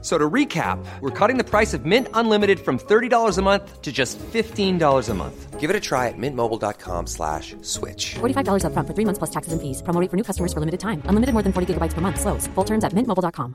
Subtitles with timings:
[0.00, 3.90] So to recap, we're cutting the price of Mint Unlimited from $30 a month to
[3.90, 5.58] just $15 a month.
[5.58, 8.14] Give it a try at mintmobile.com slash switch.
[8.20, 9.82] $45 upfront for three months plus taxes and fees.
[9.82, 11.02] Promo rate for new customers for limited time.
[11.10, 12.20] Unlimited more than 40 gigabytes per month.
[12.20, 12.46] Slows.
[12.54, 13.54] Full terms at mintmobile.com.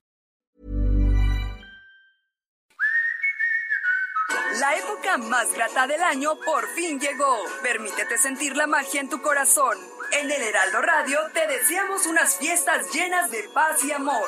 [4.59, 7.37] La época más grata del año por fin llegó.
[7.63, 9.77] Permítete sentir la magia en tu corazón.
[10.11, 14.27] En el Heraldo Radio te deseamos unas fiestas llenas de paz y amor.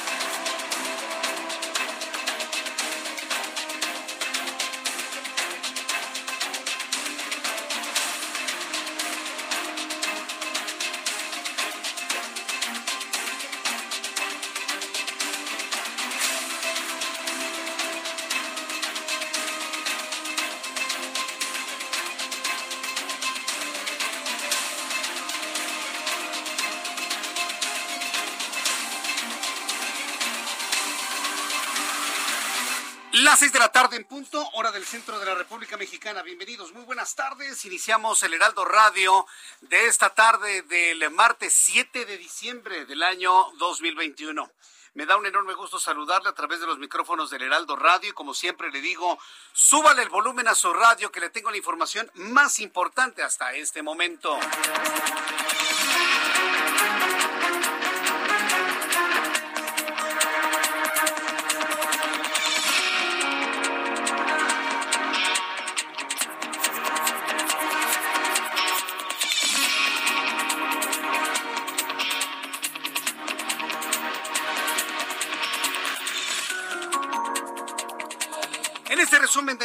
[34.53, 36.21] Hora del centro de la República Mexicana.
[36.21, 37.65] Bienvenidos, muy buenas tardes.
[37.65, 39.25] Iniciamos el Heraldo Radio
[39.61, 44.51] de esta tarde del martes 7 de diciembre del año 2021.
[44.93, 48.13] Me da un enorme gusto saludarle a través de los micrófonos del Heraldo Radio y
[48.13, 49.17] como siempre le digo,
[49.53, 53.81] súbale el volumen a su radio que le tengo la información más importante hasta este
[53.81, 54.37] momento.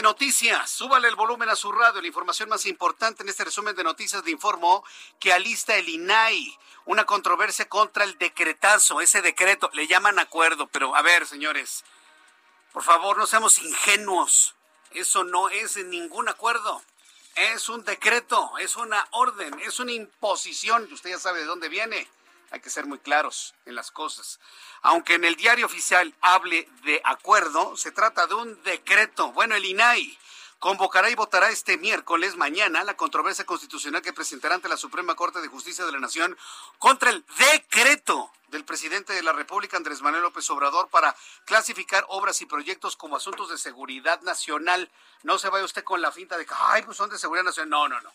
[0.07, 2.01] Noticias, súbale el volumen a su radio.
[2.01, 4.85] La información más importante en este resumen de noticias le informo
[5.19, 9.69] que alista el INAI una controversia contra el decretazo, ese decreto.
[9.73, 11.85] Le llaman acuerdo, pero a ver, señores,
[12.73, 14.55] por favor, no seamos ingenuos.
[14.93, 16.81] Eso no es ningún acuerdo.
[17.35, 20.89] Es un decreto, es una orden, es una imposición.
[20.93, 22.09] Usted ya sabe de dónde viene.
[22.51, 24.39] Hay que ser muy claros en las cosas.
[24.83, 29.33] Aunque en el diario oficial hable de acuerdo, se trata de un decreto.
[29.33, 30.17] Bueno, el INAI
[30.59, 35.41] convocará y votará este miércoles mañana la controversia constitucional que presentará ante la Suprema Corte
[35.41, 36.37] de Justicia de la Nación
[36.79, 41.15] contra el decreto del presidente de la República, Andrés Manuel López Obrador, para
[41.45, 44.89] clasificar obras y proyectos como asuntos de seguridad nacional.
[45.25, 47.71] No se vaya usted con la finta de que, ay, pues son de seguridad nacional.
[47.71, 48.13] No, no, no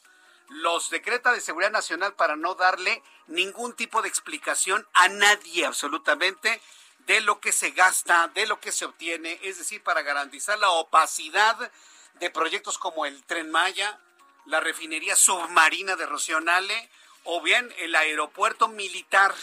[0.51, 6.61] los decreta de seguridad nacional para no darle ningún tipo de explicación a nadie absolutamente
[6.99, 10.69] de lo que se gasta, de lo que se obtiene, es decir, para garantizar la
[10.69, 11.71] opacidad
[12.15, 13.99] de proyectos como el Tren Maya,
[14.45, 16.89] la refinería submarina de Rocionale
[17.23, 19.33] o bien el aeropuerto militar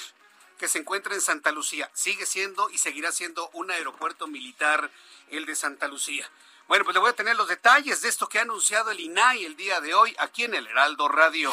[0.58, 1.90] que se encuentra en Santa Lucía.
[1.94, 4.90] Sigue siendo y seguirá siendo un aeropuerto militar
[5.30, 6.28] el de Santa Lucía.
[6.69, 9.47] Bueno, pues le voy a tener los detalles de esto que ha anunciado el INAI
[9.47, 11.51] el día de hoy aquí en el Heraldo Radio.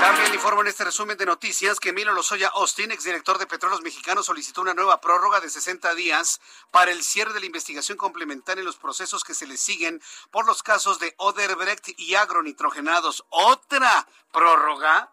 [0.00, 4.24] También informo en este resumen de noticias que Emilio Lozoya Austin, exdirector de Petróleos Mexicanos,
[4.24, 6.40] solicitó una nueva prórroga de 60 días
[6.70, 10.00] para el cierre de la investigación complementaria en los procesos que se le siguen
[10.30, 13.26] por los casos de Oderbrecht y agronitrogenados.
[13.28, 15.10] ¿Otra prórroga?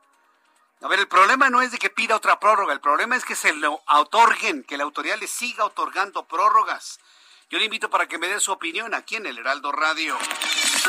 [0.79, 3.35] A ver, el problema no es de que pida otra prórroga, el problema es que
[3.35, 7.01] se lo otorguen, que la autoridad le siga otorgando prórrogas.
[7.51, 10.17] Yo le invito para que me dé su opinión aquí en el Heraldo Radio.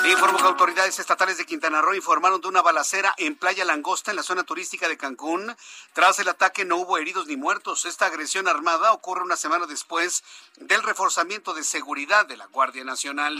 [0.02, 4.10] Le informo que autoridades estatales de Quintana Roo informaron de una balacera en Playa Langosta,
[4.10, 5.54] en la zona turística de Cancún.
[5.92, 7.84] Tras el ataque no hubo heridos ni muertos.
[7.84, 10.24] Esta agresión armada ocurre una semana después
[10.56, 13.36] del reforzamiento de seguridad de la Guardia Nacional.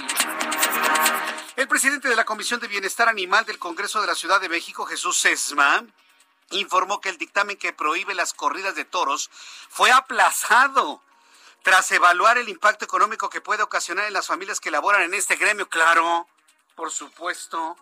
[1.57, 4.85] El presidente de la Comisión de Bienestar Animal del Congreso de la Ciudad de México,
[4.85, 5.87] Jesús Sesma,
[6.51, 9.31] informó que el dictamen que prohíbe las corridas de toros
[9.71, 11.01] fue aplazado
[11.67, 15.35] tras evaluar el impacto económico que puede ocasionar en las familias que laboran en este
[15.35, 15.69] gremio.
[15.69, 16.29] Claro,
[16.77, 17.77] por supuesto,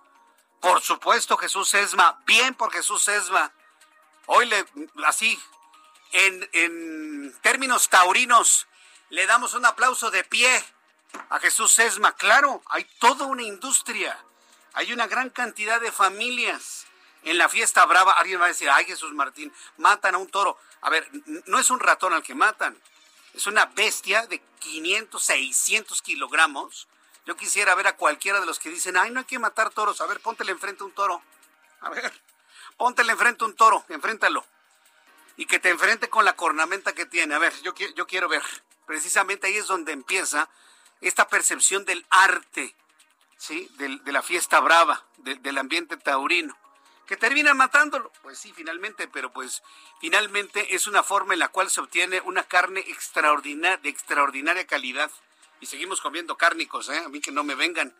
[0.58, 3.52] por supuesto, Jesús Esma, bien por Jesús Esma.
[4.24, 4.64] Hoy le,
[5.04, 5.38] así,
[6.12, 8.66] en, en términos taurinos,
[9.10, 10.64] le damos un aplauso de pie
[11.28, 12.16] a Jesús Esma.
[12.16, 14.18] Claro, hay toda una industria,
[14.72, 16.86] hay una gran cantidad de familias.
[17.24, 20.58] En la fiesta brava, alguien va a decir, ay Jesús Martín, matan a un toro.
[20.80, 21.06] A ver,
[21.44, 22.80] no es un ratón al que matan,
[23.34, 26.88] es una bestia de 500, 600 kilogramos
[27.26, 30.00] Yo quisiera ver a cualquiera de los que dicen, ay, no hay que matar toros.
[30.00, 31.22] A ver, póntele enfrente un toro.
[31.80, 32.12] A ver,
[32.76, 34.44] póntele enfrente un toro, enfréntalo.
[35.36, 37.34] Y que te enfrente con la cornamenta que tiene.
[37.34, 38.42] A ver, yo, yo quiero ver.
[38.86, 40.48] Precisamente ahí es donde empieza
[41.00, 42.76] esta percepción del arte,
[43.38, 43.70] ¿sí?
[43.78, 46.56] de la fiesta brava, del ambiente taurino
[47.06, 48.10] que terminan matándolo.
[48.22, 49.62] Pues sí, finalmente, pero pues
[50.00, 55.10] finalmente es una forma en la cual se obtiene una carne extraordinaria, de extraordinaria calidad.
[55.60, 56.98] Y seguimos comiendo cárnicos, ¿eh?
[56.98, 57.94] a mí que no me vengan.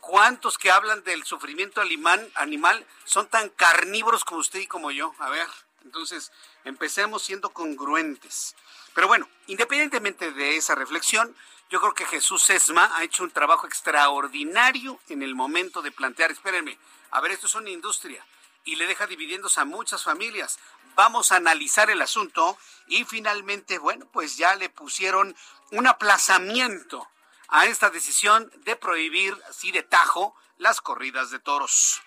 [0.00, 5.14] ¿Cuántos que hablan del sufrimiento animal son tan carnívoros como usted y como yo?
[5.18, 5.46] A ver,
[5.84, 6.32] entonces
[6.64, 8.56] empecemos siendo congruentes.
[8.94, 11.34] Pero bueno, independientemente de esa reflexión,
[11.70, 16.32] yo creo que Jesús Esma ha hecho un trabajo extraordinario en el momento de plantear,
[16.32, 16.78] espérenme,
[17.12, 18.24] a ver, esto es una industria
[18.64, 20.58] y le deja dividiéndose a muchas familias.
[20.94, 25.34] Vamos a analizar el asunto y finalmente, bueno, pues ya le pusieron
[25.70, 27.08] un aplazamiento
[27.48, 32.00] a esta decisión de prohibir así de tajo las corridas de toros.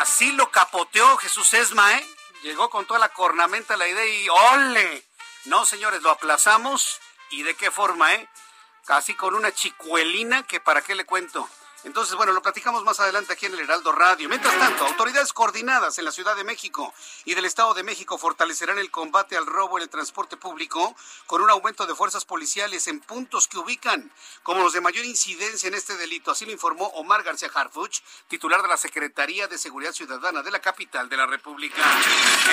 [0.00, 2.06] Así lo capoteó Jesús Esma, ¿eh?
[2.42, 5.04] Llegó con toda la cornamenta la idea y ¡ole!
[5.46, 7.00] No, señores, lo aplazamos.
[7.30, 8.28] ¿Y de qué forma, eh?
[8.86, 11.48] Casi con una chicuelina que para qué le cuento.
[11.84, 14.28] Entonces, bueno, lo platicamos más adelante aquí en el Heraldo Radio.
[14.28, 16.92] Mientras tanto, autoridades coordinadas en la Ciudad de México
[17.24, 20.96] y del Estado de México fortalecerán el combate al robo en el transporte público
[21.26, 24.10] con un aumento de fuerzas policiales en puntos que ubican
[24.42, 26.32] como los de mayor incidencia en este delito.
[26.32, 30.60] Así lo informó Omar García Harfuch, titular de la Secretaría de Seguridad Ciudadana de la
[30.60, 31.80] capital de la República.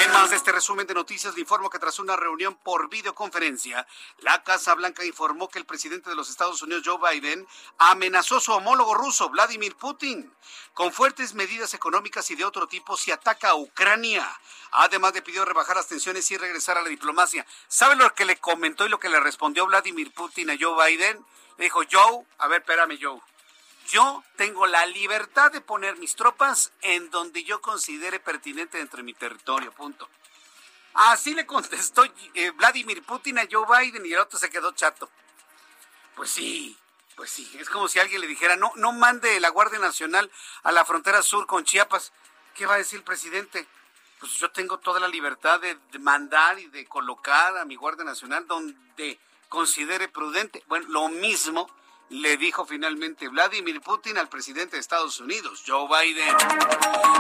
[0.04, 3.88] En más de este resumen de noticias, le informo que tras una reunión por videoconferencia,
[4.20, 7.48] la Casa Blanca informó que el presidente de los Estados Unidos, Joe Biden,
[7.80, 10.32] amenazó a su homólogo ruso Vladimir Putin,
[10.74, 14.28] con fuertes medidas económicas y de otro tipo si ataca a Ucrania.
[14.72, 17.46] Además le pidió rebajar las tensiones y regresar a la diplomacia.
[17.68, 21.26] ¿Sabe lo que le comentó y lo que le respondió Vladimir Putin a Joe Biden?
[21.58, 23.22] Le dijo, Joe, a ver, espérame, Joe.
[23.88, 29.04] Yo tengo la libertad de poner mis tropas en donde yo considere pertinente dentro de
[29.04, 30.10] mi territorio, punto.
[30.96, 32.04] Así le contestó
[32.34, 35.10] eh, Vladimir Putin a Joe Biden y el otro se quedó chato.
[36.16, 36.78] Pues sí,
[37.16, 40.30] pues sí, es como si alguien le dijera, no, no mande la Guardia Nacional
[40.64, 42.12] a la frontera sur con Chiapas.
[42.54, 43.68] ¿Qué va a decir el presidente?
[44.20, 48.48] Pues yo tengo toda la libertad de, mandar y de colocar a mi Guardia Nacional
[48.48, 49.20] donde
[49.50, 50.64] considere prudente.
[50.68, 51.70] Bueno, lo mismo
[52.10, 56.36] le dijo finalmente Vladimir Putin al presidente de Estados Unidos, Joe Biden.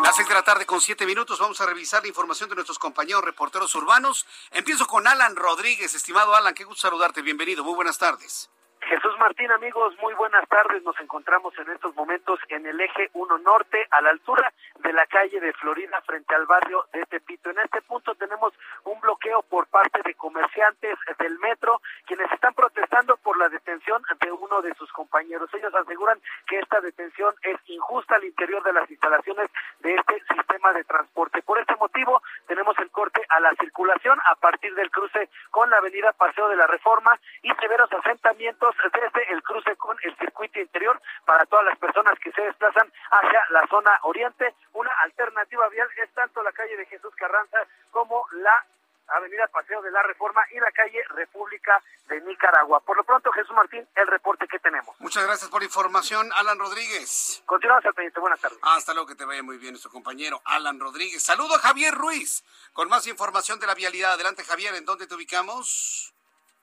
[0.03, 2.80] Las seis de la tarde con siete minutos vamos a revisar la información de nuestros
[2.80, 4.25] compañeros reporteros urbanos.
[4.51, 5.94] Empiezo con Alan Rodríguez.
[5.94, 7.21] Estimado Alan, qué gusto saludarte.
[7.21, 7.63] Bienvenido.
[7.63, 8.50] Muy buenas tardes.
[8.86, 10.84] Jesús Martín, amigos, muy buenas tardes.
[10.84, 15.08] Nos encontramos en estos momentos en el eje 1 norte, a la altura de la
[15.08, 17.50] calle de Florida, frente al barrio de Tepito.
[17.50, 18.54] En este punto tenemos
[18.84, 24.32] un bloqueo por parte de comerciantes del metro, quienes están protestando por la detención de
[24.32, 25.50] uno de sus compañeros.
[25.54, 29.50] Ellos aseguran que esta detención es injusta al interior de las instalaciones
[29.80, 31.42] de este sistema de transporte.
[31.42, 35.78] Por este motivo, tenemos el corte a la circulación a partir del cruce con la
[35.78, 41.01] avenida Paseo de la Reforma y severos asentamientos desde el cruce con el circuito interior
[41.25, 44.54] para todas las personas que se desplazan hacia la zona oriente.
[44.74, 47.60] Una alternativa vial es tanto la calle de Jesús Carranza
[47.92, 48.66] como la
[49.07, 52.80] Avenida Paseo de la Reforma y la calle República de Nicaragua.
[52.80, 55.00] Por lo pronto, Jesús Martín, el reporte que tenemos.
[55.00, 57.44] Muchas gracias por la información, Alan Rodríguez.
[57.46, 58.20] Continuamos al pendiente.
[58.20, 58.58] Buenas tardes.
[58.62, 61.22] Hasta luego, que te vaya muy bien nuestro compañero Alan Rodríguez.
[61.22, 64.13] Saludo a Javier Ruiz con más información de la vialidad.
[64.13, 66.14] Adelante, Javier, ¿en dónde te ubicamos?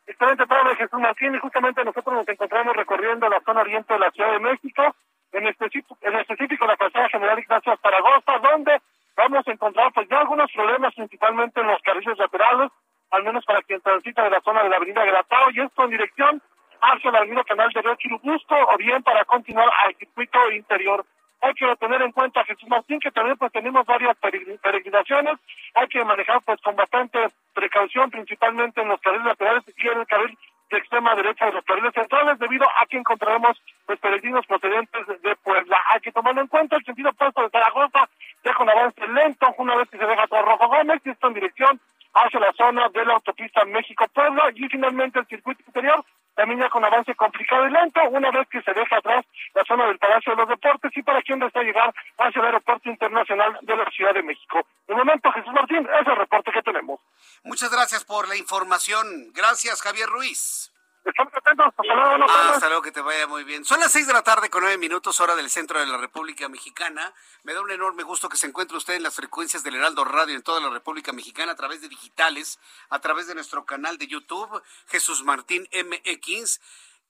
[0.07, 1.35] Excelente tarde, Jesús Martín.
[1.35, 4.95] Y justamente nosotros nos encontramos recorriendo la zona oriente de la Ciudad de México,
[5.33, 8.81] en específico, en específico la calzada General Ignacio Zaragoza, donde
[9.17, 12.71] vamos a encontrar pues ya algunos problemas, principalmente en los carriles laterales,
[13.11, 15.91] al menos para quien transita de la zona de la avenida Gratao, y esto en
[15.91, 16.43] dirección
[16.81, 21.05] hacia el avenida Canal de Río Chirubusco, o bien para continuar al circuito interior
[21.43, 25.39] hay que tener en cuenta, Jesús Martín, que también pues tenemos varias peregrinaciones,
[25.75, 27.19] hay que manejar pues con bastante
[27.53, 30.39] precaución, principalmente en los carriles laterales y en el carril
[30.71, 35.37] de extrema derecha de los carriles centrales, debido a que encontraremos pues peregrinos procedentes de
[35.37, 35.79] Puebla.
[35.91, 38.09] Hay que tomarlo en cuenta el sentido opuesto de Zaragoza,
[38.45, 41.35] deja un avance lento una vez que se deja todo Rojo Gómez y esto en
[41.35, 41.81] dirección
[42.15, 46.05] hacia la zona de la autopista México-Puebla y finalmente el circuito interior
[46.37, 49.99] ya con avance complicado y lento, una vez que se deja atrás la zona del
[49.99, 53.91] Palacio de los Deportes y para quien desea llegar hacia el Aeropuerto Internacional de la
[53.91, 54.61] Ciudad de México.
[54.87, 57.01] De momento, Jesús Martín, es el reporte que tenemos.
[57.45, 59.33] Muchas gracias por la información.
[59.35, 60.72] Gracias, Javier Ruiz.
[61.05, 61.67] Estamos atentos.
[61.67, 62.31] Hasta luego.
[62.31, 63.65] Hasta luego, que te vaya muy bien.
[63.65, 66.49] Son las seis de la tarde con nueve minutos, hora del centro de la República
[66.49, 67.13] Mexicana.
[67.43, 70.35] Me da un enorme gusto que se encuentre usted en las frecuencias del Heraldo Radio
[70.35, 74.07] en toda la República Mexicana a través de digitales, a través de nuestro canal de
[74.07, 76.61] YouTube, Jesús Martín MX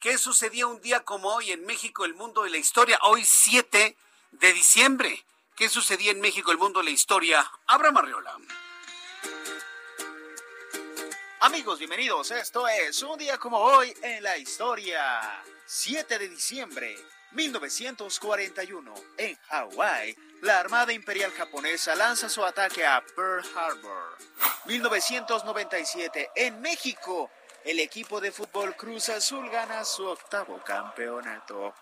[0.03, 2.99] ¿Qué sucedía un día como hoy en México, el mundo y la historia?
[3.03, 3.97] Hoy 7
[4.33, 5.25] de diciembre.
[5.55, 7.49] ¿Qué sucedía en México, el mundo y la historia?
[7.69, 8.37] Abra Marriola.
[11.45, 12.31] Amigos, bienvenidos.
[12.31, 15.43] Esto es un día como hoy en la historia.
[15.67, 16.97] 7 de diciembre
[17.33, 18.95] 1941.
[19.17, 24.19] En Hawái, la Armada Imperial Japonesa lanza su ataque a Pearl Harbor.
[24.67, 26.31] 1997.
[26.37, 27.29] En México,
[27.65, 31.75] el equipo de fútbol Cruz Azul gana su octavo campeonato.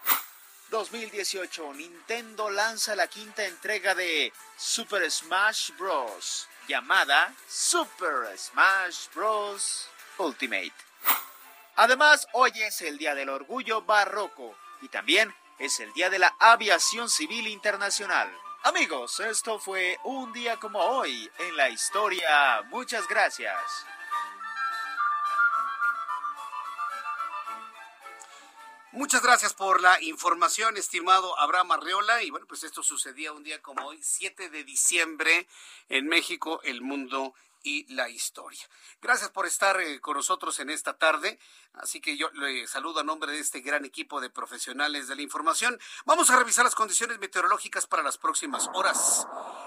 [0.71, 6.49] 2018, Nintendo lanza la quinta entrega de Super Smash Bros.
[6.71, 9.89] Llamada Super Smash Bros.
[10.19, 10.73] Ultimate.
[11.75, 16.37] Además, hoy es el Día del Orgullo Barroco y también es el Día de la
[16.39, 18.31] Aviación Civil Internacional.
[18.63, 22.63] Amigos, esto fue un día como hoy en la historia.
[22.69, 23.85] Muchas gracias.
[28.93, 32.25] Muchas gracias por la información, estimado Abraham Arreola.
[32.25, 35.47] Y bueno, pues esto sucedía un día como hoy, 7 de diciembre,
[35.89, 38.63] en México, el mundo y la historia.
[39.01, 41.39] Gracias por estar eh, con nosotros en esta tarde.
[41.75, 45.23] Así que yo le saludo a nombre de este gran equipo de profesionales de la
[45.23, 45.79] información.
[46.05, 49.27] Vamos a revisar las condiciones meteorológicas para las próximas horas.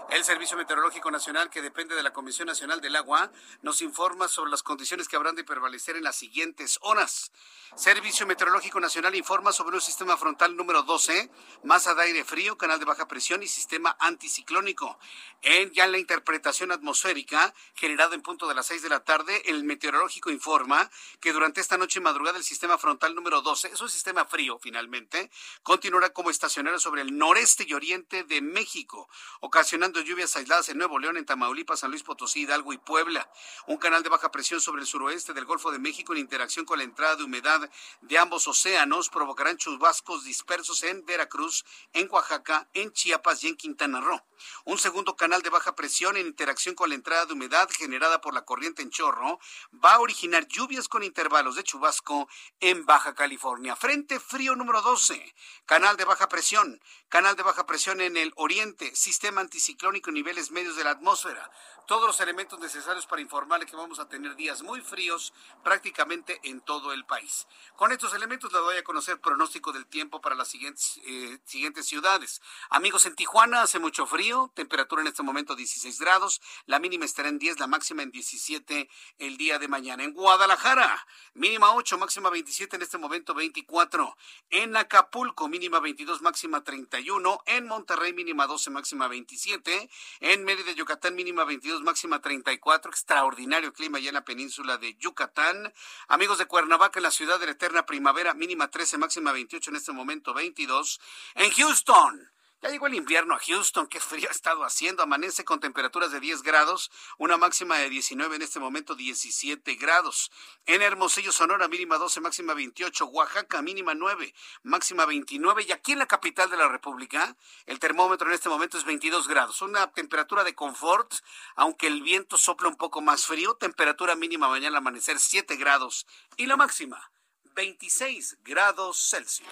[0.10, 3.32] El Servicio Meteorológico Nacional, que depende de la Comisión Nacional del Agua,
[3.62, 7.32] nos informa sobre las condiciones que habrán de prevalecer en las siguientes horas.
[7.76, 11.32] Servicio Meteorológico Nacional informa sobre un sistema frontal número 12,
[11.64, 15.00] masa de aire frío, canal de baja presión y sistema anticiclónico.
[15.42, 19.42] En ya en la interpretación atmosférica, generada en punto de las 6 de la tarde,
[19.44, 23.90] el meteorológico informa que durante esta noche madrugada el sistema frontal número 12, es un
[23.90, 25.30] sistema frío finalmente,
[25.64, 29.10] continuará como estacionario sobre el noreste y oriente de México,
[29.42, 33.30] ocasionando lluvias aisladas en Nuevo León, en Tamaulipas, San Luis Potosí, Hidalgo y Puebla.
[33.68, 36.78] Un canal de baja presión sobre el suroeste del Golfo de México en interacción con
[36.78, 42.94] la entrada de humedad de ambos océanos provocarán chubascos dispersos en Veracruz, en Oaxaca, en
[42.94, 44.22] Chiapas y en Quintana Roo.
[44.64, 48.34] Un segundo canal de baja presión en interacción con la entrada de humedad generada por
[48.34, 49.40] la corriente en chorro
[49.84, 52.28] va a originar lluvias con intervalos de chubasco
[52.60, 53.76] en Baja California.
[53.76, 58.96] Frente frío número 12, canal de baja presión, canal de baja presión en el oriente,
[58.96, 61.52] sistema anticiclónico en niveles medios de la atmósfera.
[61.86, 66.62] Todos los elementos necesarios para informarle que vamos a tener días muy fríos prácticamente en
[66.62, 67.46] todo el país.
[67.76, 71.86] Con estos elementos le doy a conocer pronóstico del tiempo para las siguientes, eh, siguientes
[71.86, 72.42] ciudades.
[72.70, 77.28] Amigos, en Tijuana hace mucho frío, temperatura en este momento 16 grados, la mínima estará
[77.28, 80.04] en 10, máxima en 17 el día de mañana.
[80.04, 84.16] En Guadalajara, mínima 8, máxima 27, en este momento 24.
[84.50, 87.42] En Acapulco, mínima 22, máxima 31.
[87.46, 89.90] En Monterrey, mínima 12, máxima 27.
[90.20, 92.92] En Mérida, Yucatán, mínima 22, máxima 34.
[92.92, 95.74] Extraordinario clima ya en la península de Yucatán.
[96.08, 99.76] Amigos de Cuernavaca, en la ciudad de la eterna primavera, mínima 13, máxima 28, en
[99.76, 101.00] este momento 22.
[101.36, 102.33] En Houston,
[102.64, 105.04] ya llegó el invierno a Houston, qué frío ha estado haciendo.
[105.04, 110.32] Amanece con temperaturas de 10 grados, una máxima de 19, en este momento 17 grados.
[110.66, 113.06] En Hermosillo, Sonora, mínima 12, máxima 28.
[113.08, 115.66] Oaxaca, mínima 9, máxima 29.
[115.68, 119.28] Y aquí en la capital de la República, el termómetro en este momento es 22
[119.28, 119.62] grados.
[119.62, 121.14] Una temperatura de confort,
[121.56, 123.56] aunque el viento sopla un poco más frío.
[123.56, 126.08] Temperatura mínima mañana al amanecer 7 grados.
[126.38, 127.12] Y la máxima,
[127.56, 129.50] 26 grados Celsius.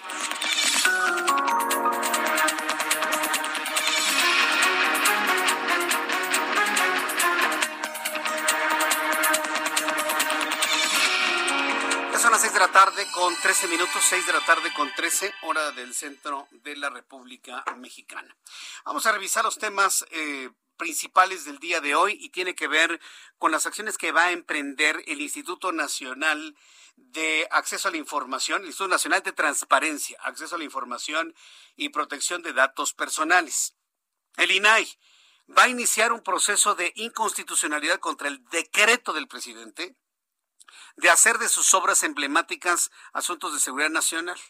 [12.32, 15.34] Son las 6 de la tarde con 13 minutos, 6 de la tarde con 13,
[15.42, 18.34] hora del centro de la República Mexicana.
[18.86, 20.48] Vamos a revisar los temas eh,
[20.78, 22.98] principales del día de hoy y tiene que ver
[23.36, 26.56] con las acciones que va a emprender el Instituto Nacional
[26.96, 31.34] de Acceso a la Información, el Instituto Nacional de Transparencia, Acceso a la Información
[31.76, 33.74] y Protección de Datos Personales.
[34.38, 34.88] El INAI
[35.50, 39.96] va a iniciar un proceso de inconstitucionalidad contra el decreto del presidente
[40.96, 44.40] de hacer de sus obras emblemáticas asuntos de seguridad nacional.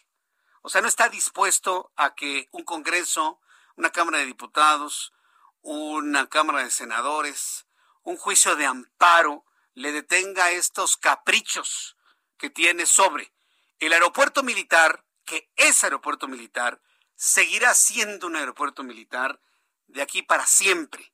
[0.61, 3.41] O sea, no está dispuesto a que un Congreso,
[3.75, 5.13] una Cámara de Diputados,
[5.61, 7.65] una Cámara de Senadores,
[8.03, 11.97] un juicio de amparo le detenga estos caprichos
[12.37, 13.33] que tiene sobre
[13.79, 16.81] el aeropuerto militar, que es aeropuerto militar,
[17.15, 19.39] seguirá siendo un aeropuerto militar
[19.87, 21.12] de aquí para siempre.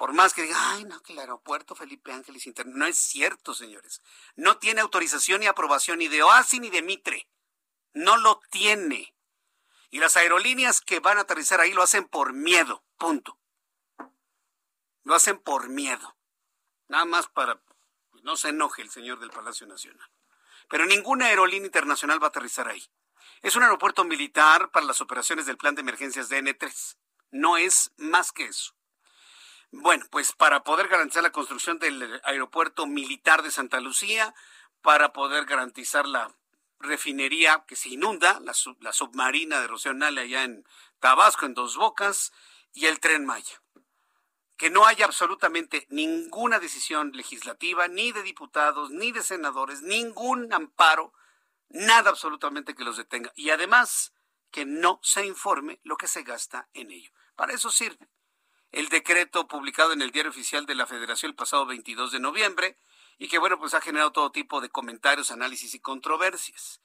[0.00, 2.72] Por más que diga, ay, no, que el aeropuerto Felipe Ángeles Interno.
[2.74, 4.00] No es cierto, señores.
[4.34, 7.28] No tiene autorización ni aprobación ni de OASI ni de Mitre.
[7.92, 9.14] No lo tiene.
[9.90, 12.82] Y las aerolíneas que van a aterrizar ahí lo hacen por miedo.
[12.96, 13.38] Punto.
[15.02, 16.16] Lo hacen por miedo.
[16.88, 17.60] Nada más para
[18.22, 20.10] no se enoje el señor del Palacio Nacional.
[20.70, 22.90] pero ninguna aerolínea internacional va a aterrizar ahí.
[23.42, 26.96] Es un aeropuerto militar para las operaciones del plan de emergencias de N3.
[27.32, 28.79] No es más que eso.
[29.72, 34.34] Bueno, pues para poder garantizar la construcción del aeropuerto militar de Santa Lucía,
[34.82, 36.34] para poder garantizar la
[36.80, 40.66] refinería que se inunda, la, submarina de Rocío Nale allá en
[40.98, 42.32] Tabasco, en Dos Bocas,
[42.72, 43.62] y el tren Maya.
[44.56, 51.12] Que no haya absolutamente ninguna decisión legislativa, ni de diputados, ni de senadores, ningún amparo,
[51.68, 53.32] nada absolutamente que los detenga.
[53.36, 54.12] Y además,
[54.50, 57.12] que no se informe lo que se gasta en ello.
[57.36, 58.08] Para eso sirve
[58.72, 62.76] el decreto publicado en el Diario Oficial de la Federación el pasado 22 de noviembre
[63.18, 66.80] y que, bueno, pues ha generado todo tipo de comentarios, análisis y controversias.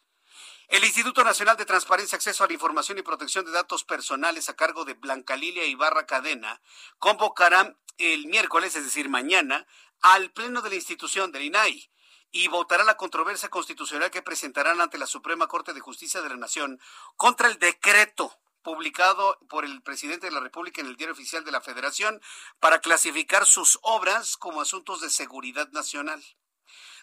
[0.68, 4.56] El Instituto Nacional de Transparencia, Acceso a la Información y Protección de Datos Personales a
[4.56, 6.62] cargo de Blanca Lilia Ibarra Cadena
[6.98, 9.68] convocará el miércoles, es decir, mañana,
[10.02, 11.90] al Pleno de la institución del INAI
[12.32, 16.36] y votará la controversia constitucional que presentarán ante la Suprema Corte de Justicia de la
[16.36, 16.82] Nación
[17.16, 21.52] contra el decreto publicado por el presidente de la República en el Diario Oficial de
[21.52, 22.20] la Federación
[22.60, 26.22] para clasificar sus obras como asuntos de seguridad nacional.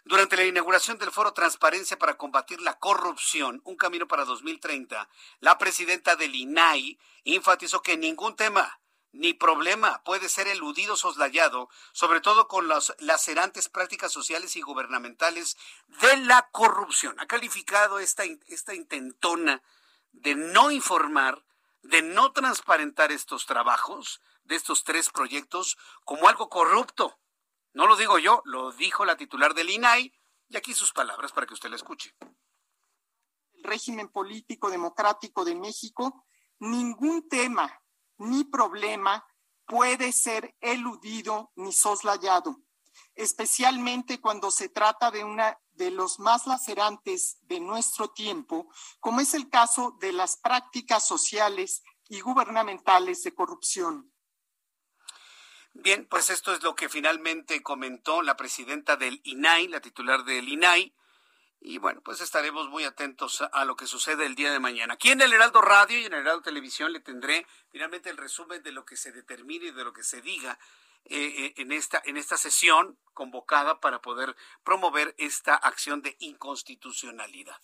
[0.04, 5.56] Durante la inauguración del Foro Transparencia para combatir la corrupción, un camino para 2030, la
[5.56, 8.80] presidenta del INAI enfatizó que ningún tema
[9.12, 15.56] ni problema puede ser eludido soslayado, sobre todo con las lacerantes prácticas sociales y gubernamentales
[16.00, 17.20] de la corrupción.
[17.20, 19.62] Ha calificado esta, esta intentona
[20.10, 21.44] de no informar
[21.82, 27.18] de no transparentar estos trabajos, de estos tres proyectos, como algo corrupto.
[27.72, 30.12] No lo digo yo, lo dijo la titular del INAI,
[30.48, 32.14] y aquí sus palabras para que usted la escuche.
[33.52, 36.26] El régimen político democrático de México,
[36.58, 37.82] ningún tema
[38.18, 39.26] ni problema
[39.64, 42.58] puede ser eludido ni soslayado,
[43.14, 49.34] especialmente cuando se trata de una de los más lacerantes de nuestro tiempo, como es
[49.34, 54.12] el caso de las prácticas sociales y gubernamentales de corrupción.
[55.74, 60.48] Bien, pues esto es lo que finalmente comentó la presidenta del INAI, la titular del
[60.48, 60.94] INAI.
[61.64, 64.94] Y bueno, pues estaremos muy atentos a, lo que sucede el día de mañana.
[64.94, 68.62] Aquí en el Heraldo Radio y en el Heraldo Televisión le tendré finalmente el resumen
[68.62, 70.58] de lo que se determine y de lo que se diga
[71.06, 77.56] eh, eh, en, esta, en esta sesión convocada para poder promover esta acción de inconstitucionalidad.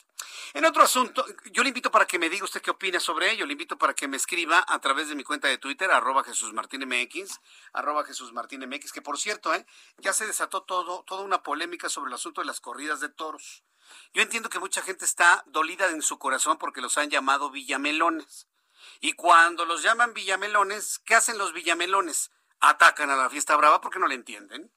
[0.55, 3.47] En otro asunto, yo le invito para que me diga usted qué opina sobre ello,
[3.47, 6.53] le invito para que me escriba a través de mi cuenta de Twitter, arroba Jesús
[6.53, 7.41] Martín MX,
[7.73, 9.65] arroba Jesús Martín que por cierto, eh,
[9.99, 13.63] ya se desató todo, toda una polémica sobre el asunto de las corridas de toros.
[14.13, 18.49] Yo entiendo que mucha gente está dolida en su corazón porque los han llamado villamelones.
[19.01, 22.31] Y cuando los llaman villamelones, ¿qué hacen los villamelones?
[22.61, 24.71] Atacan a la fiesta brava porque no le entienden.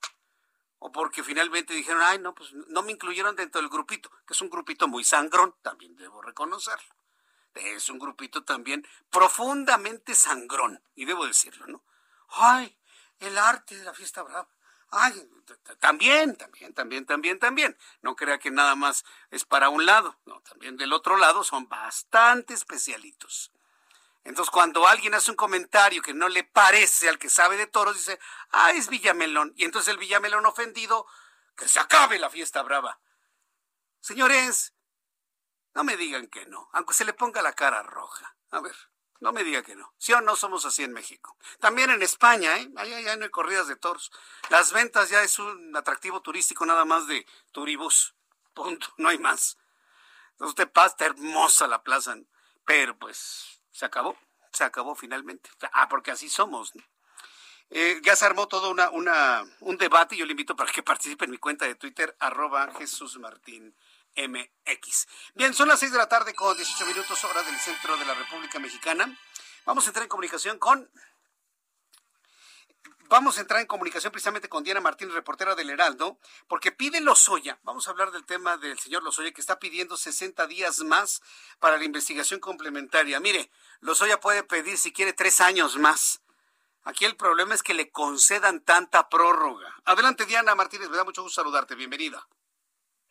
[0.79, 4.41] O porque finalmente dijeron, ay, no, pues no me incluyeron dentro del grupito, que es
[4.41, 6.95] un grupito muy sangrón, también debo reconocerlo.
[7.53, 11.83] Es un grupito también profundamente sangrón, y debo decirlo, ¿no?
[12.29, 12.75] Ay,
[13.19, 14.47] el arte de la fiesta brava.
[14.89, 15.29] Ay,
[15.79, 17.77] también, también, también, también, también.
[18.01, 21.69] No crea que nada más es para un lado, no, también del otro lado son
[21.69, 23.51] bastante especialitos.
[24.23, 27.95] Entonces, cuando alguien hace un comentario que no le parece al que sabe de toros,
[27.95, 28.19] dice,
[28.51, 29.53] ah, es Villamelón.
[29.55, 31.07] Y entonces el Villamelón ofendido,
[31.55, 32.99] que se acabe la fiesta brava.
[33.99, 34.73] Señores,
[35.73, 38.35] no me digan que no, aunque se le ponga la cara roja.
[38.51, 38.75] A ver,
[39.19, 39.93] no me diga que no.
[39.97, 41.37] Sí o no somos así en México.
[41.59, 42.69] También en España, ¿eh?
[42.75, 44.11] Allá ya no hay corridas de toros.
[44.49, 48.15] Las ventas ya es un atractivo turístico nada más de turibús.
[48.53, 49.57] Punto, no hay más.
[50.31, 52.17] Entonces usted pasa, está hermosa la plaza,
[52.65, 54.15] pero pues se acabó,
[54.53, 55.49] se acabó finalmente.
[55.73, 56.71] Ah, porque así somos.
[57.71, 60.83] Eh, ya se armó todo una, una, un debate y yo le invito para que
[60.91, 63.75] participe en mi cuenta de Twitter, arroba Jesús Martín
[64.15, 65.07] MX.
[65.33, 68.13] Bien, son las seis de la tarde con 18 minutos hora del centro de la
[68.13, 69.17] República Mexicana.
[69.65, 70.87] Vamos a entrar en comunicación con
[73.11, 77.59] Vamos a entrar en comunicación precisamente con Diana Martín, reportera del Heraldo, porque pide Lozoya,
[77.63, 81.21] vamos a hablar del tema del señor Lozoya, que está pidiendo 60 días más
[81.59, 83.19] para la investigación complementaria.
[83.19, 86.21] Mire, Lozoya puede pedir si quiere tres años más.
[86.83, 89.75] Aquí el problema es que le concedan tanta prórroga.
[89.83, 91.75] Adelante, Diana Martínez, me da mucho gusto saludarte.
[91.75, 92.25] Bienvenida.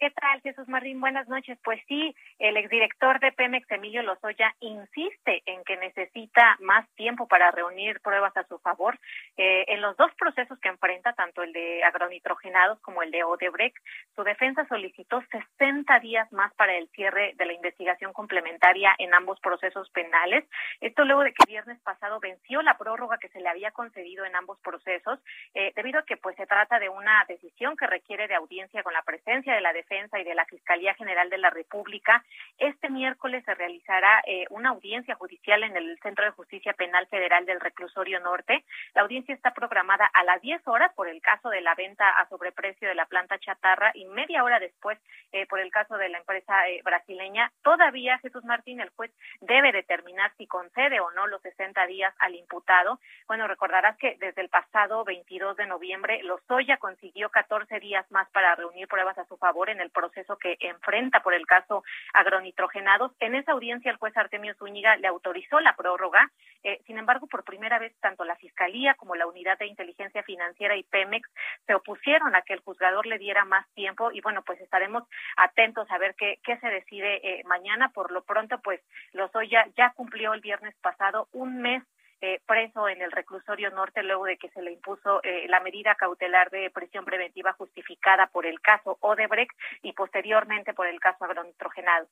[0.00, 0.98] ¿Qué tal, Jesús Martín?
[0.98, 1.58] Buenas noches.
[1.62, 7.50] Pues sí, el exdirector de Pemex, Emilio Lozoya, insiste en que necesita más tiempo para
[7.50, 8.98] reunir pruebas a su favor.
[9.36, 13.76] Eh, en los dos procesos que enfrenta, tanto el de agronitrogenados como el de Odebrecht,
[14.16, 15.20] su defensa solicitó
[15.58, 20.48] 60 días más para el cierre de la investigación complementaria en ambos procesos penales.
[20.80, 24.34] Esto luego de que viernes pasado venció la prórroga que se le había concedido en
[24.34, 25.20] ambos procesos,
[25.52, 28.94] eh, debido a que pues se trata de una decisión que requiere de audiencia con
[28.94, 32.24] la presencia de la defensa y de la Fiscalía General de la República.
[32.58, 37.44] Este miércoles se realizará eh, una audiencia judicial en el Centro de Justicia Penal Federal
[37.44, 38.64] del Reclusorio Norte.
[38.94, 42.28] La audiencia está programada a las 10 horas por el caso de la venta a
[42.28, 44.96] sobreprecio de la planta chatarra y media hora después
[45.32, 47.50] eh, por el caso de la empresa eh, brasileña.
[47.62, 52.36] Todavía Jesús Martín, el juez, debe determinar si concede o no los 60 días al
[52.36, 53.00] imputado.
[53.26, 58.54] Bueno, recordarás que desde el pasado 22 de noviembre, Lozoya consiguió 14 días más para
[58.54, 63.12] reunir pruebas a su favor en el proceso que enfrenta por el caso agronitrogenados.
[63.20, 66.30] En esa audiencia, el juez Artemio Zúñiga le autorizó la prórroga.
[66.62, 70.76] Eh, sin embargo, por primera vez, tanto la Fiscalía como la Unidad de Inteligencia Financiera
[70.76, 71.28] y Pemex
[71.66, 75.04] se opusieron a que el juzgador le diera más tiempo y bueno, pues estaremos
[75.36, 77.90] atentos a ver qué, qué se decide eh, mañana.
[77.90, 78.80] Por lo pronto, pues
[79.12, 81.82] Lozoya ya cumplió el viernes pasado un mes
[82.20, 85.94] eh, preso en el reclusorio norte luego de que se le impuso eh, la medida
[85.94, 92.08] cautelar de prisión preventiva justificada por el caso Odebrecht y posteriormente por el caso agronitrogenado.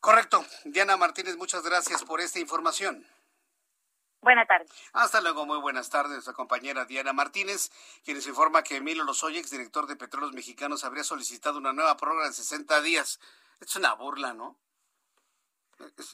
[0.00, 0.44] Correcto.
[0.64, 3.04] Diana Martínez, muchas gracias por esta información.
[4.20, 4.70] Buenas tardes.
[4.92, 6.12] Hasta luego, muy buenas tardes.
[6.12, 7.70] Nuestra compañera Diana Martínez,
[8.04, 12.26] quien nos informa que Emilio Lozoya, director de Petróleos Mexicanos, habría solicitado una nueva prórroga
[12.26, 13.20] de 60 días.
[13.60, 14.56] Es una burla, ¿no?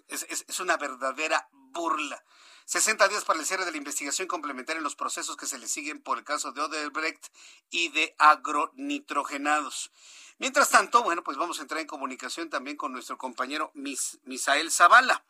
[0.08, 2.22] Es, es, una verdadera burla.
[2.66, 5.66] 60 días para el cierre de la investigación complementaria en los procesos que se le
[5.66, 7.26] siguen por el caso de Odebrecht
[7.70, 9.92] y de agronitrogenados.
[10.38, 14.70] Mientras tanto, bueno, pues vamos a entrar en comunicación también con nuestro compañero Mis, Misael
[14.70, 15.24] Zavala.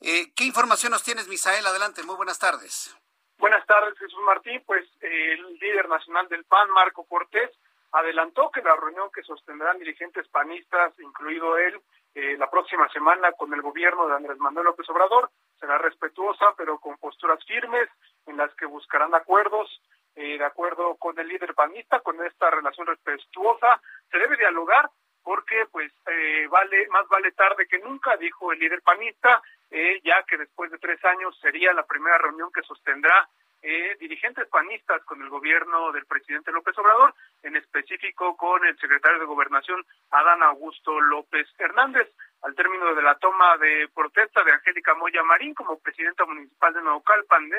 [0.00, 1.66] Eh, ¿Qué información nos tienes, Misael?
[1.66, 2.94] Adelante, muy buenas tardes.
[3.38, 4.62] Buenas tardes, Jesús Martín.
[4.66, 7.50] Pues el líder nacional del PAN, Marco Cortés,
[7.92, 11.80] adelantó que la reunión que sostendrán dirigentes panistas, incluido él,
[12.16, 15.28] eh, la próxima semana con el gobierno de Andrés Manuel López Obrador
[15.60, 17.90] será respetuosa, pero con posturas firmes
[18.24, 19.68] en las que buscarán acuerdos.
[20.14, 24.88] Eh, de acuerdo con el líder panista, con esta relación respetuosa, se debe dialogar
[25.22, 30.22] porque pues eh, vale más vale tarde que nunca, dijo el líder panista, eh, ya
[30.22, 33.28] que después de tres años sería la primera reunión que sostendrá
[33.62, 39.18] eh, dirigentes panistas con el gobierno del presidente López Obrador, en específico con el secretario
[39.18, 42.08] de Gobernación, Adán Augusto López Hernández.
[42.42, 46.82] Al término de la toma de protesta de Angélica Moya Marín como presidenta municipal de
[46.82, 47.50] Naucalpan,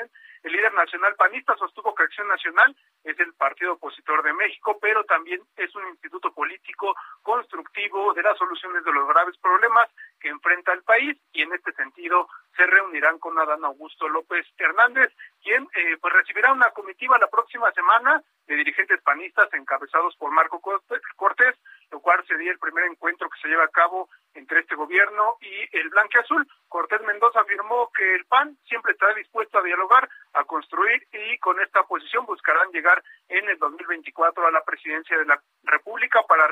[0.42, 5.04] el líder nacional panista sostuvo que Acción Nacional es el partido opositor de México, pero
[5.04, 10.72] también es un instituto político constructivo de las soluciones de los graves problemas que enfrenta
[10.72, 15.96] el país y en este sentido se reunirán con Adán Augusto López Hernández, quien eh,
[16.00, 21.54] pues recibirá una comitiva la próxima semana de dirigentes panistas encabezados por Marco Cortés,
[21.90, 25.76] lo cual sería el primer encuentro que se lleva a cabo entre este gobierno y
[25.76, 26.46] el Blanque Azul.
[26.68, 31.60] Cortés Mendoza afirmó que el PAN siempre está dispuesto a dialogar, a construir y con
[31.60, 36.48] esta posición buscarán llegar en el 2024 a la presidencia de la República para,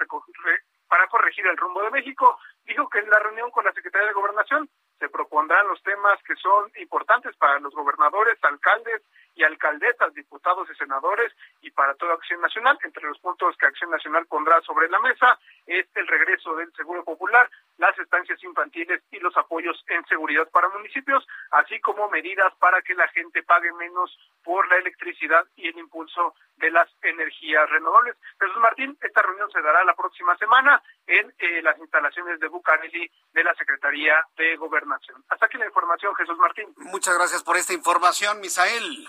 [0.88, 2.38] para corregir el rumbo de México.
[2.64, 4.68] Dijo que en la reunión con la Secretaría de Gobernación
[4.99, 9.03] se propondrán los temas que son importantes para los gobernadores, alcaldes
[9.37, 12.79] y alcaldesas, diputados y senadores y para toda Acción Nacional.
[12.83, 17.05] Entre los puntos que Acción Nacional pondrá sobre la mesa es el regreso del Seguro
[17.05, 22.81] Popular, las estancias infantiles y los apoyos en seguridad para municipios, así como medidas para
[22.83, 28.16] que la gente pague menos por la electricidad y el impulso de las energías renovables.
[28.40, 33.11] Jesús Martín, esta reunión se dará la próxima semana en eh, las instalaciones de Bucareli
[33.33, 35.22] de la Secretaría de Gobernación.
[35.29, 36.72] Hasta aquí la información, Jesús Martín.
[36.77, 39.07] Muchas gracias por esta información, Misael.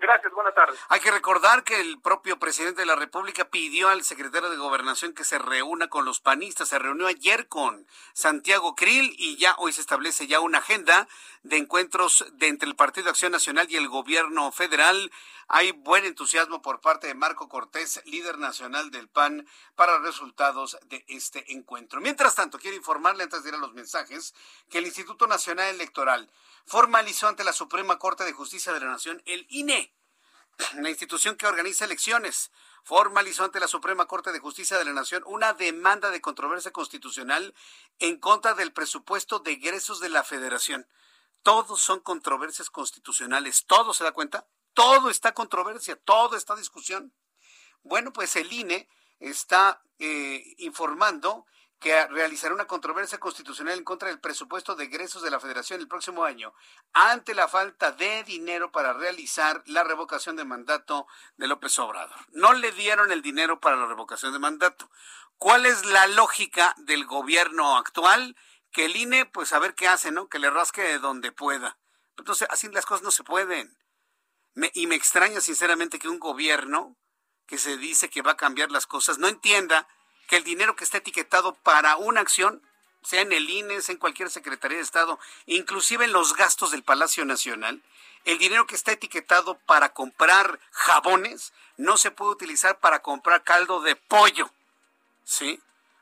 [0.00, 0.78] Gracias, buenas tardes.
[0.90, 5.12] Hay que recordar que el propio presidente de la República pidió al secretario de Gobernación
[5.12, 6.68] que se reúna con los panistas.
[6.68, 11.08] Se reunió ayer con Santiago Krill y ya hoy se establece ya una agenda
[11.42, 15.10] de encuentros de entre el Partido Acción Nacional y el gobierno federal.
[15.48, 21.04] Hay buen entusiasmo por parte de Marco Cortés, líder nacional del PAN, para resultados de
[21.08, 22.00] este encuentro.
[22.00, 24.32] Mientras tanto, quiero informarle antes de ir a los mensajes
[24.70, 26.30] que el Instituto Nacional Electoral
[26.66, 29.94] formalizó ante la Suprema Corte de Justicia de la Nación, el INE,
[30.74, 32.50] la institución que organiza elecciones,
[32.84, 37.54] formalizó ante la Suprema Corte de Justicia de la Nación una demanda de controversia constitucional
[37.98, 40.88] en contra del presupuesto de egresos de la Federación.
[41.42, 47.12] Todos son controversias constitucionales, todo se da cuenta, todo está controversia, todo está discusión.
[47.82, 48.88] Bueno, pues el INE
[49.20, 51.46] está eh, informando
[51.78, 55.86] que realizará una controversia constitucional en contra del presupuesto de egresos de la Federación el
[55.86, 56.52] próximo año
[56.92, 62.18] ante la falta de dinero para realizar la revocación de mandato de López Obrador.
[62.32, 64.90] No le dieron el dinero para la revocación de mandato.
[65.36, 68.36] ¿Cuál es la lógica del gobierno actual?
[68.72, 70.28] Que el INE, pues a ver qué hace, ¿no?
[70.28, 71.78] Que le rasque de donde pueda.
[72.16, 73.76] Entonces, así las cosas no se pueden.
[74.74, 76.96] y me extraña sinceramente que un gobierno
[77.46, 79.86] que se dice que va a cambiar las cosas no entienda
[80.28, 82.62] que el dinero que está etiquetado para una acción,
[83.02, 86.84] sea en el INE, sea en cualquier Secretaría de Estado, inclusive en los gastos del
[86.84, 87.82] Palacio Nacional,
[88.24, 93.80] el dinero que está etiquetado para comprar jabones no se puede utilizar para comprar caldo
[93.80, 94.50] de pollo,
[95.24, 95.60] ¿sí?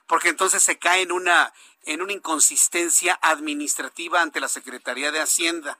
[0.09, 1.53] Porque entonces se cae en una,
[1.85, 5.79] en una inconsistencia administrativa ante la Secretaría de Hacienda.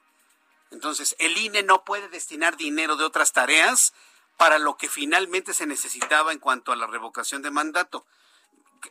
[0.71, 3.93] Entonces, el INE no puede destinar dinero de otras tareas
[4.37, 8.05] para lo que finalmente se necesitaba en cuanto a la revocación de mandato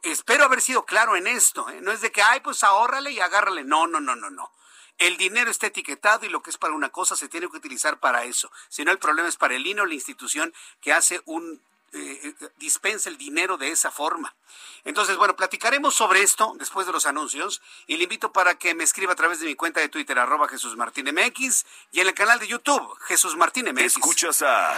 [0.04, 1.70] espero haber sido claro en esto.
[1.70, 1.80] ¿eh?
[1.82, 3.64] No es de que, ay, pues ahórrale y agárrale.
[3.64, 4.52] No, no, no, no, no.
[4.98, 8.00] El dinero está etiquetado y lo que es para una cosa se tiene que utilizar
[8.00, 8.52] para eso.
[8.70, 11.62] Si no, el problema es para el INO, la institución que hace un
[11.98, 14.36] eh, eh, dispensa el dinero de esa forma.
[14.84, 18.84] Entonces, bueno, platicaremos sobre esto después de los anuncios y le invito para que me
[18.84, 22.14] escriba a través de mi cuenta de Twitter, arroba Jesús Martín MX y en el
[22.14, 23.98] canal de YouTube, Jesús Martín MX.
[23.98, 24.78] Escuchas a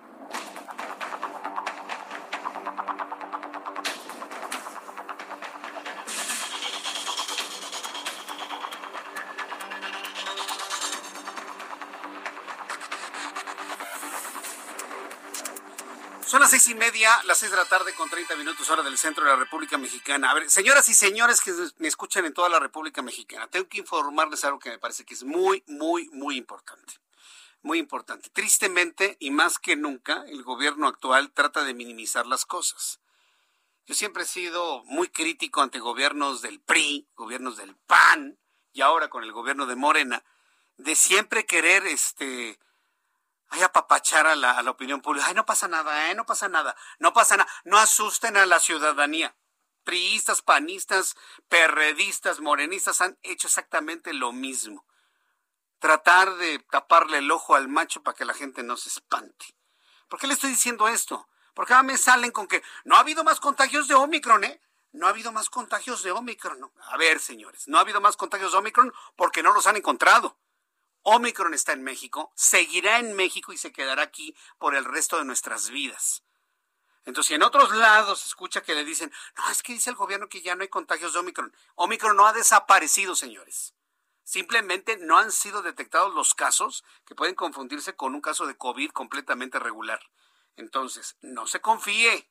[16.61, 19.31] Seis y media, las seis de la tarde con 30 minutos hora del centro de
[19.31, 20.29] la República Mexicana.
[20.29, 23.79] A ver, señoras y señores que me escuchan en toda la República Mexicana, tengo que
[23.79, 26.93] informarles algo que me parece que es muy, muy, muy importante.
[27.63, 28.29] Muy importante.
[28.29, 32.99] Tristemente y más que nunca, el gobierno actual trata de minimizar las cosas.
[33.87, 38.37] Yo siempre he sido muy crítico ante gobiernos del PRI, gobiernos del PAN
[38.71, 40.23] y ahora con el gobierno de Morena,
[40.77, 42.59] de siempre querer este
[43.51, 45.27] ay, apapachar a la, opinión pública.
[45.27, 46.15] Ay, no pasa nada, ¿eh?
[46.15, 46.75] No pasa nada.
[46.99, 47.51] No pasa nada.
[47.65, 49.35] No asusten a la ciudadanía.
[49.83, 51.15] Priistas, panistas,
[51.49, 54.85] perredistas, morenistas han hecho exactamente lo mismo.
[55.79, 59.45] Tratar de taparle el ojo al macho para que la gente no se espante.
[60.07, 61.27] ¿Por qué le estoy diciendo esto?
[61.53, 64.61] Porque ahora me salen con que no ha habido más contagios de Omicron, ¿eh?
[64.93, 66.71] No ha habido más contagios de Omicron.
[66.89, 70.37] A ver, señores, no ha habido más contagios de Omicron porque no los han encontrado.
[71.03, 75.25] Omicron está en México, seguirá en México y se quedará aquí por el resto de
[75.25, 76.23] nuestras vidas.
[77.05, 79.95] Entonces, si en otros lados se escucha que le dicen, no, es que dice el
[79.95, 81.55] gobierno que ya no hay contagios de Omicron.
[81.75, 83.73] Omicron no ha desaparecido, señores.
[84.23, 88.91] Simplemente no han sido detectados los casos que pueden confundirse con un caso de COVID
[88.91, 89.99] completamente regular.
[90.55, 92.29] Entonces, no se confíe,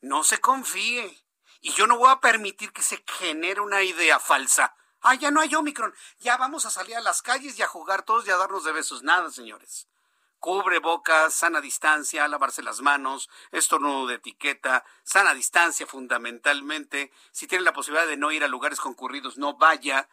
[0.00, 1.24] no se confíe.
[1.60, 5.42] Y yo no voy a permitir que se genere una idea falsa Ah, ya no
[5.42, 5.94] hay Omicron.
[6.20, 8.72] Ya vamos a salir a las calles y a jugar todos y a darnos de
[8.72, 9.02] besos.
[9.02, 9.86] Nada, señores.
[10.38, 17.12] Cubre bocas, sana distancia, lavarse las manos, estornudo de etiqueta, sana distancia fundamentalmente.
[17.32, 20.08] Si tiene la posibilidad de no ir a lugares concurridos, no vaya.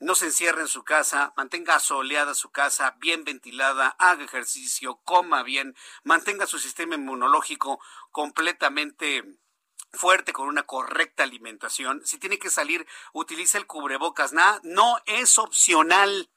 [0.00, 5.44] No se encierre en su casa, mantenga soleada su casa, bien ventilada, haga ejercicio, coma
[5.44, 7.78] bien, mantenga su sistema inmunológico
[8.10, 9.38] completamente
[9.96, 12.02] fuerte con una correcta alimentación.
[12.04, 14.32] Si tiene que salir, utilice el cubrebocas.
[14.32, 16.30] Nada, no es opcional.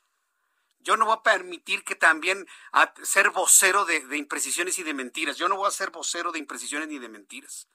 [0.79, 4.93] Yo no voy a permitir que también a ser vocero de, de, imprecisiones y de
[4.93, 5.37] mentiras.
[5.37, 7.67] Yo no voy a ser vocero de imprecisiones ni de mentiras.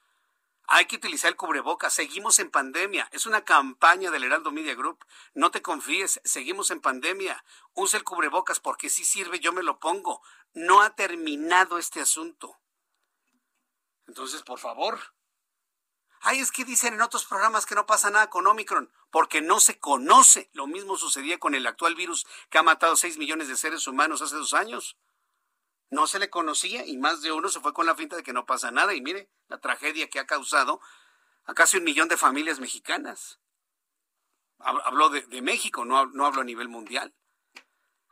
[0.66, 1.92] Hay que utilizar el cubrebocas.
[1.92, 3.08] Seguimos en pandemia.
[3.12, 5.04] Es una campaña del Heraldo Media Group.
[5.34, 6.20] No te confíes.
[6.24, 7.44] Seguimos en pandemia.
[7.74, 10.22] Use el cubrebocas porque si sirve, yo me lo pongo.
[10.54, 12.58] No ha terminado este asunto.
[14.06, 14.98] Entonces, por favor,
[16.26, 19.60] Ay, es que dicen en otros programas que no pasa nada con Omicron, porque no
[19.60, 20.48] se conoce.
[20.54, 24.22] Lo mismo sucedía con el actual virus que ha matado 6 millones de seres humanos
[24.22, 24.96] hace dos años.
[25.90, 28.32] No se le conocía y más de uno se fue con la finta de que
[28.32, 28.94] no pasa nada.
[28.94, 30.80] Y mire la tragedia que ha causado
[31.44, 33.38] a casi un millón de familias mexicanas.
[34.60, 37.12] Habló de, México, no, no hablo a nivel mundial.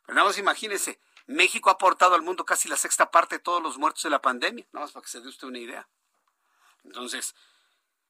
[0.05, 3.63] Pero nada más imagínense, México ha aportado al mundo casi la sexta parte de todos
[3.63, 5.89] los muertos de la pandemia, nada más para que se dé usted una idea.
[6.85, 7.35] Entonces,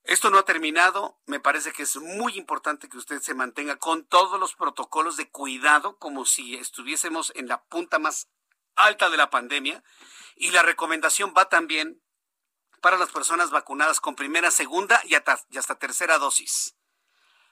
[0.05, 4.05] esto no ha terminado, me parece que es muy importante que usted se mantenga con
[4.05, 8.29] todos los protocolos de cuidado como si estuviésemos en la punta más
[8.75, 9.85] alta de la pandemia
[10.35, 12.03] y la recomendación va también
[12.81, 16.75] para las personas vacunadas con primera, segunda y hasta, tercera dosis.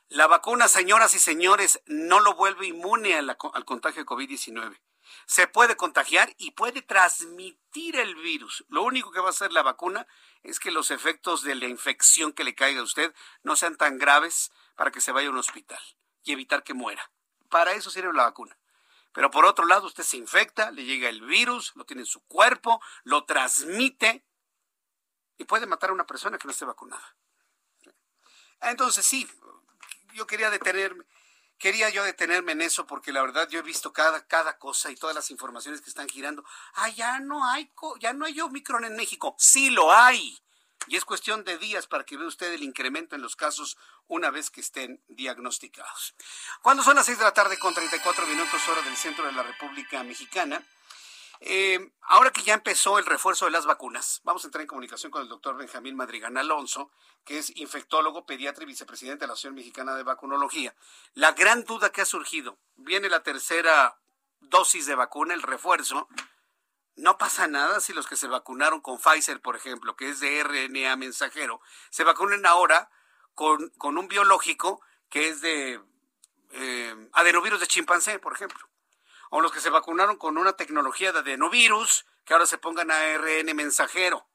[0.08, 4.80] La vacuna, señoras y señores, no lo vuelve inmune al contagio de COVID-19
[5.26, 8.64] se puede contagiar y puede transmitir el virus.
[8.68, 10.06] Lo único que va a hacer la vacuna
[10.42, 13.98] es que los efectos de la infección que le caiga a usted no sean tan
[13.98, 15.80] graves para que se vaya a un hospital
[16.22, 17.10] y evitar que muera.
[17.48, 18.56] Para eso sirve la vacuna.
[19.12, 22.20] Pero por otro lado, usted se infecta, le llega el virus, lo tiene en su
[22.26, 24.24] cuerpo, lo transmite
[25.36, 27.16] y puede matar a una persona que no esté vacunada.
[28.60, 29.28] Entonces sí,
[30.12, 31.04] yo quería detenerme
[31.60, 34.96] quería yo detenerme en eso porque la verdad yo he visto cada, cada cosa y
[34.96, 36.44] todas las informaciones que están girando.
[36.74, 37.70] Ah, ya no hay,
[38.00, 39.36] ya no hay Omicron en México.
[39.38, 40.40] Sí lo hay.
[40.86, 43.76] Y es cuestión de días para que vea usted el incremento en los casos
[44.08, 46.14] una vez que estén diagnosticados.
[46.62, 49.42] Cuando son las 6 de la tarde con 34 minutos hora del centro de la
[49.42, 50.62] República Mexicana,
[51.42, 55.10] eh, ahora que ya empezó el refuerzo de las vacunas, vamos a entrar en comunicación
[55.10, 56.90] con el doctor Benjamín Madrigal Alonso,
[57.24, 60.74] que es infectólogo, pediatra y vicepresidente de la Asociación Mexicana de Vacunología.
[61.14, 63.98] La gran duda que ha surgido, viene la tercera
[64.40, 66.08] dosis de vacuna, el refuerzo,
[66.96, 70.44] no pasa nada si los que se vacunaron con Pfizer, por ejemplo, que es de
[70.44, 72.90] RNA mensajero, se vacunen ahora
[73.34, 75.80] con, un biológico que es de
[76.50, 78.69] eh, adenovirus de chimpancé, por ejemplo
[79.30, 83.56] o los que se vacunaron con una tecnología de adenovirus, que ahora se pongan ARN
[83.56, 84.26] mensajero.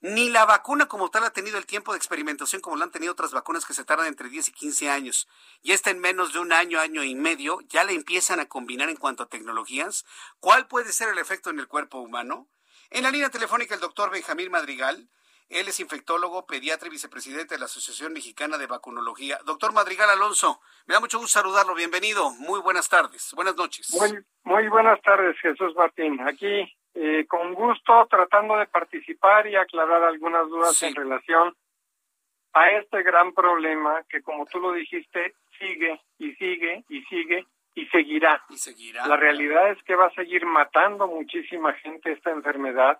[0.00, 3.12] Ni la vacuna como tal ha tenido el tiempo de experimentación como lo han tenido
[3.12, 5.26] otras vacunas que se tardan entre 10 y 15 años.
[5.62, 8.90] Y esta en menos de un año, año y medio, ya la empiezan a combinar
[8.90, 10.04] en cuanto a tecnologías.
[10.38, 12.46] ¿Cuál puede ser el efecto en el cuerpo humano?
[12.90, 15.08] En la línea telefónica el doctor Benjamín Madrigal,
[15.48, 19.38] él es infectólogo, pediatra y vicepresidente de la Asociación Mexicana de Vacunología.
[19.44, 21.74] Doctor Madrigal Alonso, me da mucho gusto saludarlo.
[21.74, 22.30] Bienvenido.
[22.32, 23.32] Muy buenas tardes.
[23.34, 23.94] Buenas noches.
[23.98, 26.20] Muy, muy buenas tardes, Jesús Martín.
[26.20, 31.54] Aquí, eh, con gusto, tratando de participar y aclarar algunas dudas en relación
[32.52, 37.86] a este gran problema que, como tú lo dijiste, sigue y sigue y sigue y
[37.86, 38.42] seguirá.
[38.48, 39.06] Y seguirá.
[39.06, 42.98] La realidad es que va a seguir matando muchísima gente esta enfermedad,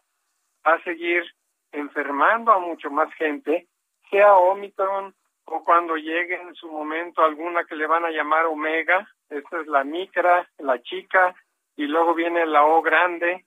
[0.65, 1.25] va a seguir
[1.73, 3.67] enfermando a mucho más gente,
[4.11, 9.09] sea Omicron o cuando llegue en su momento alguna que le van a llamar Omega,
[9.29, 11.35] esta es la micra, la chica,
[11.77, 13.45] y luego viene la O grande,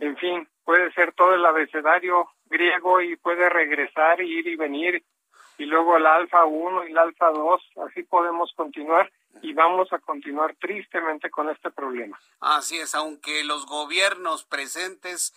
[0.00, 5.02] en fin, puede ser todo el abecedario griego y puede regresar, ir y venir,
[5.58, 9.10] y luego el alfa 1 y el alfa 2, así podemos continuar
[9.42, 12.18] y vamos a continuar tristemente con este problema.
[12.40, 15.34] Así es, aunque los gobiernos presentes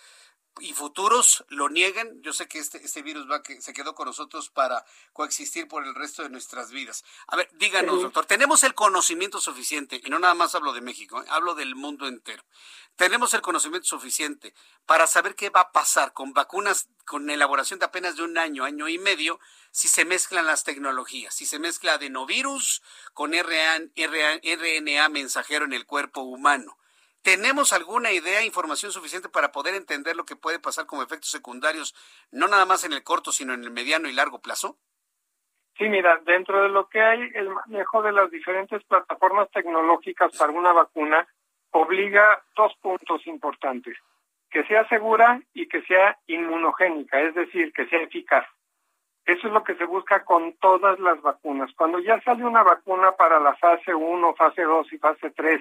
[0.58, 4.06] y futuros lo nieguen, yo sé que este, este virus va que se quedó con
[4.06, 7.04] nosotros para coexistir por el resto de nuestras vidas.
[7.26, 11.22] A ver, díganos, doctor, tenemos el conocimiento suficiente, y no nada más hablo de México,
[11.22, 11.26] ¿eh?
[11.28, 12.42] hablo del mundo entero.
[12.96, 14.54] Tenemos el conocimiento suficiente
[14.86, 18.64] para saber qué va a pasar con vacunas con elaboración de apenas de un año,
[18.64, 19.38] año y medio,
[19.70, 26.22] si se mezclan las tecnologías, si se mezcla adenovirus con RNA mensajero en el cuerpo
[26.22, 26.78] humano
[27.26, 31.92] ¿Tenemos alguna idea, información suficiente para poder entender lo que puede pasar como efectos secundarios,
[32.30, 34.76] no nada más en el corto, sino en el mediano y largo plazo?
[35.76, 40.52] Sí, mira, dentro de lo que hay, el manejo de las diferentes plataformas tecnológicas para
[40.52, 41.26] una vacuna
[41.72, 43.98] obliga dos puntos importantes,
[44.48, 48.46] que sea segura y que sea inmunogénica, es decir, que sea eficaz.
[49.24, 51.72] Eso es lo que se busca con todas las vacunas.
[51.76, 55.60] Cuando ya sale una vacuna para la fase 1, fase 2 y fase 3,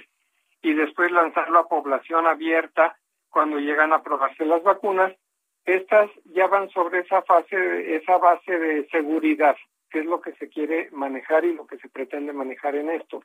[0.62, 2.98] y después lanzarlo a población abierta
[3.30, 5.14] cuando llegan a probarse las vacunas,
[5.66, 9.56] estas ya van sobre esa fase, esa base de seguridad,
[9.90, 13.24] que es lo que se quiere manejar y lo que se pretende manejar en esto.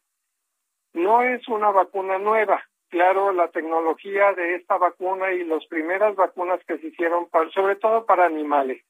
[0.94, 2.62] No es una vacuna nueva.
[2.88, 8.04] Claro, la tecnología de esta vacuna y las primeras vacunas que se hicieron, sobre todo
[8.04, 8.82] para animales,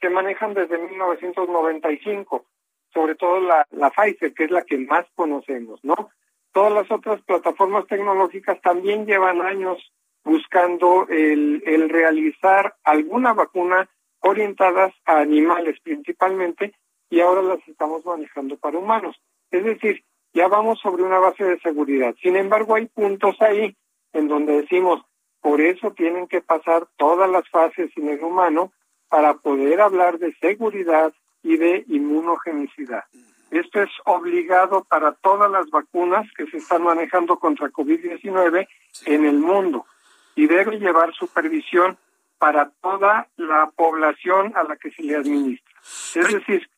[0.00, 2.46] se manejan desde 1995,
[2.94, 6.10] sobre todo la, la Pfizer, que es la que más conocemos, ¿no?
[6.58, 9.78] Todas las otras plataformas tecnológicas también llevan años
[10.24, 13.88] buscando el, realizar alguna vacuna
[14.22, 16.74] orientadas a animales principalmente
[17.10, 19.14] y ahora las estamos manejando para humanos.
[19.52, 20.02] Es decir,
[20.34, 22.16] ya vamos sobre una base de seguridad.
[22.20, 23.76] Sin embargo, hay puntos ahí
[24.12, 25.04] en donde decimos,
[25.40, 28.72] por eso tienen que pasar todas las fases en el humano
[29.08, 33.04] para poder hablar de seguridad y de inmunogenicidad.
[33.50, 38.68] Esto es obligado para todas las vacunas que se están manejando contra COVID-19
[39.06, 39.86] en el mundo
[40.34, 41.98] y debe llevar supervisión
[42.38, 45.74] para toda la población a la que se le administra.
[46.14, 46.70] Es decir,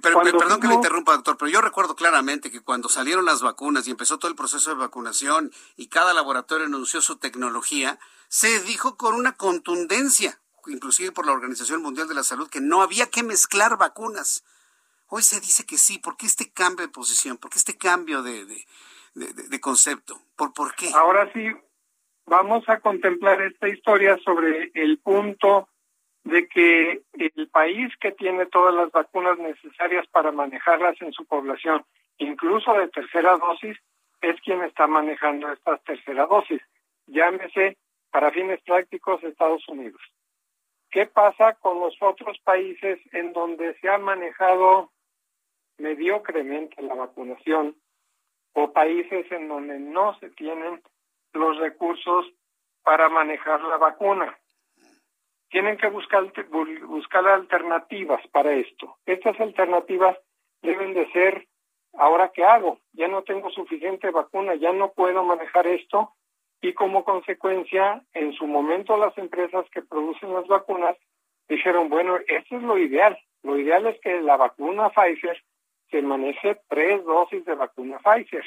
[0.00, 3.90] perdón que le interrumpa, doctor, pero yo recuerdo claramente que cuando salieron las vacunas y
[3.90, 9.14] empezó todo el proceso de vacunación y cada laboratorio anunció su tecnología, se dijo con
[9.14, 13.76] una contundencia, inclusive por la Organización Mundial de la Salud, que no había que mezclar
[13.76, 14.44] vacunas.
[15.10, 15.98] Hoy se dice que sí.
[15.98, 17.38] ¿Por qué este cambio de posición?
[17.38, 20.20] ¿Por qué este cambio de, de, concepto?
[20.36, 20.90] ¿Por, ¿Por qué?
[20.94, 21.48] Ahora sí,
[22.26, 25.68] vamos a contemplar esta historia sobre el punto
[26.24, 31.84] de que el país que tiene todas las vacunas necesarias para manejarlas en su población,
[32.18, 33.78] incluso de tercera dosis,
[34.20, 36.60] es quien está manejando estas tercera dosis.
[37.06, 37.78] Llámese,
[38.10, 40.00] para fines prácticos, Estados Unidos.
[40.90, 44.90] ¿Qué pasa con los otros países en donde se ha manejado
[45.78, 47.76] mediocremente la vacunación
[48.52, 50.82] o países en donde no se tienen
[51.32, 52.26] los recursos
[52.82, 54.36] para manejar la vacuna.
[55.50, 56.24] Tienen que buscar,
[56.86, 58.96] buscar alternativas para esto.
[59.06, 60.18] Estas alternativas
[60.62, 61.46] deben de ser,
[61.94, 66.12] ahora qué hago, ya no tengo suficiente vacuna, ya no puedo manejar esto
[66.60, 70.96] y como consecuencia, en su momento las empresas que producen las vacunas
[71.48, 73.18] dijeron, bueno, esto es lo ideal.
[73.42, 75.40] Lo ideal es que la vacuna Pfizer
[75.90, 78.44] se maneje tres dosis de vacuna Pfizer.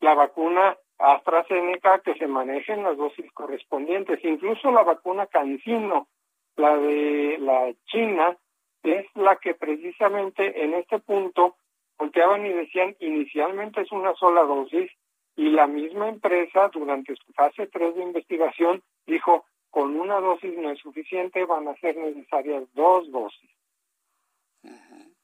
[0.00, 4.22] La vacuna AstraZeneca que se manejen las dosis correspondientes.
[4.22, 6.08] Incluso la vacuna CanSino,
[6.56, 8.36] la de la China,
[8.82, 11.56] es la que precisamente en este punto
[11.98, 14.90] volteaban y decían inicialmente es una sola dosis
[15.36, 20.70] y la misma empresa durante su fase 3 de investigación dijo con una dosis no
[20.70, 23.50] es suficiente, van a ser necesarias dos dosis.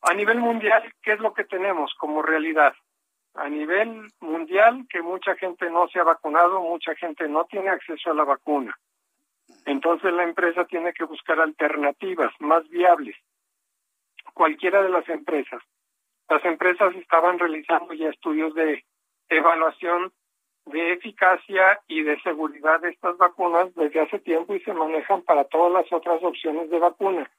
[0.03, 2.75] A nivel mundial, ¿qué es lo que tenemos como realidad?
[3.35, 8.11] A nivel mundial, que mucha gente no se ha vacunado, mucha gente no tiene acceso
[8.11, 8.79] a la vacuna.
[9.65, 13.17] Entonces la empresa tiene que buscar alternativas más viables.
[14.33, 15.63] Cualquiera de las empresas.
[16.29, 18.85] Las empresas estaban realizando ya estudios de
[19.29, 20.13] evaluación
[20.67, 25.45] de eficacia y de seguridad de estas vacunas desde hace tiempo y se manejan para
[25.45, 27.31] todas las otras opciones de vacuna.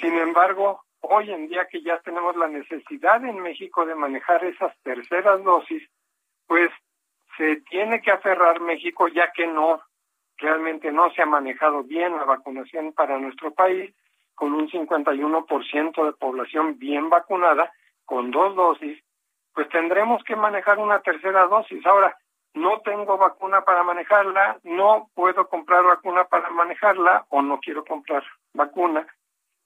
[0.00, 4.76] Sin embargo, hoy en día que ya tenemos la necesidad en México de manejar esas
[4.82, 5.82] terceras dosis,
[6.46, 6.70] pues
[7.36, 9.82] se tiene que aferrar México ya que no,
[10.38, 13.92] realmente no se ha manejado bien la vacunación para nuestro país,
[14.34, 17.72] con un 51% de población bien vacunada,
[18.04, 19.02] con dos dosis,
[19.54, 21.84] pues tendremos que manejar una tercera dosis.
[21.84, 22.16] Ahora,
[22.54, 28.22] no tengo vacuna para manejarla, no puedo comprar vacuna para manejarla o no quiero comprar
[28.52, 29.06] vacuna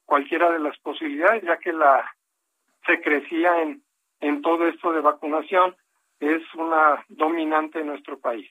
[0.07, 2.11] cualquiera de las posibilidades, ya que la
[2.86, 3.82] se crecía en,
[4.20, 5.76] en todo esto de vacunación,
[6.20, 8.48] es una dominante en nuestro país.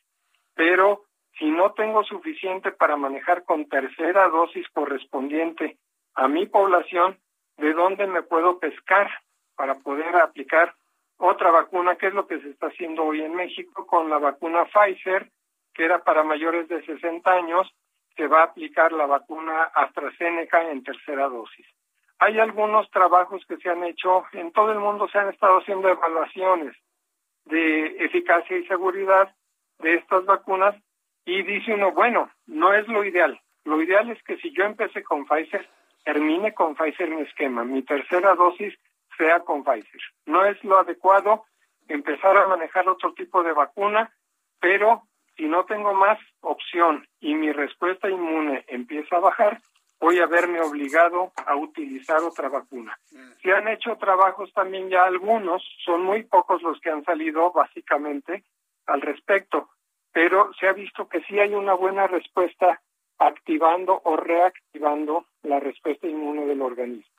[0.54, 1.06] Pero
[1.40, 5.78] si no tengo suficiente para manejar con tercera dosis correspondiente
[6.14, 7.18] a mi población,
[7.58, 9.10] ¿de dónde me puedo pescar
[9.56, 10.76] para poder aplicar
[11.18, 14.66] otra vacuna, que es lo que se está haciendo hoy en México con la vacuna
[14.66, 15.32] Pfizer,
[15.74, 17.74] que era para mayores de 60 años,
[18.16, 21.66] se va a aplicar la vacuna AstraZeneca en tercera dosis.
[22.20, 25.90] Hay algunos trabajos que se han hecho, en todo el mundo se han estado haciendo
[25.90, 26.76] evaluaciones
[27.46, 29.36] de eficacia y seguridad
[29.80, 30.76] de estas vacunas
[31.26, 33.40] y dice uno, bueno, no es lo ideal.
[33.66, 35.68] Lo ideal es que si yo empecé con Pfizer,
[36.04, 37.64] termine con Pfizer mi esquema.
[37.64, 38.74] Mi tercera dosis
[39.18, 40.02] sea con Pfizer.
[40.26, 41.46] No es lo adecuado
[41.88, 44.12] empezar a manejar otro tipo de vacuna,
[44.60, 45.04] pero
[45.36, 49.62] si no tengo más opción y mi respuesta inmune empieza a bajar,
[50.00, 52.98] voy a verme obligado a utilizar otra vacuna.
[53.42, 58.44] Se han hecho trabajos también ya algunos, son muy pocos los que han salido básicamente
[58.86, 59.70] al respecto,
[60.12, 62.82] pero se ha visto que sí hay una buena respuesta
[63.18, 67.12] activando o reactivando la respuesta inmune del organismo.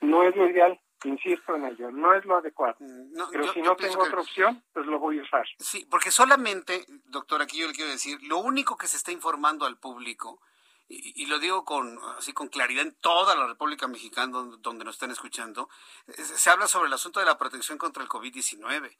[0.00, 2.76] No es lo ideal, insisto en ello, no es lo adecuado.
[2.80, 5.46] Mm, pero si no tengo otra opción, pues lo voy a usar.
[5.58, 9.66] Sí, porque solamente, doctor, aquí yo le quiero decir, lo único que se está informando
[9.66, 10.40] al público,
[10.86, 14.96] y, lo digo con así con claridad en toda la República Mexicana donde, donde nos
[14.96, 15.70] están escuchando,
[16.08, 18.96] se habla sobre el asunto de la protección contra el COVID-19.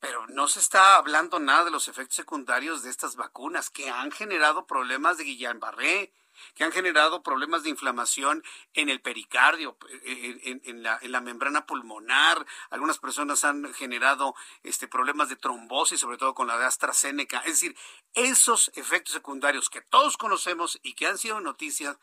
[0.00, 4.10] Pero no se está hablando nada de los efectos secundarios de estas vacunas que han
[4.10, 6.10] generado problemas de Guillain-Barré,
[6.54, 8.42] que han generado problemas de inflamación
[8.74, 12.44] en el pericardio, en, la, membrana pulmonar.
[12.70, 17.38] Algunas personas han generado este, problemas de trombosis, sobre todo con la de AstraZeneca.
[17.40, 17.76] Es decir,
[18.14, 21.98] esos efectos secundarios que todos conocemos y que han sido noticias,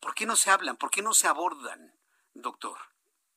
[0.00, 0.76] ¿por qué no se hablan?
[0.76, 1.92] ¿Por qué no se abordan,
[2.34, 2.78] doctor?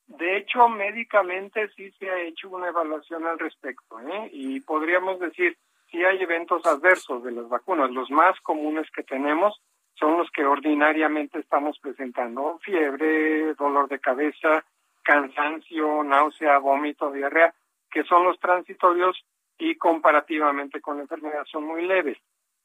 [0.08, 4.30] de hecho, médicamente sí se ha hecho una evaluación al respecto, ¿eh?
[4.32, 5.58] y podríamos decir,
[5.90, 7.90] si hay eventos adversos de las vacunas.
[7.90, 9.60] Los más comunes que tenemos
[9.98, 14.64] son los que ordinariamente estamos presentando, fiebre, dolor de cabeza,
[15.02, 17.54] cansancio, náusea, vómito, diarrea,
[17.90, 19.24] que son los transitorios
[19.58, 22.18] y comparativamente con la enfermedad son muy leves.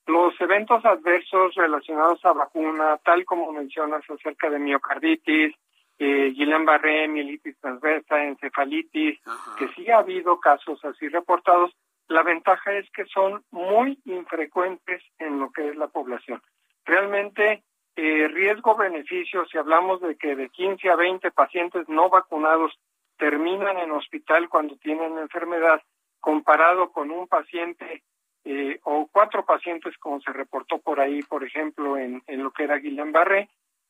[0.07, 5.55] Los eventos adversos relacionados a vacuna, tal como mencionas acerca de miocarditis,
[5.99, 9.19] eh, Guillain-Barré, mielitis transversa, encefalitis,
[9.57, 11.71] que sí ha habido casos así reportados,
[12.07, 16.41] la ventaja es que son muy infrecuentes en lo que es la población.
[16.85, 17.63] Realmente,
[17.95, 22.73] eh, riesgo-beneficio, si hablamos de que de 15 a 20 pacientes no vacunados
[23.17, 25.81] terminan en hospital cuando tienen enfermedad,
[26.19, 28.03] comparado con un paciente
[28.43, 32.77] eh, o cuatro pacientes, como se reportó por ahí, por ejemplo, en, lo que era
[32.77, 33.49] Guillain-Barré,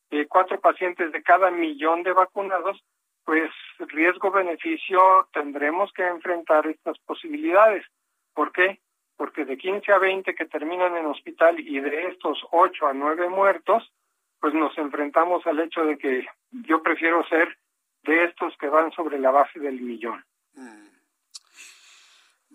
[0.10, 2.84] eh, cuatro pacientes de cada millón de vacunados,
[3.24, 7.86] pues riesgo-beneficio tendremos que enfrentar estas posibilidades.
[8.34, 8.80] ¿Por qué?
[9.22, 13.30] Porque de 15 a 20 que terminan en hospital y de estos 8 a 9
[13.30, 13.94] muertos,
[14.40, 17.56] pues nos enfrentamos al hecho de que yo prefiero ser
[18.02, 20.26] de estos que van sobre la base del millón.
[20.54, 20.88] Mm.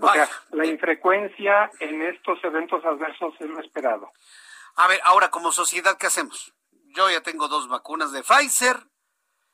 [0.01, 4.11] O sea, la infrecuencia en estos eventos adversos es lo esperado.
[4.75, 6.53] A ver, ahora como sociedad, ¿qué hacemos?
[6.97, 8.77] Yo ya tengo dos vacunas de Pfizer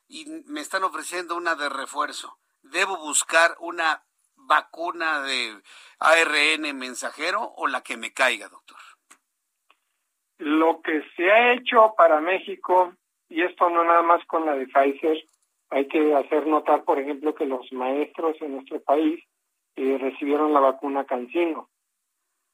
[0.08, 2.38] y me están ofreciendo una de refuerzo.
[2.62, 4.02] ¿Debo buscar una
[4.46, 5.60] vacuna de
[5.98, 8.78] ARN mensajero o la que me caiga, doctor?
[10.38, 12.94] Lo que se ha hecho para México,
[13.28, 15.24] y esto no nada más con la de Pfizer,
[15.70, 19.24] hay que hacer notar, por ejemplo, que los maestros en nuestro país
[19.76, 21.68] eh, recibieron la vacuna Cancino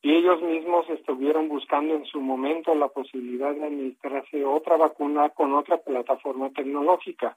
[0.00, 5.54] y ellos mismos estuvieron buscando en su momento la posibilidad de administrarse otra vacuna con
[5.54, 7.36] otra plataforma tecnológica.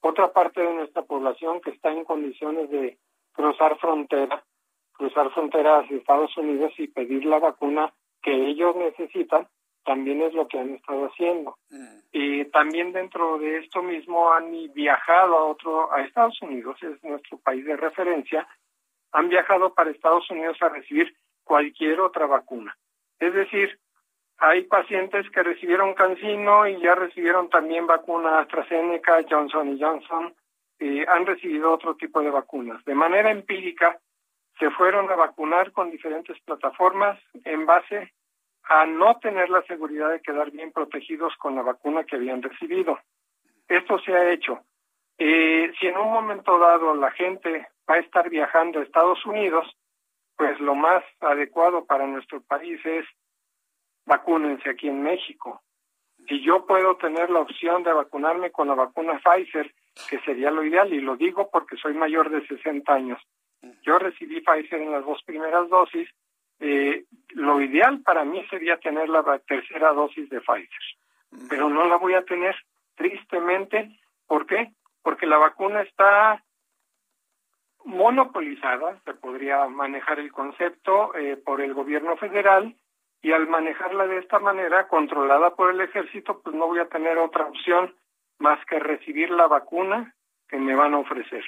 [0.00, 2.98] Otra parte de nuestra población que está en condiciones de
[3.32, 4.42] cruzar frontera,
[4.92, 9.48] cruzar frontera hacia Estados Unidos y pedir la vacuna que ellos necesitan,
[9.84, 11.56] también es lo que han estado haciendo.
[11.70, 11.98] Mm.
[12.12, 17.38] Y también dentro de esto mismo han viajado a otro, a Estados Unidos, es nuestro
[17.38, 18.46] país de referencia,
[19.12, 21.14] han viajado para Estados Unidos a recibir
[21.44, 22.76] cualquier otra vacuna.
[23.18, 23.78] Es decir,
[24.38, 30.34] hay pacientes que recibieron Cancino y ya recibieron también vacuna AstraZeneca, Johnson Johnson,
[31.06, 32.84] han recibido otro tipo de vacunas.
[32.84, 33.98] De manera empírica,
[34.58, 38.12] se fueron a vacunar con diferentes plataformas en base
[38.64, 42.98] a no tener la seguridad de quedar bien protegidos con la vacuna que habían recibido.
[43.68, 44.60] Esto se ha hecho.
[45.18, 49.66] Eh, si en un momento dado la gente va a estar viajando a Estados Unidos,
[50.36, 53.04] pues lo más adecuado para nuestro país es
[54.06, 55.62] vacúnense aquí en México.
[56.28, 59.72] Si yo puedo tener la opción de vacunarme con la vacuna Pfizer,
[60.08, 63.20] que sería lo ideal, y lo digo porque soy mayor de 60 años.
[63.82, 66.08] Yo recibí Pfizer en las dos primeras dosis.
[66.60, 71.96] Eh, lo ideal para mí sería tener la tercera dosis de Pfizer, pero no la
[71.96, 72.54] voy a tener,
[72.94, 73.98] tristemente.
[74.26, 74.72] ¿Por qué?
[75.02, 76.42] Porque la vacuna está
[77.84, 82.76] monopolizada, se podría manejar el concepto eh, por el gobierno federal
[83.22, 87.16] y al manejarla de esta manera, controlada por el ejército, pues no voy a tener
[87.18, 87.94] otra opción
[88.38, 90.14] más que recibir la vacuna
[90.48, 91.44] que me van a ofrecer.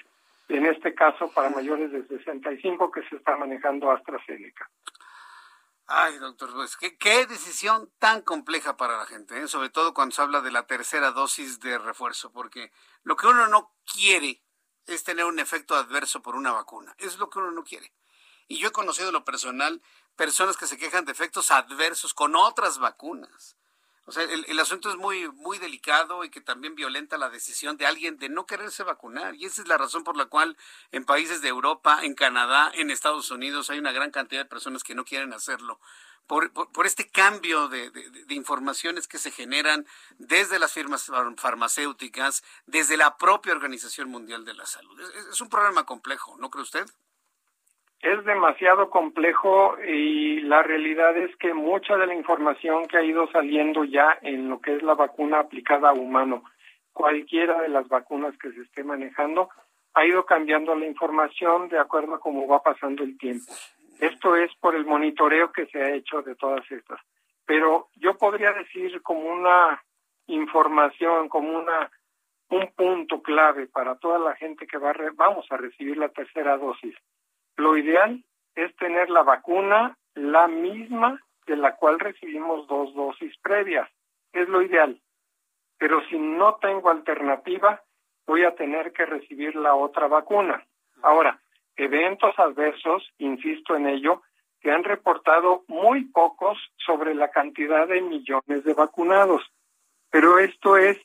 [0.49, 4.71] En este caso, para mayores de 65 que se está manejando AstraZeneca.
[5.87, 9.49] Ay, doctor, pues qué, decisión tan compleja para la gente, ¿eh?
[9.49, 12.73] sobre todo cuando se habla de la tercera dosis de refuerzo, porque
[13.03, 14.41] lo que uno no quiere
[14.87, 16.95] es tener un efecto adverso por una vacuna.
[16.99, 17.93] es lo que uno no quiere.
[18.49, 19.83] Y yo he conocido lo personal
[20.17, 23.57] personas que se quejan de efectos adversos con otras vacunas.
[24.07, 27.87] O sea, el, asunto es muy, muy delicado y que también violenta la decisión de
[27.87, 29.35] alguien de no quererse vacunar.
[29.35, 30.59] Y esa es la razón por la cual
[30.93, 34.85] en países de Europa, en Canadá, en Estados Unidos hay una gran cantidad de personas
[34.85, 35.81] que no quieren hacerlo
[36.27, 37.91] por, por, este cambio de,
[38.31, 39.87] informaciones que se generan
[40.19, 44.99] desde las firmas farmacéuticas, desde la propia Organización Mundial de la Salud.
[45.31, 46.87] Es un problema complejo, ¿no cree usted?
[48.05, 53.27] Es demasiado complejo y la realidad es que mucha de la información que ha ido
[53.29, 56.45] saliendo ya en lo que es la vacuna aplicada a humano,
[56.93, 59.49] cualquiera de las vacunas que se esté manejando,
[59.95, 63.51] ha ido cambiando la información de acuerdo a cómo va pasando el tiempo.
[63.99, 67.01] Esto es por el monitoreo que se ha hecho de todas estas.
[67.47, 69.83] Pero yo podría decir como una
[70.27, 71.91] información, como una
[72.51, 76.95] un punto clave para toda la gente que va vamos a recibir la tercera dosis.
[77.57, 78.25] Lo ideal
[78.55, 83.89] es tener la vacuna la misma de la cual recibimos dos dosis previas.
[84.33, 85.01] Es lo ideal.
[85.79, 87.83] Pero si no tengo alternativa,
[88.27, 90.65] voy a tener que recibir la otra vacuna.
[91.03, 91.41] Ahora,
[91.77, 94.23] eventos adversos, insisto en ello,
[94.61, 99.43] que han reportado muy pocos sobre la cantidad de millones de vacunados.
[100.11, 100.99] Pero esto es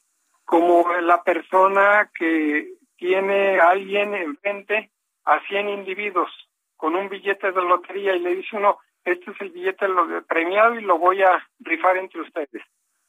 [0.45, 4.91] como la persona que tiene a alguien enfrente
[5.30, 6.32] a 100 individuos
[6.76, 9.86] con un billete de lotería y le dice uno, este es el billete
[10.28, 12.64] premiado y lo voy a rifar entre ustedes.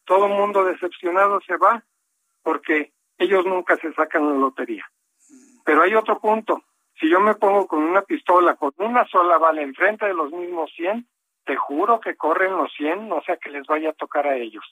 [0.05, 1.83] Todo mundo decepcionado se va
[2.43, 4.85] porque ellos nunca se sacan la lotería.
[5.65, 6.63] Pero hay otro punto.
[6.99, 10.71] Si yo me pongo con una pistola, con una sola bala enfrente de los mismos
[10.77, 11.09] 100,
[11.45, 14.65] te juro que corren los 100, no sea que les vaya a tocar a ellos.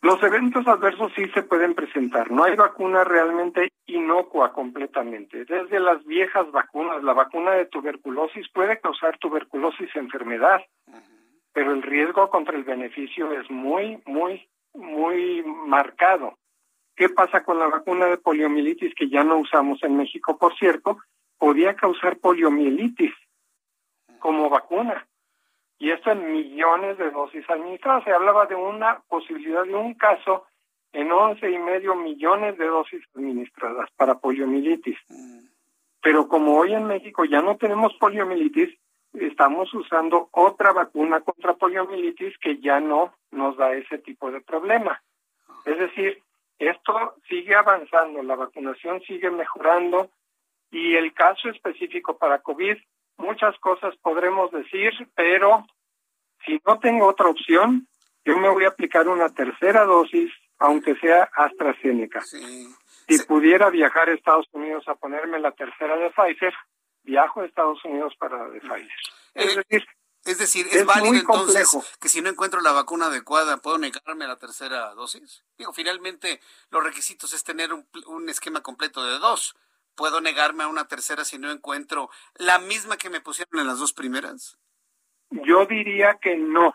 [0.00, 2.30] Los eventos adversos sí se pueden presentar.
[2.30, 5.44] No hay vacuna realmente inocua completamente.
[5.44, 10.60] Desde las viejas vacunas, la vacuna de tuberculosis puede causar tuberculosis enfermedad,
[11.52, 16.38] pero el riesgo contra el beneficio es muy, muy, muy marcado.
[16.94, 20.98] ¿Qué pasa con la vacuna de poliomielitis que ya no usamos en México, por cierto?
[21.38, 23.14] Podía causar poliomielitis
[24.20, 25.07] como vacuna
[25.78, 28.04] y esto en millones de dosis administradas.
[28.04, 30.44] Se hablaba de una posibilidad de un caso
[30.92, 34.98] en once y medio millones de dosis administradas para poliomielitis.
[36.02, 38.76] Pero como hoy en México ya no tenemos poliomielitis,
[39.12, 45.00] estamos usando otra vacuna contra poliomielitis que ya no nos da ese tipo de problema.
[45.64, 46.22] Es decir,
[46.58, 50.10] esto sigue avanzando, la vacunación sigue mejorando
[50.70, 52.76] y el caso específico para COVID
[53.18, 55.66] muchas cosas podremos decir, pero
[56.46, 57.86] si no tengo otra opción,
[58.24, 62.20] yo me voy a aplicar una tercera dosis, aunque sea AstraZeneca.
[62.22, 66.54] Si pudiera viajar a Estados Unidos a ponerme la tercera de Pfizer,
[67.02, 68.98] viajo a Estados Unidos para la de Pfizer.
[69.34, 69.88] Es eh, decir,
[70.24, 74.28] es decir, ¿es, válido entonces que si no encuentro la vacuna adecuada, puedo negarme a
[74.28, 75.44] la tercera dosis?
[75.56, 76.40] Digo, finalmente
[76.70, 79.56] los requisitos es tener un, un esquema completo de dos
[79.98, 83.80] ¿Puedo negarme a una tercera si no encuentro la misma que me pusieron en las
[83.80, 84.56] dos primeras?
[85.30, 86.72] Yo diría que no,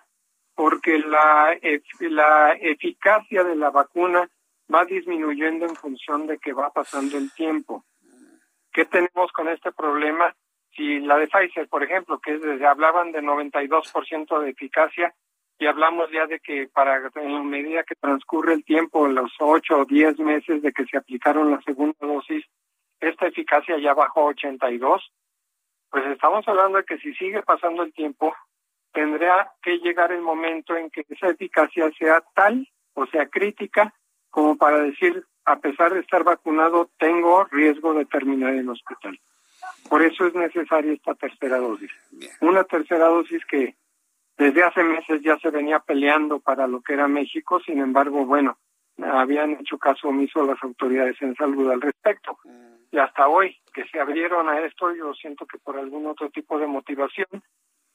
[0.55, 1.57] porque la,
[2.01, 4.29] la eficacia de la vacuna
[4.71, 7.85] va disminuyendo en función de que va pasando el tiempo.
[8.73, 10.35] ¿Qué tenemos con este problema?
[10.75, 15.15] Si la de Pfizer, por ejemplo, que desde hablaban de 92% de eficacia,
[15.59, 19.85] y hablamos ya de que para en medida que transcurre el tiempo, los 8 o
[19.85, 22.43] 10 meses de que se aplicaron la segunda dosis,
[23.07, 25.11] esta eficacia ya bajó a 82,
[25.89, 28.33] pues estamos hablando de que si sigue pasando el tiempo,
[28.91, 33.93] tendrá que llegar el momento en que esa eficacia sea tal o sea crítica
[34.33, 39.19] como para decir, a pesar de estar vacunado, tengo riesgo de terminar en el hospital.
[39.87, 41.91] Por eso es necesaria esta tercera dosis.
[42.41, 43.75] Una tercera dosis que
[44.35, 48.57] desde hace meses ya se venía peleando para lo que era México, sin embargo, bueno,
[48.97, 52.39] habían hecho caso omiso las autoridades en salud al respecto.
[52.93, 56.29] Mm y hasta hoy que se abrieron a esto, yo siento que por algún otro
[56.29, 57.43] tipo de motivación,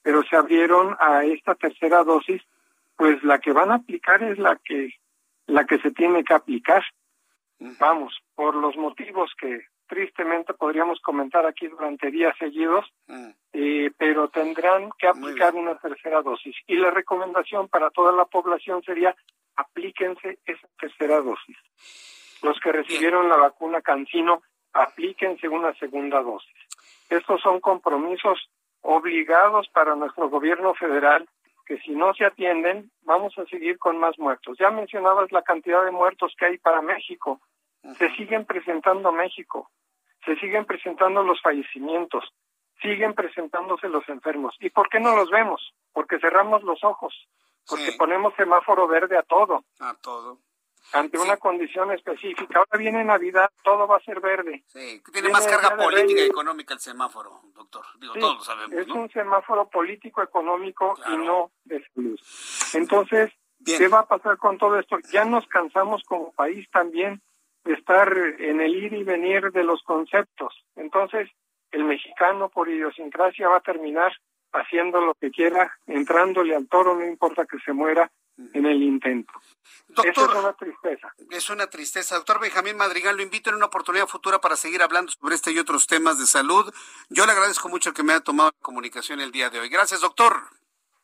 [0.02, 2.42] pero se abrieron a esta tercera dosis,
[2.96, 4.90] pues la que van a aplicar es la que
[5.46, 6.82] la que se tiene que aplicar.
[7.78, 12.84] Vamos, por los motivos que tristemente podríamos comentar aquí durante días seguidos,
[13.52, 16.56] eh, pero tendrán que aplicar una tercera dosis.
[16.66, 19.14] Y la recomendación para toda la población sería
[19.54, 21.56] aplíquense esa tercera dosis.
[22.42, 24.42] Los que recibieron la vacuna Cancino
[24.72, 26.54] aplíquense una segunda dosis.
[27.08, 28.50] Estos son compromisos
[28.82, 31.28] obligados para nuestro gobierno federal
[31.66, 34.56] que si no se atienden vamos a seguir con más muertos.
[34.58, 37.40] Ya mencionabas la cantidad de muertos que hay para México.
[37.98, 39.70] Se siguen presentando México,
[40.24, 42.24] se siguen presentando los fallecimientos,
[42.80, 44.56] siguen presentándose los enfermos.
[44.60, 45.74] ¿Y por qué no los vemos?
[45.92, 47.14] Porque cerramos los ojos,
[47.68, 49.64] porque ponemos semáforo verde a todo.
[49.80, 50.38] A todo
[50.92, 52.58] ante una condición específica.
[52.58, 54.64] Ahora viene Navidad, todo va a ser verde.
[54.66, 57.84] Sí, tiene más carga política y económica el semáforo, doctor.
[58.00, 58.72] Digo, todos lo sabemos.
[58.78, 62.20] Es un semáforo político, económico y no de salud.
[62.74, 63.30] Entonces,
[63.64, 64.98] ¿qué va a pasar con todo esto?
[65.12, 67.20] Ya nos cansamos como país también
[67.64, 70.54] de estar en el ir y venir de los conceptos.
[70.76, 71.28] Entonces,
[71.70, 74.12] el mexicano por idiosincrasia va a terminar
[74.52, 78.10] haciendo lo que quiera, entrándole al toro, no importa que se muera,
[78.52, 79.32] en el intento.
[79.88, 81.14] Doctor, es una tristeza.
[81.30, 82.14] Es una tristeza.
[82.16, 85.58] Doctor Benjamín Madrigal, lo invito en una oportunidad futura para seguir hablando sobre este y
[85.58, 86.72] otros temas de salud.
[87.08, 89.68] Yo le agradezco mucho que me haya tomado la comunicación el día de hoy.
[89.68, 90.34] Gracias, doctor.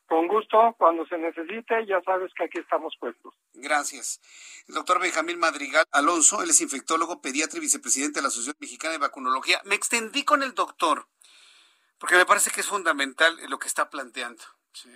[0.07, 3.33] Con gusto, cuando se necesite, ya sabes que aquí estamos puestos.
[3.53, 4.21] Gracias.
[4.67, 8.93] El doctor Benjamín Madrigal Alonso, él es infectólogo, pediatra y vicepresidente de la Asociación Mexicana
[8.93, 9.61] de Vacunología.
[9.65, 11.07] Me extendí con el doctor,
[11.97, 14.43] porque me parece que es fundamental lo que está planteando.
[14.73, 14.91] ¿sí?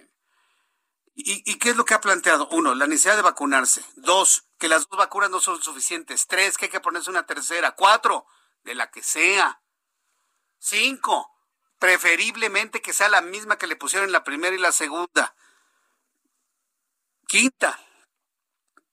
[1.22, 2.48] ¿Y, qué es lo que ha planteado?
[2.52, 3.84] Uno, la necesidad de vacunarse.
[3.96, 6.28] Dos, que las dos vacunas no son suficientes.
[6.28, 7.76] Tres, que hay que ponerse una tercera.
[7.76, 8.26] Cuatro,
[8.64, 9.62] de la que sea.
[10.60, 11.30] Cinco,
[11.78, 15.36] preferiblemente que sea la misma que le pusieron la primera y la segunda.
[17.28, 17.78] Quinta,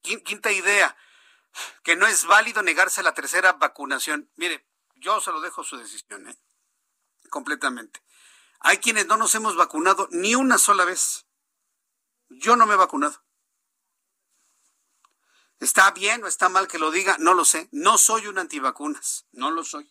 [0.02, 0.96] quinta idea,
[1.84, 4.30] que no es válido negarse a la tercera vacunación.
[4.34, 4.66] Mire,
[4.96, 6.36] yo se lo dejo su decisión, ¿eh?
[7.30, 8.02] completamente.
[8.60, 11.25] Hay quienes no nos hemos vacunado ni una sola vez.
[12.38, 13.22] Yo no me he vacunado.
[15.58, 17.16] ¿Está bien o está mal que lo diga?
[17.18, 17.68] No lo sé.
[17.72, 19.26] No soy un antivacunas.
[19.32, 19.90] No lo soy.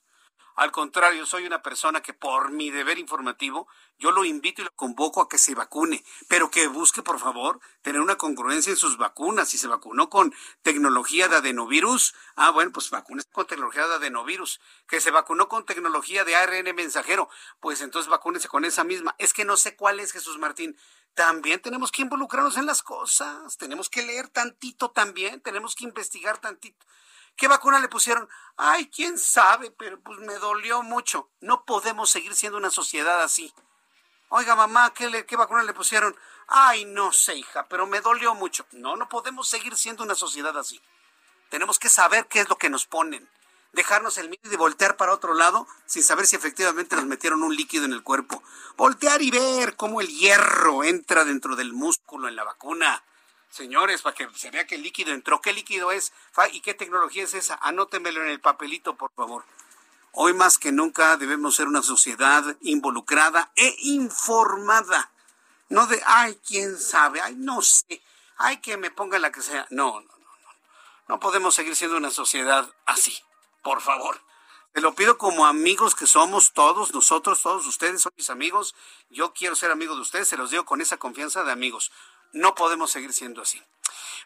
[0.56, 4.72] Al contrario, soy una persona que por mi deber informativo, yo lo invito y lo
[4.76, 8.97] convoco a que se vacune, pero que busque, por favor, tener una congruencia en sus
[8.97, 9.49] vacunas.
[9.49, 14.62] Si se vacunó con tecnología de adenovirus, ah, bueno, pues vacúnese con tecnología de adenovirus.
[14.88, 17.30] Que se vacunó con tecnología de ARN mensajero,
[17.60, 19.16] pues entonces vacúnese con esa misma.
[19.18, 20.78] Es que no sé cuál es, Jesús Martín
[21.16, 26.39] también tenemos que involucrarnos en las cosas, tenemos que leer tantito también, tenemos que investigar
[26.39, 26.86] tantito.
[27.36, 28.29] ¿Qué vacuna le pusieron?
[28.57, 31.29] Ay, quién sabe, pero pues me dolió mucho.
[31.41, 33.53] No podemos seguir siendo una sociedad así.
[34.29, 36.15] Oiga, mamá, ¿qué, ¿qué vacuna le pusieron?
[36.47, 38.65] Ay, no sé, hija, pero me dolió mucho.
[38.71, 40.81] No, no podemos seguir siendo una sociedad así.
[41.49, 43.29] Tenemos que saber qué es lo que nos ponen
[43.75, 47.55] dejarnos el miedo y voltear para otro lado sin saber si efectivamente nos metieron un
[47.55, 48.41] líquido en el cuerpo.
[48.77, 53.03] Voltear y ver cómo el hierro entra dentro del músculo en la vacuna.
[53.56, 55.39] Señores, para que se vea el líquido entró.
[55.39, 56.12] ¿Qué líquido es?
[56.51, 57.56] ¿Y qué tecnología es esa?
[57.62, 59.45] Anótemelo en el papelito, por favor.
[60.12, 65.12] Hoy más que nunca debemos ser una sociedad involucrada e informada.
[65.70, 68.01] No de, ay, quién sabe, ay, no sé,
[68.38, 69.66] ay, que me ponga la que sea.
[69.70, 70.49] No, no, no, no.
[71.08, 73.18] No podemos seguir siendo una sociedad así
[73.66, 74.22] por favor.
[74.74, 78.76] Te lo pido como amigos que somos todos nosotros, todos ustedes son mis amigos.
[79.10, 81.91] Yo quiero ser amigo de ustedes, se los digo con esa confianza de amigos.
[82.36, 83.63] No podemos seguir siendo así.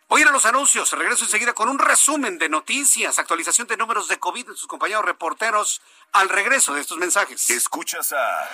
[0.07, 0.91] Voy a ir a los anuncios.
[0.93, 5.05] Regreso enseguida con un resumen de noticias, actualización de números de COVID de sus compañeros
[5.05, 5.79] reporteros
[6.11, 7.47] al regreso de estos mensajes.
[7.51, 8.49] Escuchas a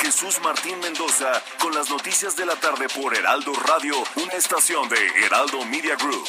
[0.00, 5.24] Jesús Martín Mendoza con las noticias de la tarde por Heraldo Radio, una estación de
[5.24, 6.28] Heraldo Media Group.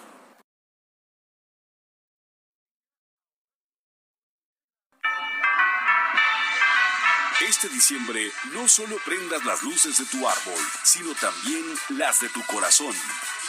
[7.61, 12.43] Este diciembre no solo prendas las luces de tu árbol, sino también las de tu
[12.47, 12.95] corazón.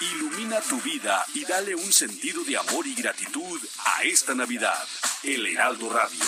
[0.02, 4.86] Ilumina tu vida y dale un sentido de amor y gratitud a esta Navidad.
[5.22, 6.26] El Heraldo Radio.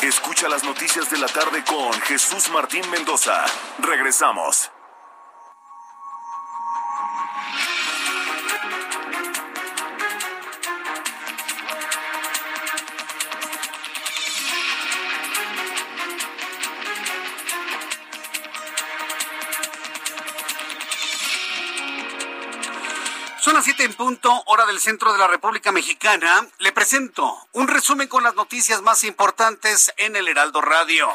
[0.00, 3.44] Escucha las noticias de la tarde con Jesús Martín Mendoza.
[3.80, 4.70] Regresamos.
[23.80, 26.46] En punto, hora del centro de la República Mexicana.
[26.58, 31.08] Le presento un resumen con las noticias más importantes en el Heraldo Radio.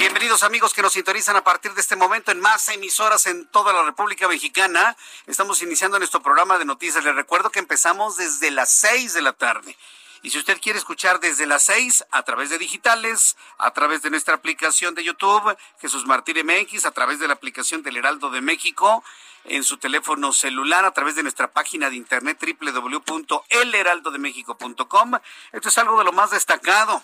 [0.00, 3.72] Bienvenidos amigos que nos sintonizan a partir de este momento en más emisoras en toda
[3.72, 4.96] la República Mexicana.
[5.28, 7.04] Estamos iniciando nuestro programa de noticias.
[7.04, 9.76] Les recuerdo que empezamos desde las seis de la tarde.
[10.24, 14.10] Y si usted quiere escuchar desde las seis a través de digitales, a través de
[14.10, 18.40] nuestra aplicación de YouTube, Jesús Martín MX, a través de la aplicación del Heraldo de
[18.40, 19.04] México,
[19.44, 25.12] en su teléfono celular a través de nuestra página de internet www.elheraldodemexico.com.
[25.52, 27.02] Esto es algo de lo más destacado.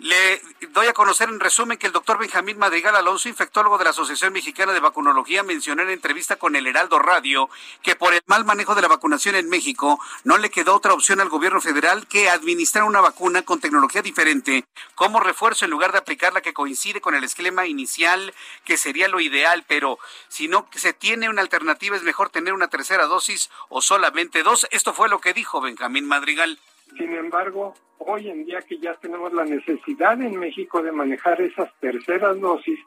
[0.00, 0.40] Le
[0.70, 4.32] doy a conocer en resumen que el doctor Benjamín Madrigal Alonso, infectólogo de la Asociación
[4.32, 7.50] Mexicana de Vacunología, mencionó en entrevista con el Heraldo Radio
[7.82, 11.20] que por el mal manejo de la vacunación en México no le quedó otra opción
[11.20, 15.98] al gobierno federal que administrar una vacuna con tecnología diferente como refuerzo en lugar de
[15.98, 18.32] aplicar la que coincide con el esquema inicial,
[18.64, 22.68] que sería lo ideal, pero si no se tiene una alternativa es mejor tener una
[22.68, 24.68] tercera dosis o solamente dos.
[24.70, 26.60] Esto fue lo que dijo Benjamín Madrigal.
[26.96, 31.72] Sin embargo, hoy en día que ya tenemos la necesidad en México de manejar esas
[31.80, 32.78] terceras dosis,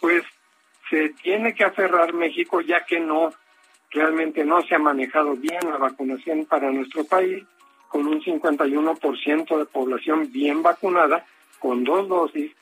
[0.00, 0.22] pues
[0.90, 3.32] se tiene que aferrar México ya que no,
[3.90, 7.44] realmente no se ha manejado bien la vacunación para nuestro país,
[7.88, 11.24] con un 51% de población bien vacunada,
[11.58, 12.52] con dos dosis,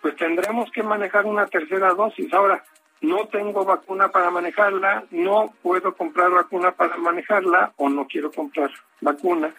[0.00, 2.32] pues tendremos que manejar una tercera dosis.
[2.32, 2.64] Ahora,
[3.00, 8.70] no tengo vacuna para manejarla, no puedo comprar vacuna para manejarla o no quiero comprar
[9.00, 9.54] vacuna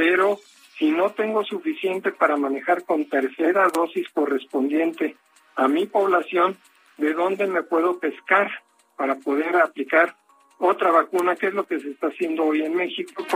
[0.00, 0.40] pero
[0.78, 5.14] si no tengo suficiente para manejar con tercera dosis correspondiente
[5.56, 6.56] a mi población,
[6.96, 8.50] de dónde me puedo pescar
[8.96, 10.16] para poder aplicar
[10.58, 13.26] otra vacuna, que es lo que se está haciendo hoy en México.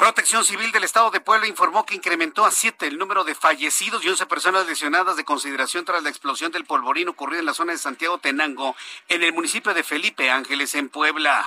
[0.00, 4.02] Protección Civil del Estado de Puebla informó que incrementó a siete el número de fallecidos
[4.02, 7.72] y 11 personas lesionadas de consideración tras la explosión del polvorín ocurrida en la zona
[7.72, 8.74] de Santiago Tenango,
[9.08, 11.46] en el municipio de Felipe Ángeles, en Puebla.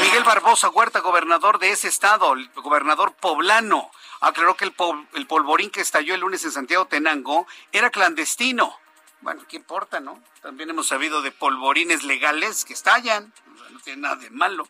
[0.00, 3.90] Miguel Barbosa Huerta, gobernador de ese estado, gobernador poblano,
[4.22, 8.74] aclaró que el polvorín que estalló el lunes en Santiago Tenango era clandestino.
[9.20, 10.18] Bueno, ¿qué importa, no?
[10.40, 13.34] También hemos sabido de polvorines legales que estallan,
[13.70, 14.66] no tiene nada de malo.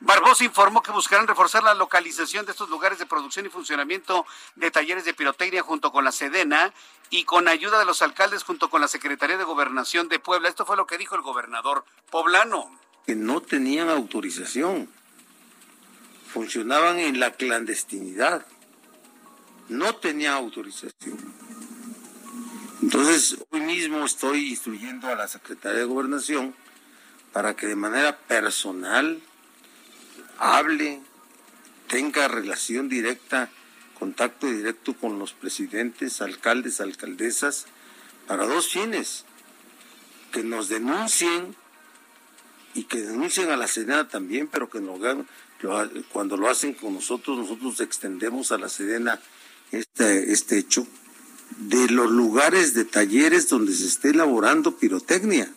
[0.00, 4.24] Barbosa informó que buscarán reforzar la localización de estos lugares de producción y funcionamiento
[4.56, 6.72] de talleres de pirotecnia junto con la Sedena
[7.10, 10.48] y con ayuda de los alcaldes junto con la Secretaría de Gobernación de Puebla.
[10.48, 12.70] Esto fue lo que dijo el gobernador poblano.
[13.04, 14.88] Que no tenían autorización,
[16.32, 18.46] funcionaban en la clandestinidad,
[19.68, 21.18] no tenían autorización.
[22.80, 26.54] Entonces, hoy mismo estoy instruyendo a la Secretaría de Gobernación
[27.32, 29.20] para que de manera personal
[30.40, 31.00] hable,
[31.86, 33.50] tenga relación directa,
[33.98, 37.66] contacto directo con los presidentes, alcaldes, alcaldesas,
[38.26, 39.24] para dos fines,
[40.32, 41.54] que nos denuncien
[42.74, 45.28] y que denuncien a la Sedena también, pero que hagan,
[46.12, 49.20] cuando lo hacen con nosotros, nosotros extendemos a la Sedena
[49.72, 50.86] este, este hecho
[51.58, 55.52] de los lugares de talleres donde se esté elaborando pirotecnia.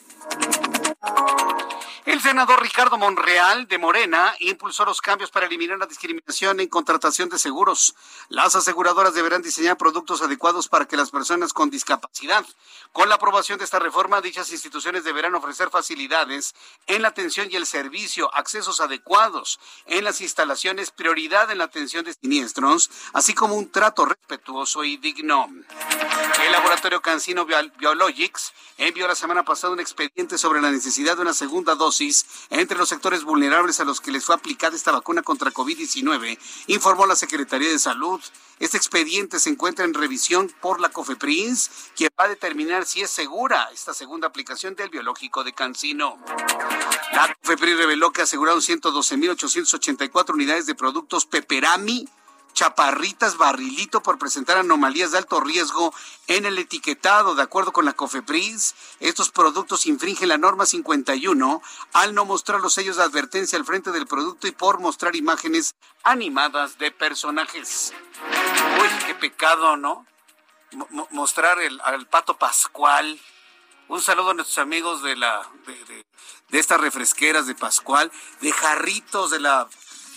[2.05, 7.27] El senador Ricardo Monreal de Morena impulsó los cambios para eliminar la discriminación en contratación
[7.29, 7.95] de seguros.
[8.29, 12.45] Las aseguradoras deberán diseñar productos adecuados para que las personas con discapacidad.
[12.91, 16.53] Con la aprobación de esta reforma, dichas instituciones deberán ofrecer facilidades
[16.87, 22.05] en la atención y el servicio, accesos adecuados en las instalaciones, prioridad en la atención
[22.05, 25.47] de siniestros, así como un trato respetuoso y digno.
[26.45, 31.33] El laboratorio Cancino Biologics envió la semana pasada un expediente sobre la necesidad de una
[31.33, 35.51] segunda dosis entre los sectores vulnerables a los que les fue aplicada esta vacuna contra
[35.51, 36.37] COVID-19,
[36.67, 38.21] informó la Secretaría de Salud.
[38.59, 43.09] Este expediente se encuentra en revisión por la COFEPRINS, que va a determinar si es
[43.09, 46.19] segura esta segunda aplicación del biológico de Cancino.
[47.13, 52.07] La COFEPRINS reveló que aseguraron 112.884 unidades de productos Peperami
[52.53, 55.93] chaparritas barrilito por presentar anomalías de alto riesgo
[56.27, 57.35] en el etiquetado.
[57.35, 61.61] De acuerdo con la COFEPRIS, estos productos infringen la norma 51
[61.93, 65.75] al no mostrar los sellos de advertencia al frente del producto y por mostrar imágenes
[66.03, 67.93] animadas de personajes.
[68.81, 70.05] Uy, qué pecado, ¿no?
[71.11, 73.19] mostrar el, al pato Pascual.
[73.87, 76.05] Un saludo a nuestros amigos de la de,
[76.49, 79.67] de estas refresqueras de Pascual, de jarritos de la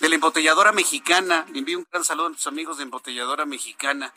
[0.01, 1.47] de la embotelladora mexicana.
[1.53, 4.12] Le envío un gran saludo a nuestros amigos de embotelladora mexicana,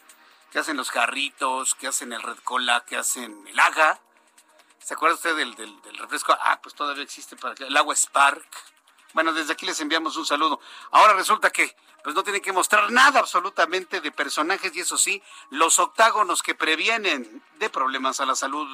[0.52, 4.00] que hacen los jarritos, que hacen el Red Cola, que hacen el Aga.
[4.84, 6.36] ¿Se acuerda usted del, del, refresco?
[6.42, 8.48] Ah, pues todavía existe para el agua Spark.
[9.14, 10.60] Bueno, desde aquí les enviamos un saludo.
[10.92, 15.22] Ahora resulta que pues no tienen que mostrar nada absolutamente de personajes y eso sí,
[15.50, 18.68] los octágonos que previenen de problemas a la salud.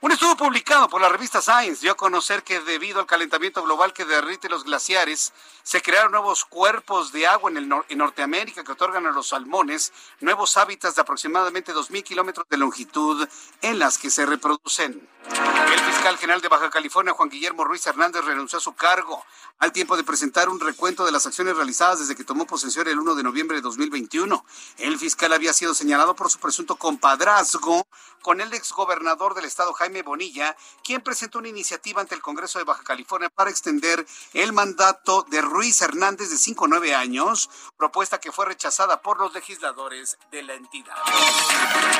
[0.00, 3.92] Un estudio publicado por la revista Science dio a conocer que debido al calentamiento global
[3.92, 5.32] que derrite los glaciares,
[5.62, 10.56] se crearon nuevos cuerpos de agua en, el Norteamérica que otorgan a los salmones nuevos
[10.56, 13.26] hábitats de aproximadamente 2.000 kilómetros de longitud
[13.62, 15.08] en las que se reproducen.
[15.26, 19.24] El fiscal general de Baja California, Juan Guillermo Ruiz Hernández, renunció a su cargo
[19.58, 22.98] al tiempo de presentar un recuento de las acciones realizadas desde que tomó posesión el
[22.98, 24.44] 1 de noviembre de 2021.
[24.78, 27.86] El fiscal había sido señalado por su presunto compadrazgo
[28.24, 32.64] con el exgobernador del estado Jaime Bonilla, quien presentó una iniciativa ante el Congreso de
[32.64, 38.18] Baja California para extender el mandato de Ruiz Hernández de 5 a 9 años, propuesta
[38.18, 40.96] que fue rechazada por los legisladores de la entidad.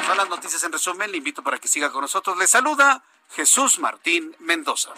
[0.07, 2.39] Son las noticias en resumen, le invito para que siga con nosotros.
[2.39, 4.95] Le saluda Jesús Martín Mendoza.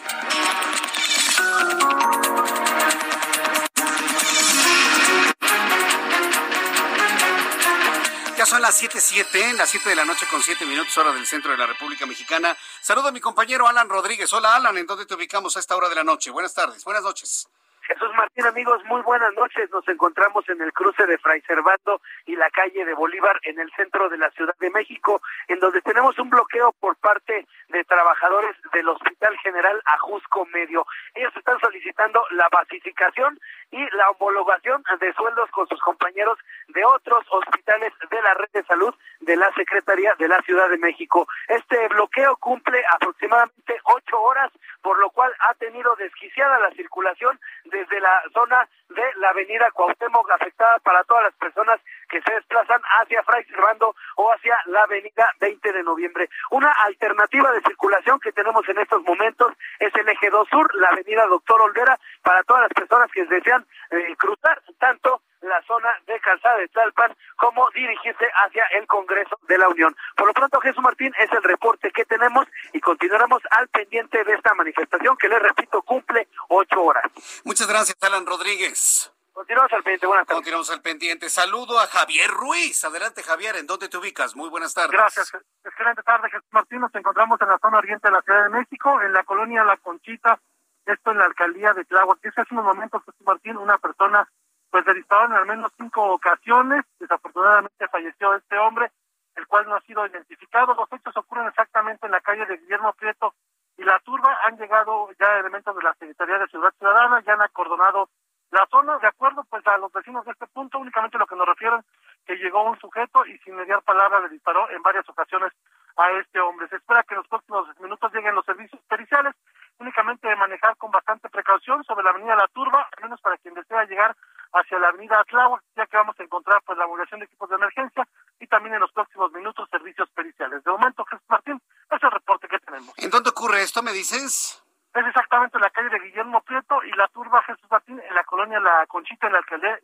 [8.37, 11.53] Ya son las 7:07, las 7 de la noche con 7 minutos hora del centro
[11.53, 12.55] de la República Mexicana.
[12.83, 14.31] Saludo a mi compañero Alan Rodríguez.
[14.35, 16.31] Hola Alan, ¿en dónde te ubicamos a esta hora de la noche?
[16.31, 17.49] Buenas tardes, buenas noches.
[17.87, 19.71] Jesús Martín, amigos, muy buenas noches.
[19.71, 23.71] Nos encontramos en el cruce de Fray Servando y la calle de Bolívar en el
[23.77, 28.57] centro de la Ciudad de México, en donde tenemos un bloqueo por parte de trabajadores
[28.73, 30.85] del Hospital General Ajusco Medio.
[31.15, 33.39] Ellos están solicitando la basificación
[33.71, 38.65] y la homologación de sueldos con sus compañeros de otros hospitales de la red de
[38.65, 41.29] salud de la Secretaría de la Ciudad de México.
[41.47, 44.51] Este bloqueo cumple aproximadamente ocho horas,
[44.83, 47.39] por lo cual ha tenido desquiciada la circulación
[47.77, 52.81] desde la zona de la avenida Cuauhtémoc, afectada para todas las personas que se desplazan
[53.01, 56.29] hacia Fray Servando o hacia la avenida 20 de noviembre.
[56.51, 60.89] Una alternativa de circulación que tenemos en estos momentos es el eje 2 sur, la
[60.89, 66.19] avenida Doctor Olvera, para todas las personas que desean eh, cruzar tanto la zona de
[66.21, 69.97] Calzada de Tlalpan como dirigirse hacia el Congreso de la Unión.
[70.17, 74.35] Por lo pronto, Jesús Martín, es el reporte que tenemos y continuaremos al pendiente de
[74.35, 77.05] esta manifestación que, les repito, cumple ocho horas.
[77.45, 79.13] Muchas gracias, Alan Rodríguez.
[79.37, 80.39] Continuamos al pendiente, buenas tardes.
[80.39, 81.29] Continuamos al pendiente.
[81.29, 82.83] Saludo a Javier Ruiz.
[82.85, 84.35] Adelante, Javier, ¿en dónde te ubicas?
[84.35, 84.93] Muy buenas tardes.
[84.93, 85.31] Gracias.
[85.63, 86.81] Excelente tarde, Jesús Martín.
[86.81, 89.77] Nos encontramos en la zona oriente de la Ciudad de México, en la colonia La
[89.77, 90.41] Conchita,
[90.87, 92.19] esto en la alcaldía de Tláhuac.
[92.25, 94.27] Hace unos momentos, Jesús Martín, una persona
[94.71, 96.85] pues le dispararon en al menos cinco ocasiones.
[96.99, 98.91] Desafortunadamente falleció este hombre,
[99.37, 100.75] el cual no ha sido identificado.
[100.75, 103.35] Los hechos ocurren exactamente en la calle de Guillermo Prieto
[103.77, 104.39] y La Turba.
[104.45, 108.09] Han llegado ya elementos de la Secretaría de Ciudad Ciudadana, ya han acordonado
[108.51, 108.99] la zona.
[108.99, 111.83] De acuerdo pues a los vecinos de este punto, únicamente lo que nos refieren
[112.27, 115.53] que llegó un sujeto y sin mediar palabra le disparó en varias ocasiones
[115.97, 116.69] a este hombre.
[116.69, 119.35] Se espera que en los próximos minutos lleguen los servicios periciales,
[119.79, 123.55] únicamente de manejar con bastante precaución sobre la avenida La Turba, al menos para quien
[123.55, 124.15] desea llegar
[124.57, 127.57] hacia la avenida Atláhuac, ya que vamos a encontrar pues la movilización de equipos de
[127.57, 128.09] emergencia
[128.41, 130.65] y también en los próximos minutos servicios periciales.
[130.65, 132.93] De momento, Jesús Martín, es el reporte que tenemos.
[132.97, 134.63] ¿En dónde ocurre esto, me dices?
[134.95, 138.25] Es exactamente en la calle de Guillermo Prieto y la turba Jesús Martín en la
[138.25, 139.79] colonia La Conchita, en la alcaldía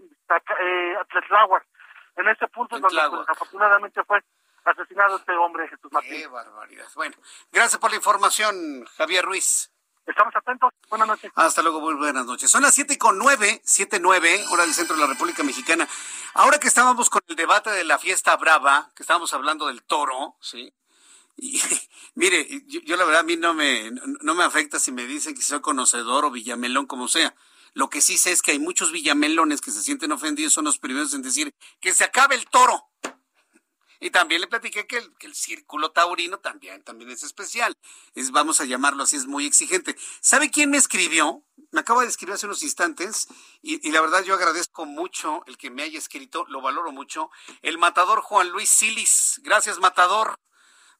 [0.60, 0.96] eh.
[2.16, 4.22] En ese punto es donde pues, desafortunadamente fue
[4.64, 6.12] asesinado este hombre, Jesús Martín.
[6.12, 6.86] Qué barbaridad.
[6.94, 7.16] Bueno,
[7.50, 9.70] gracias por la información, Javier Ruiz.
[10.07, 10.72] Estamos atentos.
[10.88, 11.30] Buenas noches.
[11.34, 12.50] Hasta luego, muy buenas noches.
[12.50, 15.88] Son las siete con nueve, siete nueve, hora del centro de la República Mexicana.
[16.34, 20.36] Ahora que estábamos con el debate de la fiesta brava, que estábamos hablando del toro,
[20.40, 20.72] ¿sí?
[21.36, 21.61] Y
[22.14, 23.90] mire, yo, la verdad a mí no me,
[24.20, 27.34] no me afecta si me dicen que soy conocedor o villamelón, como sea.
[27.74, 30.78] Lo que sí sé es que hay muchos villamelones que se sienten ofendidos, son los
[30.78, 32.88] primeros en decir que se acabe el toro.
[34.03, 37.72] Y también le platiqué que el, círculo taurino también, también es especial.
[38.16, 39.96] Es, vamos a llamarlo así, es muy exigente.
[40.20, 41.44] ¿Sabe quién me escribió?
[41.70, 43.28] Me acaba de escribir hace unos instantes
[43.62, 47.30] y, y, la verdad yo agradezco mucho el que me haya escrito, lo valoro mucho.
[47.62, 49.40] El matador Juan Luis Silis.
[49.44, 50.34] Gracias, matador.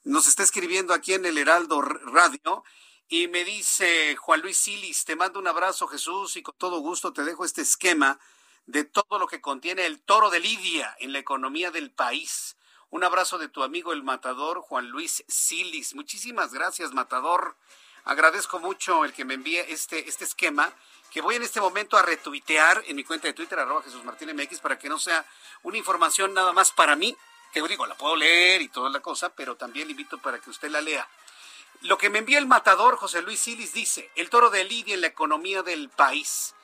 [0.05, 2.62] Nos está escribiendo aquí en el Heraldo Radio
[3.09, 7.12] y me dice Juan Luis Silis, te mando un abrazo Jesús y con todo gusto
[7.12, 8.20] te dejo este esquema
[8.66, 12.57] de todo lo que contiene el toro de Lidia en la economía del país.
[12.93, 15.95] Un abrazo de tu amigo el matador Juan Luis Silis.
[15.95, 17.57] Muchísimas gracias, matador.
[18.05, 20.70] Agradezco mucho el que me envíe este, este esquema
[21.11, 24.36] que voy en este momento a retuitear en mi cuenta de Twitter, arroba Jesús Martín
[24.36, 25.24] MX, para que no sea
[25.62, 27.16] una información nada más para mí,
[27.55, 30.51] que digo, la puedo leer y toda la cosa, pero también le invito para que
[30.51, 31.09] usted la lea.
[31.80, 35.01] Lo que me envía el matador José Luis Silis dice, el toro de Lidia en
[35.01, 36.55] la economía del país.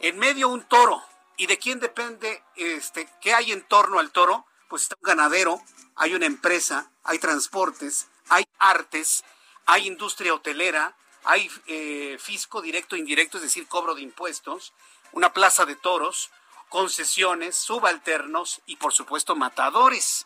[0.00, 1.00] En medio un toro.
[1.36, 4.44] ¿Y de quién depende este, qué hay en torno al toro?
[4.72, 5.62] Pues está un ganadero,
[5.96, 9.22] hay una empresa, hay transportes, hay artes,
[9.66, 14.72] hay industria hotelera, hay eh, fisco directo e indirecto, es decir, cobro de impuestos,
[15.12, 16.30] una plaza de toros,
[16.70, 20.24] concesiones, subalternos y por supuesto matadores.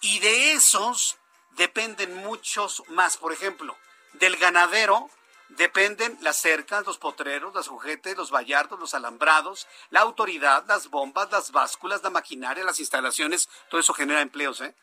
[0.00, 1.18] Y de esos
[1.50, 3.18] dependen muchos más.
[3.18, 3.76] Por ejemplo,
[4.14, 5.10] del ganadero
[5.56, 11.30] dependen las cercas, los potreros, las juguetes, los vallardos, los alambrados, la autoridad, las bombas,
[11.30, 14.74] las básculas, la maquinaria, las instalaciones, todo eso genera empleos, ¿eh?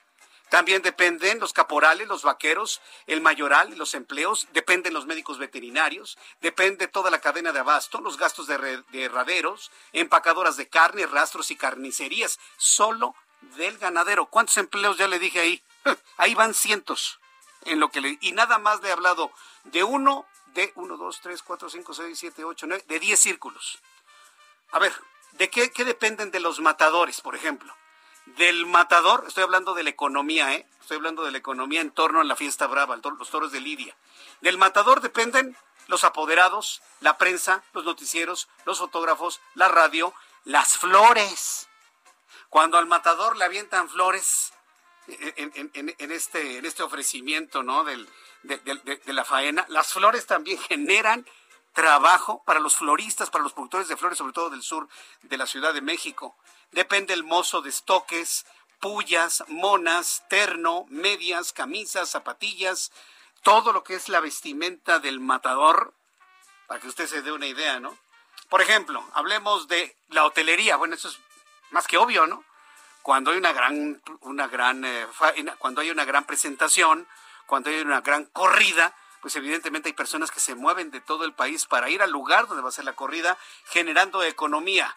[0.50, 6.90] También dependen los caporales, los vaqueros, el mayoral, los empleos, dependen los médicos veterinarios, depende
[6.90, 11.56] toda la cadena de abasto, los gastos de, de herraderos, empacadoras de carne, rastros y
[11.56, 13.16] carnicerías, solo
[13.56, 14.26] del ganadero.
[14.26, 15.64] ¿Cuántos empleos ya le dije ahí?
[16.18, 17.22] Ahí van cientos
[17.64, 19.32] en lo que y nada más le he hablado
[19.66, 23.80] de uno de 1, 2, 3, 4, 5, 6, 7, 8, 9, de 10 círculos.
[24.72, 24.94] A ver,
[25.34, 27.74] ¿de qué, qué dependen de los matadores, por ejemplo?
[28.26, 30.68] Del matador, estoy hablando de la economía, ¿eh?
[30.80, 33.96] Estoy hablando de la economía en torno a la fiesta brava, los toros de Lidia.
[34.42, 41.68] Del matador dependen los apoderados, la prensa, los noticieros, los fotógrafos, la radio, las flores.
[42.50, 44.54] Cuando al matador le avientan flores
[45.20, 47.84] en, este, en este ofrecimiento, ¿no?
[47.84, 48.08] Del,
[48.44, 49.66] de, la faena.
[49.70, 51.26] Las flores también generan
[51.74, 54.88] trabajo para los floristas, para los productores de flores, sobre todo del sur
[55.22, 56.36] de la Ciudad de México.
[56.72, 58.46] Depende el mozo de estoques,
[58.80, 62.92] pullas, monas, terno, medias, camisas, zapatillas,
[63.44, 65.94] todo lo que es la vestimenta del matador,
[66.68, 67.98] para que usted se dé una idea, ¿no?
[68.50, 70.76] Por ejemplo, hablemos de la hotelería.
[70.76, 71.18] Bueno, eso es
[71.70, 72.44] más que obvio, ¿no?
[73.02, 75.08] Cuando hay una gran, una gran, eh,
[75.58, 77.08] cuando hay una gran presentación,
[77.46, 81.34] cuando hay una gran corrida, pues evidentemente hay personas que se mueven de todo el
[81.34, 84.96] país para ir al lugar donde va a ser la corrida, generando economía.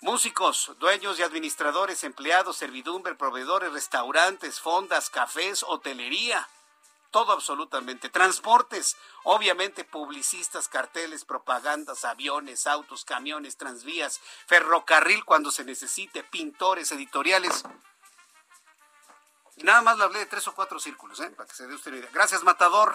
[0.00, 6.48] Músicos, dueños y administradores, empleados, servidumbre, proveedores, restaurantes, fondas, cafés, hotelería
[7.10, 8.08] todo absolutamente.
[8.08, 17.64] Transportes, obviamente publicistas, carteles, propagandas, aviones, autos, camiones, transvías, ferrocarril cuando se necesite, pintores, editoriales.
[19.56, 21.30] Nada más le hablé de tres o cuatro círculos, ¿eh?
[21.30, 22.10] para que se dé usted una idea.
[22.12, 22.94] Gracias, Matador.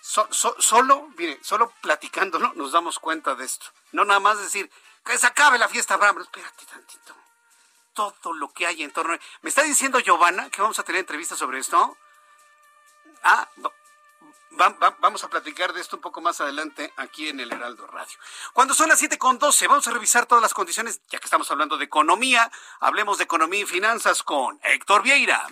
[0.00, 3.66] solo, mire, solo platicándolo nos damos cuenta de esto.
[3.92, 4.70] No nada más decir,
[5.04, 6.20] que se acabe la fiesta, Abraham.
[6.22, 7.14] Espérate tantito.
[7.94, 9.16] Todo lo que hay en torno.
[9.42, 11.96] ¿Me está diciendo Giovanna que vamos a tener entrevistas sobre esto?
[13.22, 13.48] Ah,
[15.00, 18.18] vamos a platicar de esto un poco más adelante aquí en el Heraldo Radio.
[18.52, 21.50] Cuando son las 7 con 12, vamos a revisar todas las condiciones, ya que estamos
[21.50, 22.50] hablando de economía,
[22.80, 25.46] hablemos de economía y finanzas con Héctor Vieira.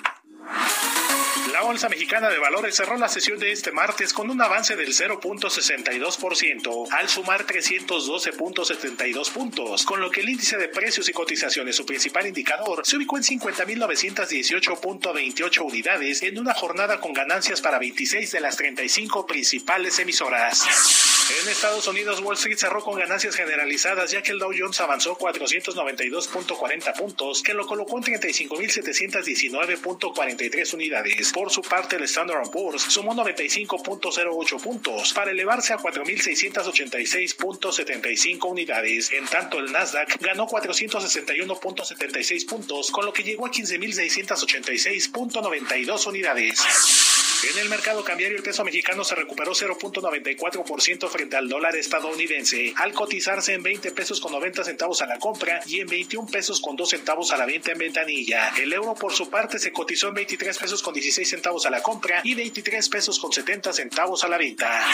[1.52, 4.88] La Bolsa Mexicana de Valores cerró la sesión de este martes con un avance del
[4.88, 11.86] 0.62% al sumar 312.72 puntos, con lo que el índice de precios y cotizaciones, su
[11.86, 18.40] principal indicador, se ubicó en 50.918.28 unidades en una jornada con ganancias para 26 de
[18.40, 21.15] las 35 principales emisoras.
[21.28, 25.18] En Estados Unidos, Wall Street cerró con ganancias generalizadas ya que el Dow Jones avanzó
[25.18, 31.32] 492.40 puntos, que lo colocó en 35.719.43 unidades.
[31.32, 39.10] Por su parte, el Standard Poor's sumó 95.08 puntos para elevarse a 4.686.75 unidades.
[39.10, 47.15] En tanto, el Nasdaq ganó 461.76 puntos, con lo que llegó a 15.686.92 unidades.
[47.42, 52.94] En el mercado cambiario el peso mexicano se recuperó 0.94% frente al dólar estadounidense, al
[52.94, 56.76] cotizarse en 20 pesos con 90 centavos a la compra y en 21 pesos con
[56.76, 58.54] 2 centavos a la venta en ventanilla.
[58.56, 61.82] El euro por su parte se cotizó en 23 pesos con 16 centavos a la
[61.82, 64.86] compra y 23 pesos con 70 centavos a la venta.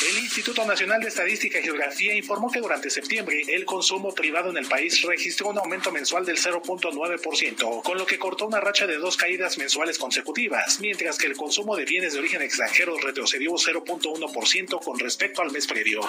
[0.00, 4.56] El Instituto Nacional de Estadística y Geografía informó que durante septiembre el consumo privado en
[4.56, 8.96] el país registró un aumento mensual del 0.9%, con lo que cortó una racha de
[8.96, 14.80] dos caídas mensuales consecutivas, mientras que el consumo de bienes de origen extranjero retrocedió 0.1%
[14.80, 16.00] con respecto al mes previo.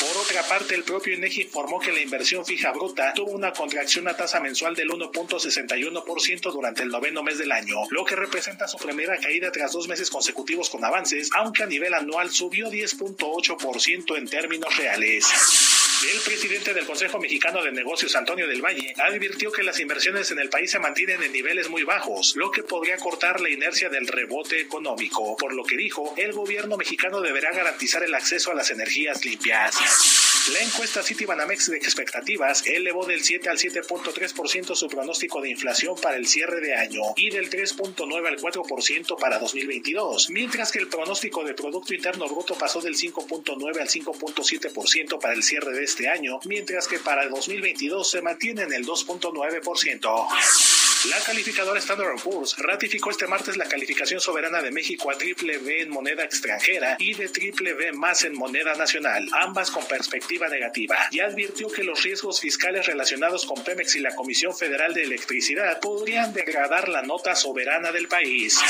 [0.00, 4.08] Por otra parte, el propio INEGI informó que la inversión fija bruta tuvo una contracción
[4.08, 8.78] a tasa mensual del 1.61% durante el noveno mes del año, lo que representa su
[8.78, 14.28] primera caída tras dos meses consecutivos con avances, aunque a nivel anual subió 10.8% en
[14.28, 15.81] términos reales.
[16.10, 20.40] El presidente del Consejo Mexicano de Negocios, Antonio del Valle, advirtió que las inversiones en
[20.40, 24.08] el país se mantienen en niveles muy bajos, lo que podría cortar la inercia del
[24.08, 28.70] rebote económico, por lo que dijo, el gobierno mexicano deberá garantizar el acceso a las
[28.70, 30.21] energías limpias.
[30.50, 36.16] La encuesta Citibanamex de expectativas elevó del 7 al 7.3% su pronóstico de inflación para
[36.16, 41.44] el cierre de año y del 3.9 al 4% para 2022, mientras que el pronóstico
[41.44, 46.40] de Producto Interno Bruto pasó del 5.9 al 5.7% para el cierre de este año,
[46.44, 50.81] mientras que para 2022 se mantiene en el 2.9%.
[51.10, 55.82] La calificadora Standard Poor's ratificó este martes la calificación soberana de México a triple B
[55.82, 60.96] en moneda extranjera y de triple B más en moneda nacional, ambas con perspectiva negativa,
[61.10, 65.80] y advirtió que los riesgos fiscales relacionados con Pemex y la Comisión Federal de Electricidad
[65.80, 68.60] podrían degradar la nota soberana del país.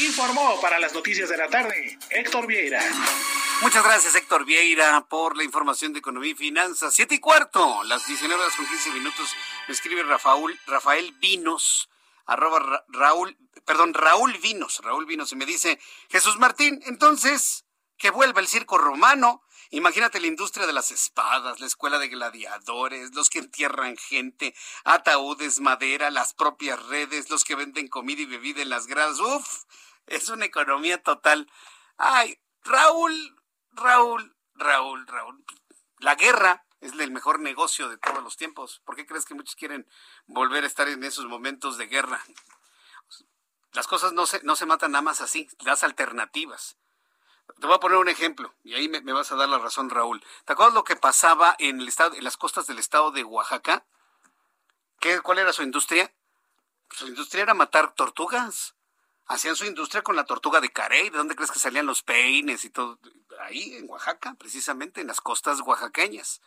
[0.00, 2.82] Informó para las noticias de la tarde Héctor Vieira.
[3.62, 6.94] Muchas gracias, Héctor Vieira, por la información de economía y finanzas.
[6.94, 9.28] Siete y cuarto, las 19 horas con 15 minutos,
[9.72, 11.88] escribe Rafael, Rafael Vinos,
[12.26, 17.64] arroba Raúl, perdón, Raúl Vinos, Raúl Vinos, y me dice, Jesús Martín, entonces,
[18.00, 19.42] que vuelva el circo romano.
[19.70, 24.54] Imagínate la industria de las espadas, la escuela de gladiadores, los que entierran gente,
[24.84, 29.20] ataúdes, madera, las propias redes, los que venden comida y bebida en las gradas.
[29.20, 29.64] Uf,
[30.06, 31.48] es una economía total.
[31.96, 33.36] Ay, Raúl,
[33.70, 35.44] Raúl, Raúl, Raúl.
[35.98, 38.80] La guerra es el mejor negocio de todos los tiempos.
[38.84, 39.86] ¿Por qué crees que muchos quieren
[40.26, 42.22] volver a estar en esos momentos de guerra?
[43.72, 46.76] Las cosas no se, no se matan nada más así, las alternativas.
[47.60, 50.22] Te voy a poner un ejemplo y ahí me, vas a dar la razón, Raúl.
[50.44, 53.84] ¿Te acuerdas lo que pasaba en, el estado, en las costas del estado de Oaxaca?
[54.98, 56.12] ¿Qué, ¿Cuál era su industria?
[56.90, 58.74] Su industria era matar tortugas
[59.30, 61.08] hacían su industria con la tortuga de Carey.
[61.08, 62.98] ¿De dónde crees que salían los peines y todo?
[63.40, 66.42] Ahí, en Oaxaca, precisamente, en las costas oaxaqueñas.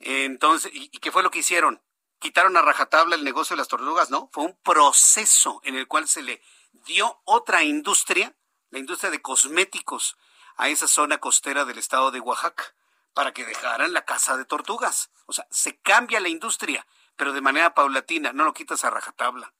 [0.00, 1.82] Entonces, ¿y, qué fue lo que hicieron?
[2.18, 4.10] ¿Quitaron a rajatabla el negocio de las tortugas?
[4.10, 6.42] No, fue un proceso en el cual se le
[6.72, 8.34] dio otra industria,
[8.70, 10.16] la industria de cosméticos,
[10.56, 12.74] a esa zona costera del estado de Oaxaca,
[13.14, 15.10] para que dejaran la caza de tortugas.
[15.26, 19.52] O sea, se cambia la industria, pero de manera paulatina, no lo quitas a rajatabla.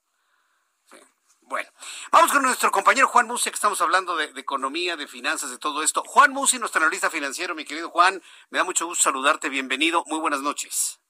[1.48, 1.70] Bueno,
[2.12, 5.82] vamos con nuestro compañero Juan Musi, que estamos hablando de, economía, de finanzas, de todo
[5.82, 6.02] esto.
[6.04, 8.20] Juan Musi, nuestro analista financiero, mi querido Juan,
[8.50, 11.00] me da mucho gusto saludarte, bienvenido, muy buenas noches.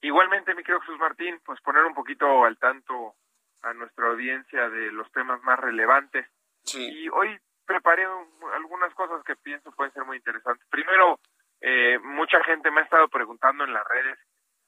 [0.00, 3.14] Igualmente, mi querido Jesús Martín, pues poner un poquito al tanto
[3.62, 6.26] a nuestra audiencia de los temas más relevantes.
[6.64, 6.84] Sí.
[6.84, 8.06] Y hoy preparé
[8.54, 10.66] algunas cosas que pienso pueden ser muy interesantes.
[10.68, 11.20] Primero,
[11.60, 14.18] eh, mucha gente me ha estado preguntando en las redes,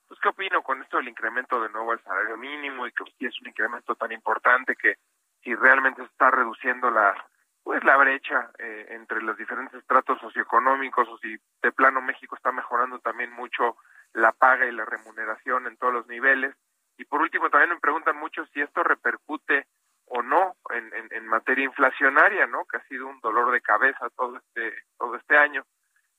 [0.08, 3.26] pues qué opino con esto del incremento de nuevo al salario mínimo y que si
[3.26, 4.96] es un incremento tan importante que
[5.42, 7.14] si realmente se está reduciendo la
[7.62, 12.50] pues la brecha eh, entre los diferentes estratos socioeconómicos o si de plano México está
[12.50, 13.76] mejorando también mucho
[14.14, 16.54] la paga y la remuneración en todos los niveles.
[16.96, 19.66] Y por último, también me preguntan mucho si esto repercute
[20.06, 22.64] o no en, en, materia inflacionaria, ¿no?
[22.64, 25.62] Que ha sido un dolor de cabeza todo este, todo este año.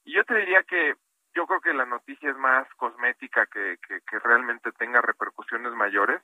[0.03, 0.93] Y yo te diría que
[1.39, 6.21] yo creo que la noticia es más cosmética que, que, realmente tenga repercusiones mayores.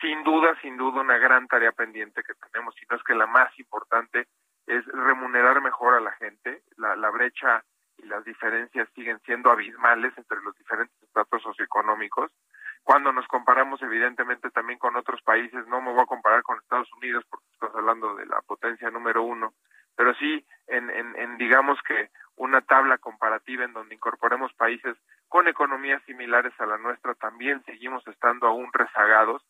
[0.00, 3.26] Sin duda, sin duda, una gran tarea pendiente que tenemos, si no es que la
[3.26, 4.28] más importante,
[4.68, 6.62] es remunerar mejor a la gente.
[6.76, 7.64] La, la brecha
[7.96, 12.30] y las diferencias siguen siendo abismales entre los diferentes estratos socioeconómicos.
[12.84, 16.92] Cuando nos comparamos evidentemente también con otros países, no me voy a comparar con Estados
[16.92, 19.54] Unidos porque estás hablando de la potencia número uno,
[19.96, 24.96] pero sí en, en digamos que una tabla comparativa en donde incorporemos países
[25.28, 29.42] con economías similares a la nuestra, también seguimos estando aún rezagados.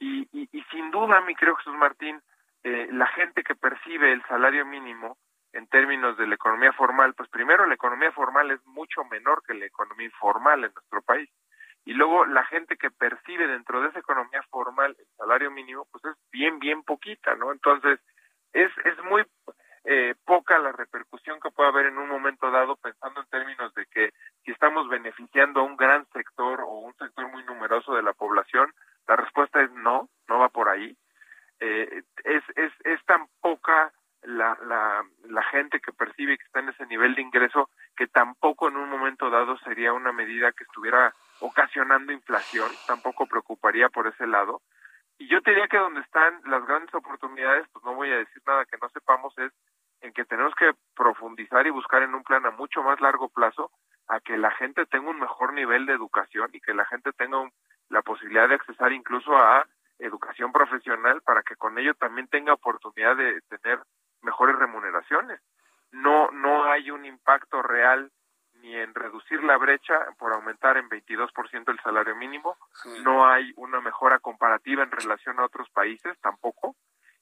[0.00, 0.26] Y,
[0.70, 2.20] sin duda, mi creo Jesús Martín,
[2.62, 5.18] eh, la gente que percibe el salario mínimo
[5.52, 9.54] en términos de la economía formal, pues primero la economía formal es mucho menor que
[9.54, 11.28] la economía informal en nuestro país.
[11.84, 16.04] Y luego la gente que percibe dentro de esa economía formal el salario mínimo, pues
[16.04, 17.50] es bien, bien poquita, ¿no?
[17.50, 17.98] Entonces,
[18.52, 19.24] es, es muy
[19.90, 23.86] eh, poca la repercusión que puede haber en un momento dado pensando en términos de
[23.86, 24.12] que
[24.44, 28.70] si estamos beneficiando a un gran sector o un sector muy numeroso de la población,
[29.06, 30.94] la respuesta es no, no va por ahí.
[31.60, 33.90] Eh, es, es, es tan poca
[34.24, 38.68] la, la, la gente que percibe que está en ese nivel de ingreso que tampoco
[38.68, 44.26] en un momento dado sería una medida que estuviera ocasionando inflación, tampoco preocuparía por ese
[44.26, 44.60] lado.
[45.16, 48.66] Y yo diría que donde están las grandes oportunidades, pues no voy a decir nada
[48.66, 49.50] que no sepamos, es
[50.00, 53.70] en que tenemos que profundizar y buscar en un plan a mucho más largo plazo
[54.06, 57.38] a que la gente tenga un mejor nivel de educación y que la gente tenga
[57.88, 59.66] la posibilidad de accesar incluso a
[59.98, 63.80] educación profesional para que con ello también tenga oportunidad de tener
[64.22, 65.40] mejores remuneraciones.
[65.90, 68.10] No, no hay un impacto real
[68.60, 72.56] ni en reducir la brecha por aumentar en 22% el salario mínimo,
[73.04, 76.74] no hay una mejora comparativa en relación a otros países tampoco,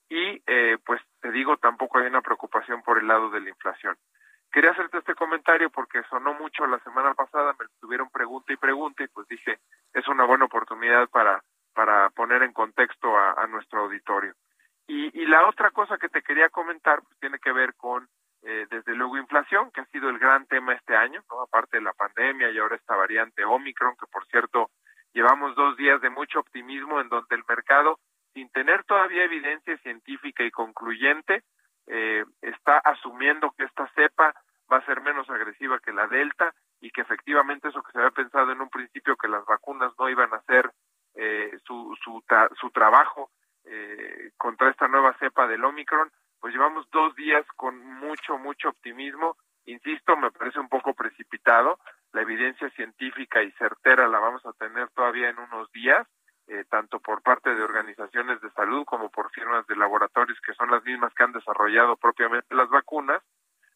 [0.09, 3.95] y eh, pues te digo, tampoco hay una preocupación por el lado de la inflación.
[4.51, 9.03] Quería hacerte este comentario porque sonó mucho la semana pasada, me tuvieron pregunta y pregunta
[9.03, 9.59] y pues dije,
[9.93, 11.43] es una buena oportunidad para,
[11.73, 14.33] para poner en contexto a nuestro auditorio.
[14.87, 18.07] Y, y la otra cosa que te quería comentar pues, tiene que ver con,
[18.41, 21.41] eh, desde luego, inflación, que ha sido el gran tema este año, ¿no?
[21.41, 24.71] aparte de la pandemia y ahora esta variante Omicron, que por cierto
[25.13, 27.99] llevamos dos días de mucho optimismo en donde el mercado,
[28.33, 31.43] sin tener todavía evidencia científica y concluyente,
[31.87, 34.33] eh, está asumiendo que esta cepa
[34.71, 38.11] va a ser menos agresiva que la delta y que efectivamente eso que se había
[38.11, 40.71] pensado en un principio que las vacunas no iban a hacer
[41.15, 42.23] eh, su, su,
[42.59, 43.31] su trabajo
[43.65, 49.35] eh, contra esta nueva cepa del Omicron, pues llevamos dos días con mucho, mucho optimismo.
[49.65, 51.79] Insisto, me parece un poco precipitado.
[52.13, 56.07] La evidencia científica y certera la vamos a tener todavía en unos días,
[56.47, 60.71] eh, tanto por parte de organizaciones de salud como por firmas de laboratorios que son
[60.71, 63.21] las mismas que han desarrollado propiamente las vacunas.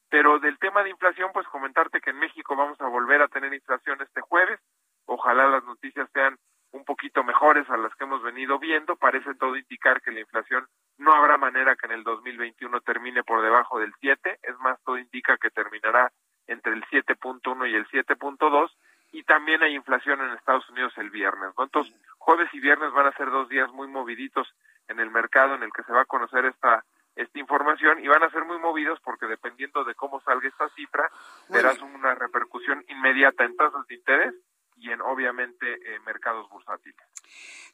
[0.09, 3.53] Pero del tema de inflación, pues comentarte que en México vamos a volver a tener
[3.53, 4.59] inflación este jueves.
[5.05, 6.37] Ojalá las noticias sean
[6.71, 8.95] un poquito mejores a las que hemos venido viendo.
[8.95, 10.65] Parece todo indicar que la inflación
[10.97, 14.97] no habrá manera que en el 2021 termine por debajo del 7, es más, todo
[14.97, 16.11] indica que terminará
[16.47, 18.71] entre el 7.1 y el 7.2
[19.11, 21.51] y también hay inflación en Estados Unidos el viernes.
[21.57, 21.63] ¿no?
[21.63, 24.47] Entonces, jueves y viernes van a ser dos días muy moviditos
[24.87, 26.83] en el mercado en el que se va a conocer esta
[27.13, 31.09] esta información y van a ser muy movidos porque dependiendo de cómo salga esta cifra,
[31.49, 34.33] verás una repercusión inmediata en tasas de interés
[34.81, 37.05] y en obviamente eh, mercados bursátiles.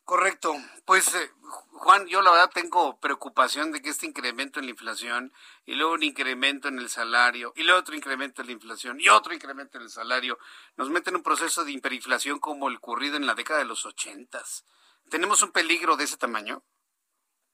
[0.03, 0.53] Correcto.
[0.85, 1.31] Pues eh,
[1.71, 5.31] Juan, yo la verdad tengo preocupación de que este incremento en la inflación
[5.65, 9.07] y luego un incremento en el salario y luego otro incremento en la inflación y
[9.07, 10.37] otro incremento en el salario
[10.75, 13.85] nos meten en un proceso de hiperinflación como el ocurrido en la década de los
[13.85, 14.65] ochentas.
[15.09, 16.61] ¿Tenemos un peligro de ese tamaño?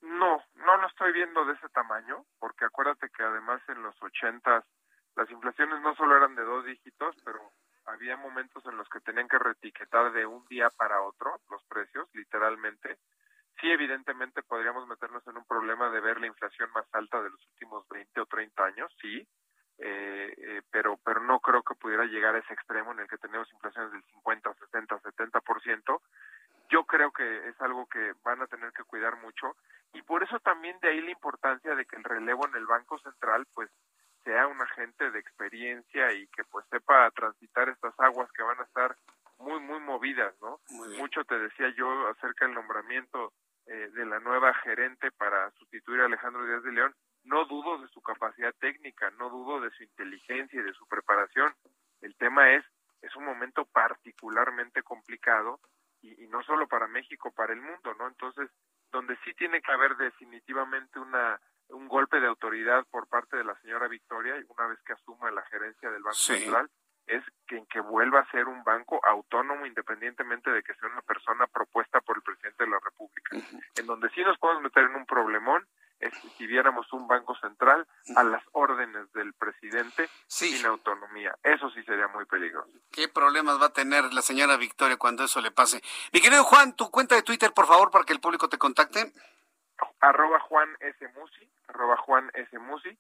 [0.02, 4.66] No, no lo estoy viendo de ese tamaño, porque acuérdate que además en los ochentas
[5.16, 7.52] las inflaciones no solo eran de dos dígitos, pero
[7.86, 12.08] había momentos en los que tenían que retiquetar de un día para otro los precios,
[12.14, 12.98] literalmente.
[13.62, 17.48] sí evidentemente podríamos meternos en un problema de ver la inflación más alta de los
[17.54, 19.28] últimos 20 o 30 años, sí,
[19.80, 23.18] eh, eh, pero pero no creo que pudiera llegar a ese extremo en el que
[23.18, 26.02] tenemos inflaciones del 50, 60, 70%.
[26.70, 29.56] Yo creo que es algo que van a tener que cuidar mucho
[29.94, 32.98] y por eso también de ahí la importancia de que el relevo en el Banco
[33.00, 33.70] Central pues
[34.24, 38.64] sea un agente de experiencia y que pues sepa transitar estas aguas que van a
[38.64, 38.96] estar
[39.38, 40.60] muy muy movidas, ¿no?
[40.98, 43.34] Mucho te decía yo acerca del nombramiento
[43.66, 47.88] eh, de la nueva gerente para sustituir a Alejandro Díaz de León no dudo de
[47.90, 51.54] su capacidad técnica, no dudo de su inteligencia y de su preparación.
[52.02, 52.66] El tema es,
[53.02, 55.60] es un momento particularmente complicado
[56.02, 58.08] y, no solo para México, para el mundo, ¿no?
[58.08, 58.50] Entonces,
[58.92, 61.40] donde sí tiene que haber definitivamente una
[61.74, 65.44] un golpe de autoridad por parte de la señora Victoria una vez que asuma la
[65.44, 66.70] gerencia del Banco Central
[67.06, 71.02] es que en que vuelva a ser un banco autónomo independientemente de que sea una
[71.02, 73.38] persona propuesta por el presidente de la República.
[73.76, 75.68] En donde sí nos podemos meter en un problemón
[76.38, 81.36] si viéramos un banco central a las órdenes del presidente sin autonomía.
[81.44, 82.72] Eso sí sería muy peligroso.
[82.92, 85.82] ¿Qué problemas va a tener la señora Victoria cuando eso le pase?
[86.12, 89.14] Mi querido Juan, tu cuenta de Twitter, por favor, para que el público te contacte.
[90.00, 91.08] Arroba Juan S.
[91.16, 92.60] Musi, arroba Juan S.
[92.60, 92.98] Musi.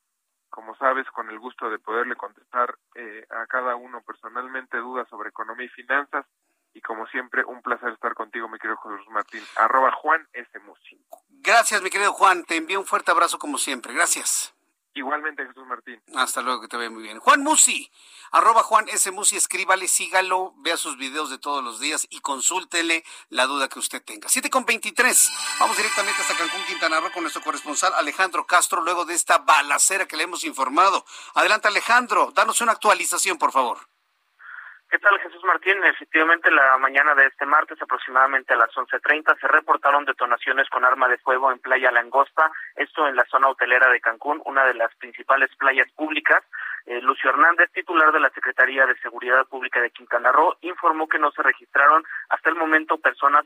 [0.49, 5.29] Como sabes, con el gusto de poderle contestar eh, a cada uno personalmente dudas sobre
[5.29, 6.27] economía y finanzas,
[6.75, 9.43] y como siempre, un placer estar contigo, mi querido Jesús Martín.
[9.55, 10.59] Arroba Juan S.
[10.59, 10.99] Musi.
[11.29, 12.45] Gracias, mi querido Juan.
[12.45, 13.93] Te envío un fuerte abrazo como siempre.
[13.93, 14.55] Gracias.
[14.95, 16.01] Igualmente, Jesús Martín.
[16.15, 17.19] Hasta luego, que te vea muy bien.
[17.19, 17.91] Juan Musi,
[18.31, 19.09] arroba Juan S.
[19.11, 23.79] Musi, escríbale, sígalo, vea sus videos de todos los días y consúltele la duda que
[23.79, 24.29] usted tenga.
[24.29, 25.31] 7 con 23.
[25.59, 30.07] Vamos directamente hasta Cancún, Quintana Roo, con nuestro corresponsal Alejandro Castro, luego de esta balacera
[30.07, 31.05] que le hemos informado.
[31.33, 33.92] Adelante, Alejandro, danos una actualización, por favor.
[34.93, 35.83] ¿Qué tal, Jesús Martín?
[35.85, 41.07] Efectivamente, la mañana de este martes, aproximadamente a las 11.30, se reportaron detonaciones con arma
[41.07, 44.93] de fuego en Playa Langosta, esto en la zona hotelera de Cancún, una de las
[44.97, 46.43] principales playas públicas.
[46.85, 51.17] Eh, Lucio Hernández, titular de la Secretaría de Seguridad Pública de Quintana Roo, informó que
[51.17, 53.45] no se registraron hasta el momento personas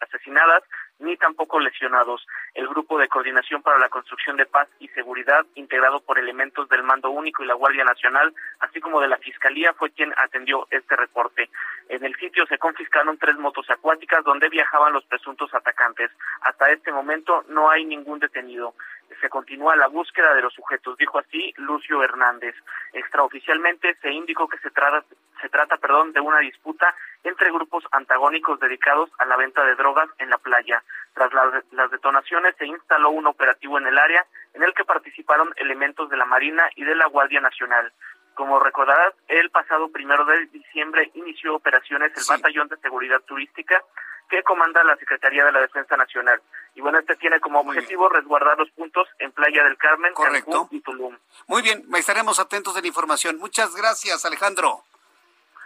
[0.00, 0.62] asesinadas
[0.98, 2.26] ni tampoco lesionados.
[2.54, 6.82] El Grupo de Coordinación para la Construcción de Paz y Seguridad, integrado por elementos del
[6.82, 10.96] Mando Único y la Guardia Nacional, así como de la Fiscalía, fue quien atendió este
[10.96, 11.50] reporte.
[11.88, 16.10] En el sitio se confiscaron tres motos acuáticas donde viajaban los presuntos atacantes.
[16.40, 18.74] Hasta este momento no hay ningún detenido
[19.20, 22.54] se continúa la búsqueda de los sujetos, dijo así Lucio Hernández.
[22.92, 25.04] Extraoficialmente se indicó que se trata,
[25.40, 30.08] se trata perdón, de una disputa entre grupos antagónicos dedicados a la venta de drogas
[30.18, 30.82] en la playa.
[31.14, 31.32] Tras
[31.72, 36.16] las detonaciones se instaló un operativo en el área en el que participaron elementos de
[36.16, 37.92] la Marina y de la Guardia Nacional.
[38.34, 43.82] Como recordarás, el pasado primero de diciembre inició operaciones el Batallón de Seguridad Turística
[44.28, 46.40] que comanda la Secretaría de la Defensa Nacional.
[46.74, 50.80] Y bueno, este tiene como objetivo resguardar los puntos en Playa del Carmen, Cancún y
[50.80, 51.16] Tulum.
[51.46, 53.38] Muy bien, estaremos atentos de la información.
[53.38, 54.82] Muchas gracias, Alejandro.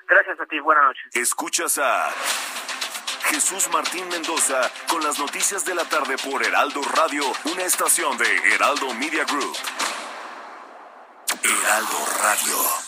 [0.07, 1.17] Gracias a ti, buenas noches.
[1.17, 2.11] Escuchas a
[3.25, 8.55] Jesús Martín Mendoza con las noticias de la tarde por Heraldo Radio, una estación de
[8.55, 9.57] Heraldo Media Group.
[11.43, 12.88] Heraldo Radio.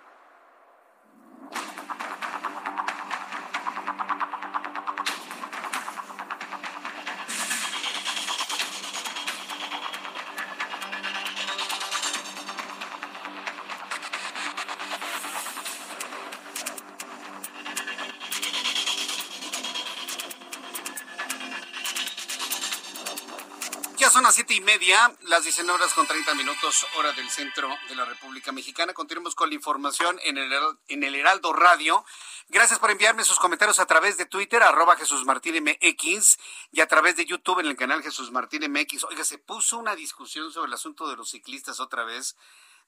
[25.21, 28.93] Las 19 horas con 30 minutos, hora del centro de la República Mexicana.
[28.93, 30.53] Continuamos con la información en el,
[30.89, 32.05] en el Heraldo Radio.
[32.49, 36.37] Gracias por enviarme sus comentarios a través de Twitter, arroba Jesús Martín MX,
[36.71, 39.05] y a través de YouTube en el canal Jesús Martín MX.
[39.05, 42.35] Oiga, se puso una discusión sobre el asunto de los ciclistas otra vez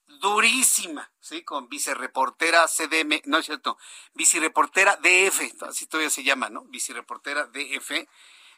[0.05, 1.43] durísima, ¿sí?
[1.43, 3.77] Con vicereportera CDM, no es cierto,
[4.13, 6.65] vicereportera DF, así todavía se llama, ¿no?
[6.65, 8.07] Vicereportera DF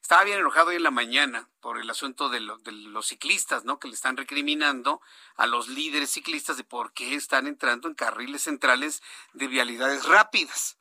[0.06, 3.80] estaba bien enojado hoy en la mañana por el asunto de, los ciclistas, ¿no?
[3.80, 5.02] Que le están recriminando
[5.36, 9.02] a los líderes ciclistas de por qué están entrando en carriles centrales
[9.34, 10.78] de vialidades rápidas.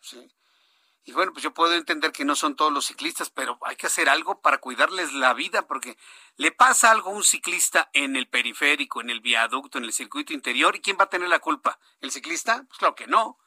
[1.05, 3.87] Y bueno, pues yo puedo entender que no son todos los ciclistas, pero hay que
[3.87, 5.97] hacer algo para cuidarles la vida, porque
[6.37, 10.35] le pasa algo a un ciclista en el periférico, en el viaducto, en el circuito
[10.35, 11.79] interior, ¿y quién va a tener la culpa?
[12.03, 12.63] ¿El ciclista?
[12.69, 13.39] Pues claro que no.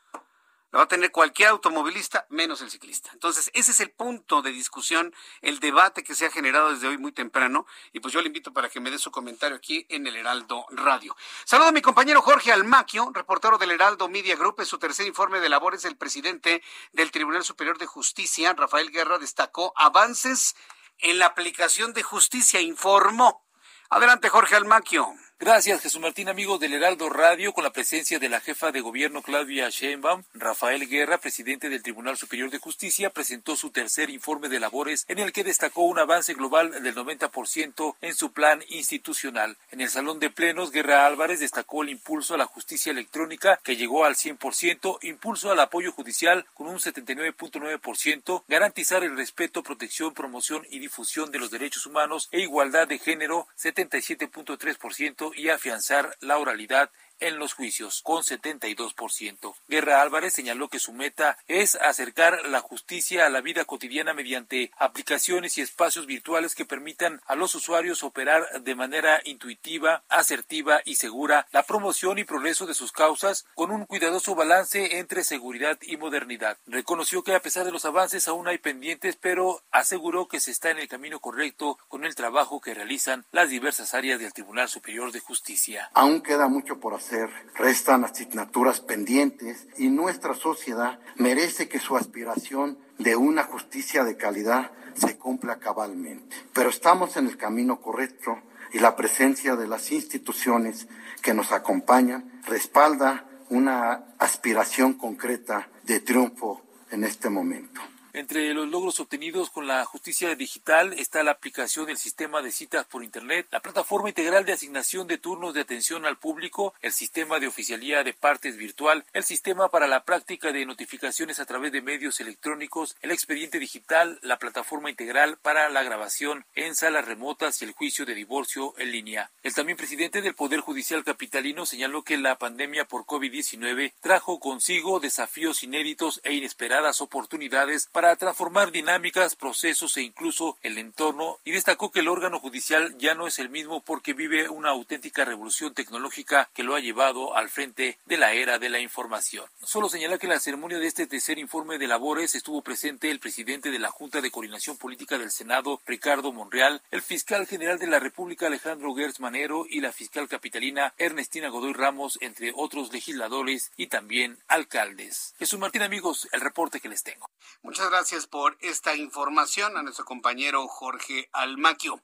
[0.72, 3.10] La va a tener cualquier automovilista menos el ciclista.
[3.14, 6.98] Entonces, ese es el punto de discusión, el debate que se ha generado desde hoy
[6.98, 7.66] muy temprano.
[7.94, 10.66] Y pues yo le invito para que me dé su comentario aquí en el Heraldo
[10.72, 11.16] Radio.
[11.46, 14.56] Saludo a mi compañero Jorge Almaquio, reportero del Heraldo Media Group.
[14.60, 16.62] En su tercer informe de labores, el presidente
[16.92, 20.56] del Tribunal Superior de Justicia, Rafael Guerra, destacó avances
[21.00, 23.46] en la aplicación de justicia, informó.
[23.90, 25.14] Adelante, Jorge Almaquio.
[25.40, 29.22] Gracias, Jesús Martín, amigos del Heraldo Radio, con la presencia de la jefa de gobierno
[29.22, 30.24] Claudia Sheinbaum.
[30.34, 35.20] Rafael Guerra, presidente del Tribunal Superior de Justicia, presentó su tercer informe de labores en
[35.20, 39.58] el que destacó un avance global del 90% en su plan institucional.
[39.70, 43.76] En el Salón de Plenos, Guerra Álvarez destacó el impulso a la justicia electrónica, que
[43.76, 50.66] llegó al 100%, impulso al apoyo judicial con un 79.9%, garantizar el respeto, protección, promoción
[50.72, 56.90] y difusión de los derechos humanos e igualdad de género, 77.3%, y afianzar la oralidad
[57.20, 59.56] en los juicios, con 72%.
[59.68, 64.72] Guerra Álvarez señaló que su meta es acercar la justicia a la vida cotidiana mediante
[64.78, 70.96] aplicaciones y espacios virtuales que permitan a los usuarios operar de manera intuitiva, asertiva y
[70.96, 75.98] segura la promoción y progreso de sus causas con un cuidadoso balance entre seguridad y
[75.98, 76.58] modernidad.
[76.68, 80.70] Reconoció que a pesar de los avances aún hay pendientes, pero aseguró que se está
[80.72, 85.12] en el camino correcto con el trabajo que realizan las diversas áreas del Tribunal Superior
[85.12, 85.90] de Justicia.
[85.94, 87.07] Aún queda mucho por hacer
[87.56, 94.72] restan asignaturas pendientes y nuestra sociedad merece que su aspiración de una justicia de calidad
[94.96, 96.36] se cumpla cabalmente.
[96.54, 98.40] Pero estamos en el camino correcto
[98.74, 100.88] y la presencia de las instituciones
[101.22, 106.62] que nos acompañan respalda una aspiración concreta de triunfo
[106.92, 107.82] en este momento.
[108.18, 112.84] Entre los logros obtenidos con la justicia digital está la aplicación del sistema de citas
[112.88, 117.40] por Internet, la plataforma integral de asignación de turnos de atención al público, el sistema
[117.40, 121.84] de oficialía de partes virtual, el sistema para la práctica de notificaciones a través de
[121.84, 127.66] medios electrónicos, el expediente digital, la plataforma integral para la grabación en salas remotas y
[127.66, 129.30] el juicio de divorcio en línea.
[129.44, 135.00] El también presidente del Poder Judicial Capitalino señaló que la pandemia por COVID-19 trajo consigo
[135.00, 141.92] desafíos inéditos e inesperadas oportunidades para transformar dinámicas, procesos e incluso el entorno y destacó
[141.92, 146.50] que el órgano judicial ya no es el mismo porque vive una auténtica revolución tecnológica
[146.54, 149.46] que lo ha llevado al frente de la era de la información.
[149.64, 153.20] Solo señala que en la ceremonia de este tercer informe de labores estuvo presente el
[153.20, 157.88] presidente de la Junta de Coordinación Política del Senado, Ricardo Monreal, el fiscal general de
[157.88, 163.72] la República, Alejandro Gertz Manero, y la fiscal capitalina Ernestina Godoy Ramos, entre otros legisladores
[163.76, 165.36] y también alcaldes.
[165.40, 167.30] Jesús Martín, amigos, el reporte que les tengo.
[167.64, 167.97] Muchas gracias
[168.30, 172.00] por esta información a nuestro compañero Jorge Almaquio.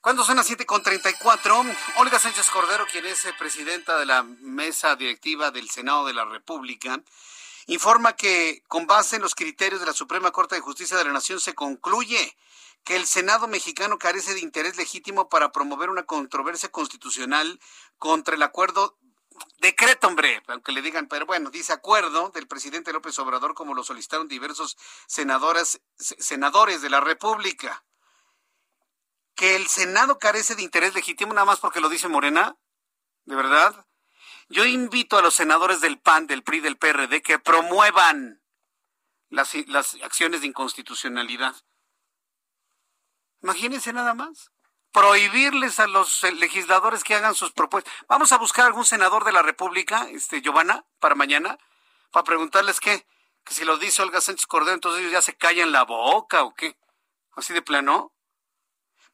[0.00, 5.52] Cuando son las 7.34, Olga Sánchez Cordero, quien es eh, presidenta de la mesa directiva
[5.52, 7.00] del Senado de la República,
[7.66, 11.12] informa que con base en los criterios de la Suprema Corte de Justicia de la
[11.12, 12.36] Nación se concluye
[12.82, 17.60] que el Senado mexicano carece de interés legítimo para promover una controversia constitucional
[17.98, 18.98] contra el acuerdo
[19.58, 23.82] decreto, hombre, aunque le digan, pero bueno, dice acuerdo del presidente López Obrador, como lo
[23.82, 25.80] solicitaron diversos senadores
[26.82, 27.84] de la República.
[29.34, 32.56] Que el Senado carece de interés legítimo nada más porque lo dice Morena,
[33.24, 33.86] ¿de verdad?
[34.48, 38.42] Yo invito a los senadores del PAN, del PRI, del PRD que promuevan
[39.30, 41.56] las, las acciones de inconstitucionalidad.
[43.42, 44.53] Imagínense nada más
[44.94, 47.92] prohibirles a los eh, legisladores que hagan sus propuestas.
[48.08, 51.58] Vamos a buscar algún senador de la República, este Giovanna, para mañana,
[52.12, 53.04] para preguntarles qué,
[53.44, 56.54] que si lo dice Olga Sánchez Cordero, entonces ellos ya se callan la boca o
[56.54, 56.78] qué.
[57.34, 58.12] Así de plano.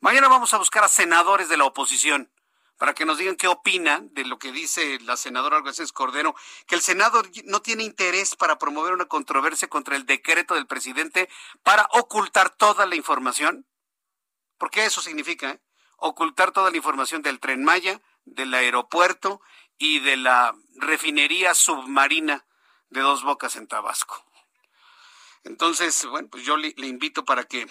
[0.01, 2.31] Mañana vamos a buscar a senadores de la oposición
[2.77, 6.35] para que nos digan qué opinan de lo que dice la senadora Olga Sánchez Cordero,
[6.67, 11.31] que el Senado no tiene interés para promover una controversia contra el decreto del presidente
[11.63, 13.67] para ocultar toda la información.
[14.59, 15.61] Porque eso significa, ¿eh?
[16.01, 19.41] Ocultar toda la información del tren Maya, del aeropuerto
[19.79, 22.45] y de la refinería submarina
[22.91, 24.25] de dos bocas en Tabasco.
[25.45, 27.67] Entonces, bueno, pues yo le, invito para que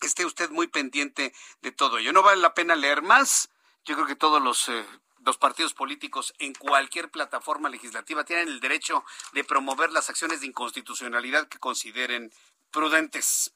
[0.00, 2.12] esté usted muy pendiente de todo ello.
[2.12, 3.50] No vale la pena leer más.
[3.84, 4.86] Yo creo que todos los, eh,
[5.24, 10.46] los partidos políticos en cualquier plataforma legislativa tienen el derecho de promover las acciones de
[10.46, 12.32] inconstitucionalidad que consideren
[12.70, 13.52] prudentes.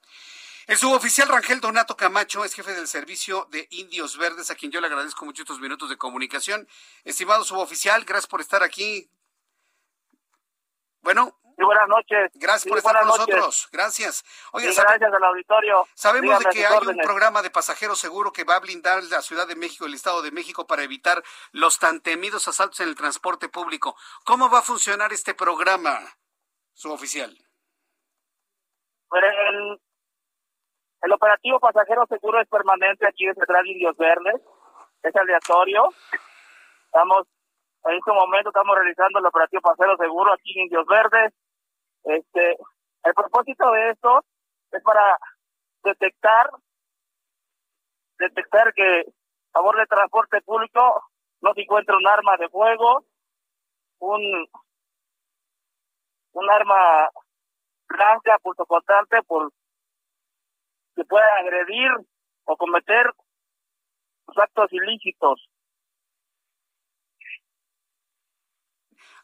[0.66, 4.80] El suboficial Rangel Donato Camacho es jefe del servicio de Indios Verdes, a quien yo
[4.80, 6.68] le agradezco mucho estos minutos de comunicación.
[7.04, 9.10] Estimado suboficial, gracias por estar aquí.
[11.00, 11.38] Bueno.
[11.56, 12.30] buenas noches.
[12.34, 13.68] Gracias por estar con nosotros.
[13.72, 14.24] Gracias.
[14.52, 15.86] gracias al auditorio.
[15.94, 19.48] Sabemos de que hay un programa de pasajeros seguro que va a blindar la Ciudad
[19.48, 23.48] de México el Estado de México para evitar los tan temidos asaltos en el transporte
[23.48, 23.96] público.
[24.24, 26.00] ¿Cómo va a funcionar este programa?
[26.74, 27.36] suboficial.
[29.10, 29.80] Pero el,
[31.02, 34.40] el operativo pasajero seguro es permanente aquí en Central Indios Verdes,
[35.02, 35.88] es aleatorio.
[36.86, 37.26] Estamos,
[37.84, 41.34] en este momento estamos realizando el operativo pasajero seguro aquí en Indios Verdes.
[42.04, 42.56] Este,
[43.02, 44.24] el propósito de esto
[44.70, 45.18] es para
[45.82, 46.50] detectar,
[48.18, 51.04] detectar que a favor de transporte público
[51.40, 53.04] no se encuentra un arma de fuego,
[53.98, 54.46] un,
[56.32, 57.10] un arma
[57.88, 59.52] blanca, pulso constante, por
[60.94, 61.90] que pueda agredir
[62.44, 63.12] o cometer
[64.36, 65.48] actos ilícitos.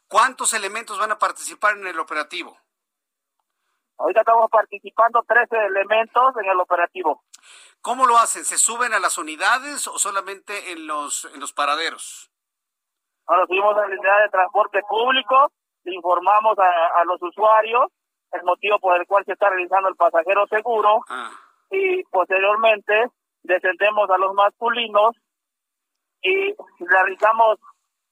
[0.07, 2.57] ¿Cuántos elementos van a participar en el operativo?
[3.99, 7.25] Ahorita estamos participando 13 elementos en el operativo.
[7.81, 8.45] ¿Cómo lo hacen?
[8.45, 12.31] ¿Se suben a las unidades o solamente en los, en los paraderos?
[13.27, 15.53] Ahora subimos a la unidad de transporte público,
[15.85, 17.87] informamos a, los usuarios
[18.33, 21.31] el motivo por el cual se está realizando el pasajero seguro ah.
[21.71, 23.11] Y posteriormente
[23.43, 25.17] descendemos a los masculinos
[26.23, 27.59] y realizamos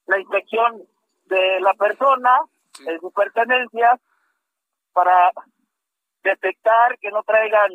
[0.05, 0.83] la inspección
[1.25, 2.39] de la persona,
[2.79, 3.99] de sus pertenencias,
[4.93, 5.31] para
[6.23, 7.69] detectar que no traigan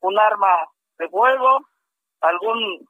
[0.00, 0.68] un arma
[0.98, 1.60] de fuego,
[2.20, 2.88] algún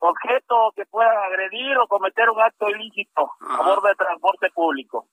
[0.00, 5.08] objeto que puedan agredir o cometer un acto ilícito a bordo de transporte público.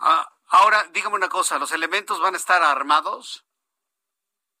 [0.00, 3.47] Ah, ahora, dígame una cosa, ¿los elementos van a estar armados?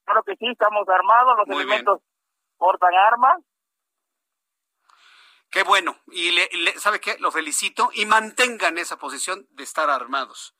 [0.08, 2.00] Claro que sí, estamos armados, los elementos
[2.56, 3.36] portan armas.
[5.50, 7.18] Qué bueno, y le, ¿sabe qué?
[7.18, 10.54] Lo felicito y mantengan esa posición de estar armados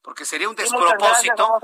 [0.00, 1.58] porque sería un despropósito.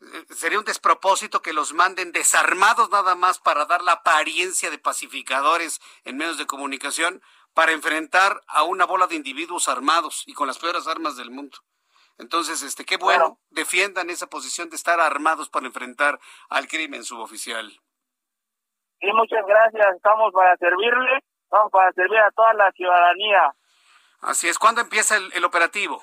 [0.00, 4.78] Eh, sería un despropósito que los manden desarmados nada más para dar la apariencia de
[4.78, 7.20] pacificadores en medios de comunicación
[7.52, 11.58] para enfrentar a una bola de individuos armados y con las peores armas del mundo.
[12.18, 16.18] Entonces, este, qué bueno, defiendan esa posición de estar armados para enfrentar
[16.48, 17.70] al crimen suboficial.
[19.00, 19.96] Sí, muchas gracias.
[19.96, 23.54] Estamos para servirle, estamos para servir a toda la ciudadanía.
[24.20, 24.58] Así es.
[24.58, 26.02] ¿Cuándo empieza el operativo?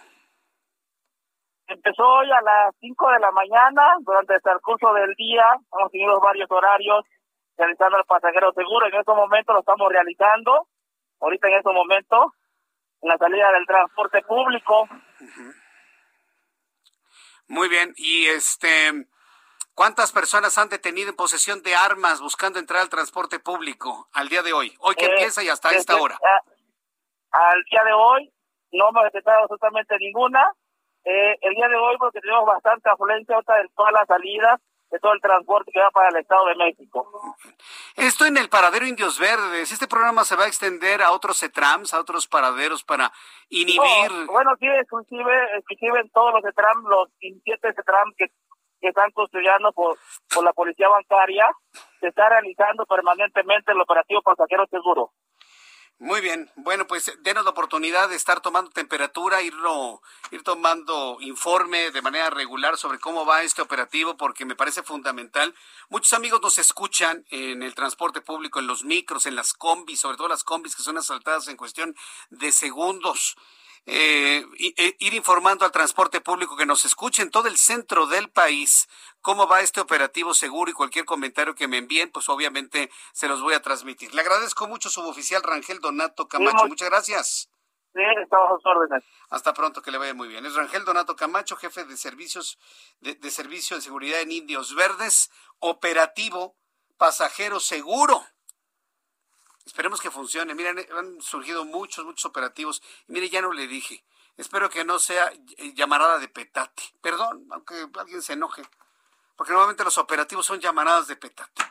[1.72, 6.20] Empezó hoy a las 5 de la mañana, durante el curso del día, hemos tenido
[6.20, 7.06] varios horarios
[7.58, 8.88] realizando el pasajero seguro.
[8.88, 10.68] En estos momentos lo estamos realizando,
[11.22, 12.34] ahorita en estos momentos,
[13.02, 14.90] en la salida del transporte público.
[17.52, 18.70] Muy bien, y este,
[19.74, 24.42] ¿cuántas personas han detenido en posesión de armas buscando entrar al transporte público al día
[24.42, 24.74] de hoy?
[24.80, 26.18] Hoy que eh, empieza y hasta esta hora.
[27.32, 28.34] al día de hoy
[28.72, 30.42] no hemos detectado absolutamente ninguna
[31.04, 34.62] eh, el día de hoy porque tenemos bastante afluencia de todas las salidas
[34.92, 37.08] de todo el transporte que va para el Estado de México.
[37.96, 39.72] Esto en el paradero Indios Verdes.
[39.72, 43.12] ¿Este programa se va a extender a otros CETRAMs, a otros paraderos para
[43.50, 44.12] inhibir?
[44.28, 48.28] bueno, sí, inclusive, inclusive en todos los CETRAM, los 17 CETRAM que,
[48.82, 49.98] que están construyendo por,
[50.34, 51.50] por la policía bancaria,
[52.02, 55.12] se está realizando permanentemente el operativo pasajero seguro.
[56.02, 60.02] Muy bien, bueno, pues denos la oportunidad de estar tomando temperatura, irlo,
[60.32, 65.54] ir tomando informe de manera regular sobre cómo va este operativo, porque me parece fundamental.
[65.90, 70.18] Muchos amigos nos escuchan en el transporte público, en los micros, en las combis, sobre
[70.18, 71.96] todo las combis que son asaltadas en cuestión
[72.32, 73.38] de segundos.
[73.88, 74.46] Eh,
[74.78, 78.88] eh, ir informando al transporte público que nos escuche en todo el centro del país
[79.22, 83.42] cómo va este operativo seguro y cualquier comentario que me envíen, pues obviamente se los
[83.42, 84.14] voy a transmitir.
[84.14, 86.68] Le agradezco mucho, suboficial Rangel Donato Camacho.
[86.68, 87.50] Muchas gracias.
[87.94, 89.04] Sí, estamos órdenes.
[89.30, 90.46] Hasta pronto, que le vaya muy bien.
[90.46, 92.58] Es Rangel Donato Camacho, jefe de servicios
[93.00, 96.56] de, de servicio de seguridad en Indios Verdes, operativo
[96.98, 98.24] pasajero seguro.
[99.66, 100.56] Esperemos que funcione.
[100.56, 102.82] Miren, han surgido muchos, muchos operativos.
[103.08, 104.04] Y mire, ya no le dije.
[104.38, 105.32] Espero que no sea
[105.76, 106.84] llamarada de petate.
[107.02, 108.64] Perdón, aunque alguien se enoje.
[109.36, 111.64] Porque normalmente los operativos son llamaradas de petate.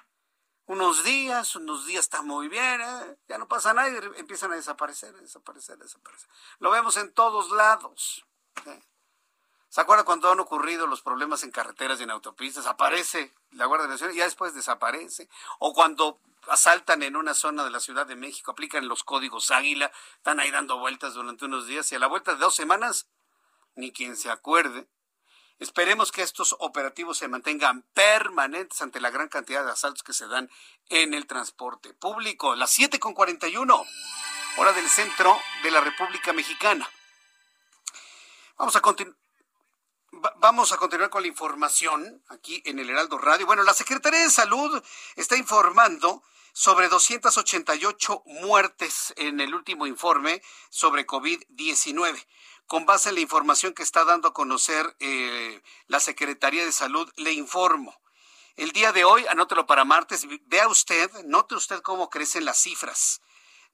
[0.66, 3.18] Unos días, unos días está muy bien, ¿eh?
[3.26, 6.28] ya no pasa nada y empiezan a desaparecer, a desaparecer, a desaparecer.
[6.60, 8.24] Lo vemos en todos lados.
[8.66, 8.80] ¿eh?
[9.70, 12.66] ¿Se acuerda cuando han ocurrido los problemas en carreteras y en autopistas?
[12.66, 15.28] Aparece la Guardia Nacional y ya después desaparece.
[15.60, 16.18] O cuando
[16.48, 20.51] asaltan en una zona de la Ciudad de México, aplican los códigos Águila, están ahí
[20.51, 23.06] dando vueltas durante unos días y a la vuelta de dos semanas,
[23.76, 24.88] ni quien se acuerde.
[25.60, 30.26] Esperemos que estos operativos se mantengan permanentes ante la gran cantidad de asaltos que se
[30.26, 30.51] dan
[30.88, 32.56] en el transporte público.
[32.56, 33.86] Las 7.41,
[34.56, 36.90] hora del centro de la República Mexicana.
[38.56, 39.19] Vamos a continuar.
[40.36, 43.47] Vamos a continuar con la información aquí en el Heraldo Radio.
[43.47, 44.82] Bueno, la Secretaría de Salud
[45.16, 46.22] está informando
[46.52, 52.26] sobre 288 muertes en el último informe sobre COVID-19
[52.66, 57.10] con base en la información que está dando a conocer eh, la Secretaría de Salud,
[57.16, 57.98] le informo.
[58.56, 63.22] El día de hoy, anótelo para martes, vea usted, note usted cómo crecen las cifras.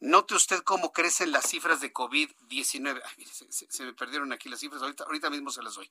[0.00, 3.02] Note usted cómo crecen las cifras de COVID-19.
[3.50, 5.90] Se, se, me perdieron aquí las cifras, ahorita, ahorita mismo se las doy.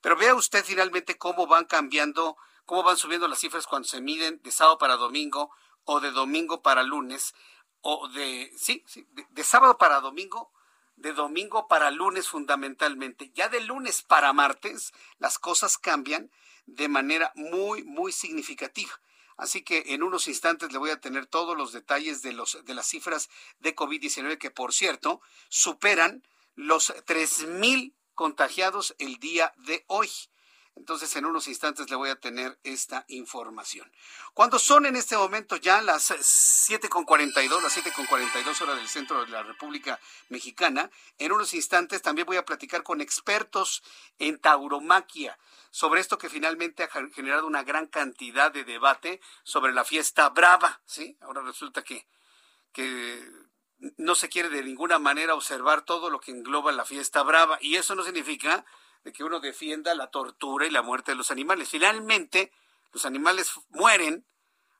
[0.00, 4.40] Pero vea usted finalmente cómo van cambiando, cómo van subiendo las cifras cuando se miden
[4.42, 5.50] de sábado para domingo
[5.84, 7.34] o de domingo para lunes,
[7.80, 10.52] o de, sí, sí de sábado para domingo
[11.00, 13.30] de domingo para lunes fundamentalmente.
[13.34, 16.30] Ya de lunes para martes las cosas cambian
[16.66, 18.92] de manera muy, muy significativa.
[19.40, 22.74] Así que en unos instantes le voy a tener todos los detalles de, los, de
[22.74, 26.22] las cifras de COVID-19 que, por cierto, superan
[26.56, 30.10] los 3.000 contagiados el día de hoy.
[30.76, 33.90] Entonces, en unos instantes le voy a tener esta información.
[34.34, 39.42] Cuando son en este momento ya las 7.42, las 7.42 horas del centro de la
[39.42, 43.82] República Mexicana, en unos instantes también voy a platicar con expertos
[44.18, 45.38] en tauromaquia
[45.70, 50.80] sobre esto que finalmente ha generado una gran cantidad de debate sobre la fiesta brava,
[50.84, 51.16] ¿sí?
[51.20, 52.06] Ahora resulta que,
[52.72, 53.22] que
[53.96, 57.76] no se quiere de ninguna manera observar todo lo que engloba la fiesta brava y
[57.76, 58.64] eso no significa
[59.04, 61.68] de que uno defienda la tortura y la muerte de los animales.
[61.68, 62.52] Finalmente,
[62.92, 64.26] los animales mueren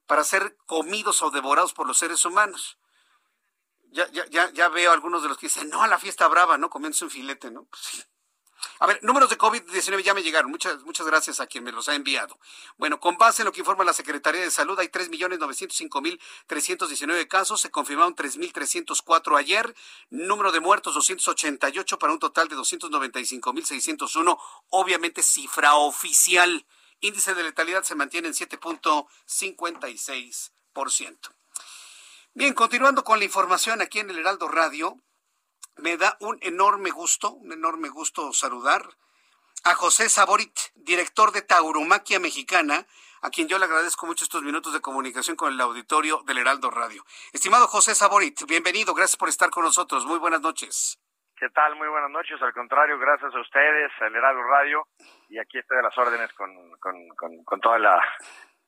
[0.06, 2.78] para ser comidos o devorados por los seres humanos.
[3.92, 6.59] Ya, ya, ya, ya veo algunos de los que dicen, no, a la fiesta brava,
[6.59, 6.70] ¿no?
[6.70, 7.64] Comienza un filete, ¿no?
[7.64, 8.09] Pues.
[8.78, 10.50] A ver, números de COVID-19 ya me llegaron.
[10.50, 12.38] Muchas, muchas gracias a quien me los ha enviado.
[12.78, 17.60] Bueno, con base en lo que informa la Secretaría de Salud, hay 3.905.319 casos.
[17.60, 19.76] Se confirmaron 3.304 ayer.
[20.08, 24.38] Número de muertos 288 para un total de 295.601.
[24.70, 26.64] Obviamente cifra oficial.
[27.00, 31.30] Índice de letalidad se mantiene en 7.56%.
[32.32, 34.96] Bien, continuando con la información aquí en el Heraldo Radio,
[35.81, 38.82] me da un enorme gusto, un enorme gusto saludar
[39.65, 42.86] a José Saborit, director de Tauromaquia Mexicana,
[43.23, 46.70] a quien yo le agradezco mucho estos minutos de comunicación con el auditorio del Heraldo
[46.70, 47.05] Radio.
[47.32, 50.07] Estimado José Saborit, bienvenido, gracias por estar con nosotros.
[50.07, 50.98] Muy buenas noches.
[51.36, 51.74] ¿Qué tal?
[51.77, 52.40] Muy buenas noches.
[52.43, 54.86] Al contrario, gracias a ustedes, al Heraldo Radio,
[55.31, 57.98] y aquí estoy a las órdenes con, con, con, con toda la,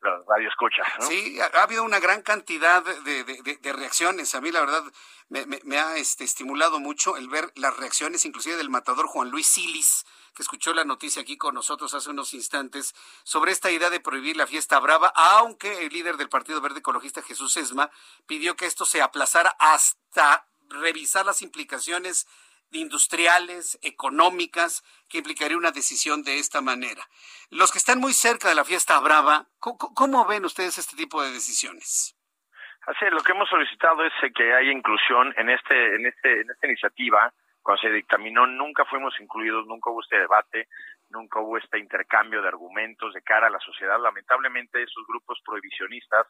[0.03, 0.83] radio escucha.
[1.01, 4.35] Sí, ha, habido una gran cantidad de, de, reacciones.
[4.35, 4.85] A mí, la verdad,
[5.29, 9.47] me, me, ha este, estimulado mucho el ver las reacciones, inclusive del matador Juan Luis
[9.47, 10.05] Silis,
[10.35, 14.37] que escuchó la noticia aquí con nosotros hace unos instantes, sobre esta idea de prohibir
[14.37, 17.91] la fiesta brava, aunque el líder del Partido Verde Ecologista, Jesús Esma,
[18.27, 22.27] pidió que esto se aplazara hasta revisar las implicaciones
[22.73, 27.03] industriales, económicas, que implicaría una decisión de esta manera.
[27.51, 31.31] Los que están muy cerca de la fiesta brava, ¿cómo, ven ustedes este tipo de
[31.31, 32.17] decisiones?
[32.87, 36.67] Así, lo que hemos solicitado es que haya inclusión en este, en este, en esta
[36.67, 37.33] iniciativa.
[37.63, 40.67] Cuando se dictaminó, nunca fuimos incluidos, nunca hubo este debate,
[41.11, 44.01] nunca hubo este intercambio de argumentos de cara a la sociedad.
[44.01, 46.27] Lamentablemente, esos grupos prohibicionistas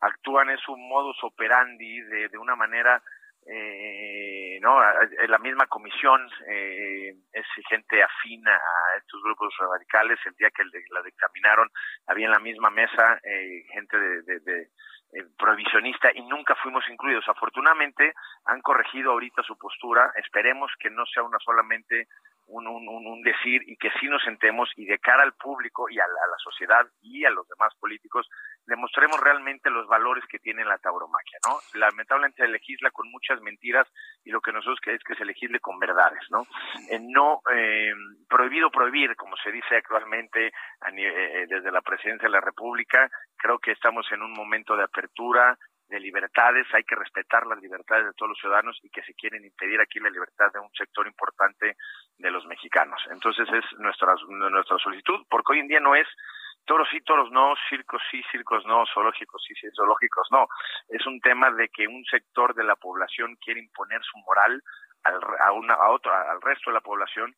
[0.00, 3.02] actúan en su modus operandi de, de una manera
[3.48, 10.50] eh, no la misma comisión eh, es gente afina a estos grupos radicales el día
[10.50, 11.70] que la dictaminaron
[12.06, 14.68] había en la misma mesa eh, gente de, de,
[15.12, 17.28] eh, prohibicionista y nunca fuimos incluidos.
[17.28, 18.12] Afortunadamente
[18.44, 20.10] han corregido ahorita su postura.
[20.16, 22.08] Esperemos que no sea una solamente
[22.46, 25.98] un, un, un, decir y que sí nos sentemos y de cara al público y
[25.98, 28.28] a la, sociedad y a los demás políticos
[28.66, 31.58] demostremos realmente los valores que tiene la tauromaquia, ¿no?
[31.78, 33.86] Lamentablemente se legisla con muchas mentiras
[34.24, 36.46] y lo que nosotros queremos es que se legisle con verdades, ¿no?
[37.00, 37.92] no eh,
[38.28, 43.58] prohibido prohibir, como se dice actualmente a, eh, desde la presidencia de la República, creo
[43.58, 45.58] que estamos en un momento de apertura,
[45.88, 49.44] de libertades, hay que respetar las libertades de todos los ciudadanos y que se quieren
[49.44, 51.76] impedir aquí la libertad de un sector importante
[52.18, 53.00] de los mexicanos.
[53.10, 56.06] Entonces es nuestra, nuestra solicitud, porque hoy en día no es
[56.64, 60.48] toros sí, toros no, circos sí, circos no, zoológicos sí, zoológicos no.
[60.88, 64.60] Es un tema de que un sector de la población quiere imponer su moral
[65.04, 67.34] al, a, una, a otro, al resto de la población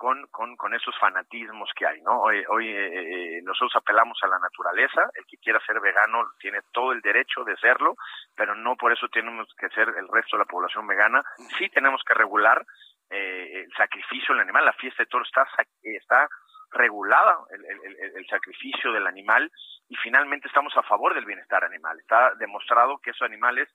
[0.00, 2.22] con, con, con esos fanatismos que hay, ¿no?
[2.22, 6.60] Hoy, hoy eh, eh, nosotros apelamos a la naturaleza, el que quiera ser vegano tiene
[6.72, 7.96] todo el derecho de serlo,
[8.34, 11.22] pero no por eso tenemos que ser el resto de la población vegana,
[11.58, 12.64] sí tenemos que regular
[13.10, 15.46] eh, el sacrificio del animal, la fiesta de toros está,
[15.82, 16.26] está
[16.70, 19.52] regulada el, el, el, sacrificio del animal
[19.86, 21.98] y finalmente estamos a favor del bienestar animal.
[22.00, 23.68] Está demostrado que esos animales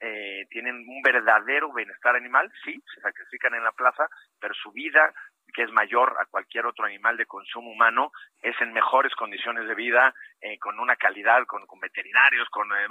[0.00, 4.08] eh, tienen un verdadero bienestar animal, sí, se sacrifican en la plaza,
[4.40, 5.12] pero su vida
[5.50, 8.12] que es mayor a cualquier otro animal de consumo humano,
[8.42, 12.86] es en mejores condiciones de vida, eh, con una calidad, con, veterinarios, con eh,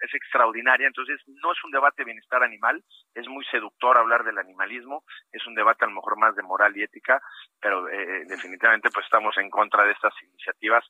[0.00, 0.86] es extraordinaria.
[0.86, 2.82] Entonces, no es un debate de bienestar animal,
[3.14, 6.76] es muy seductor hablar del animalismo, es un debate a lo mejor más de moral
[6.76, 7.20] y ética,
[7.60, 10.84] pero eh, definitivamente pues estamos en contra de estas iniciativas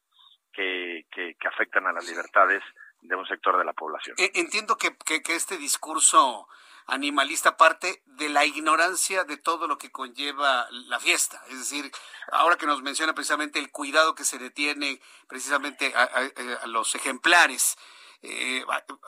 [0.52, 2.62] que, que, que afectan a las libertades
[3.00, 4.16] de un sector de la población.
[4.18, 6.48] E, entiendo que, que, que este discurso
[6.86, 11.42] animalista parte de la ignorancia de todo lo que conlleva la fiesta.
[11.48, 11.90] Es decir,
[12.30, 17.76] ahora que nos menciona precisamente el cuidado que se detiene precisamente a, los ejemplares.
[18.22, 18.64] Eh,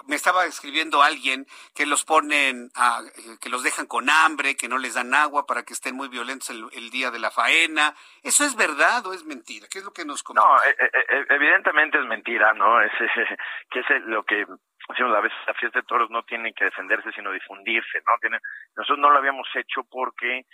[0.06, 4.68] me estaba escribiendo alguien que los ponen, a, eh, que los dejan con hambre, que
[4.68, 7.94] no les dan agua para que estén muy violentos el, día de la faena.
[8.22, 9.66] ¿Eso es verdad o es mentira?
[9.70, 10.46] ¿Qué es lo que nos comenta?
[10.46, 12.82] No, eh, evidentemente es mentira, ¿no?
[12.82, 12.92] Es,
[13.70, 14.46] que es lo que
[14.88, 18.38] decimos a veces la fiesta de toros no tiene que defenderse sino difundirse no tiene
[18.76, 20.46] nosotros no lo habíamos hecho porque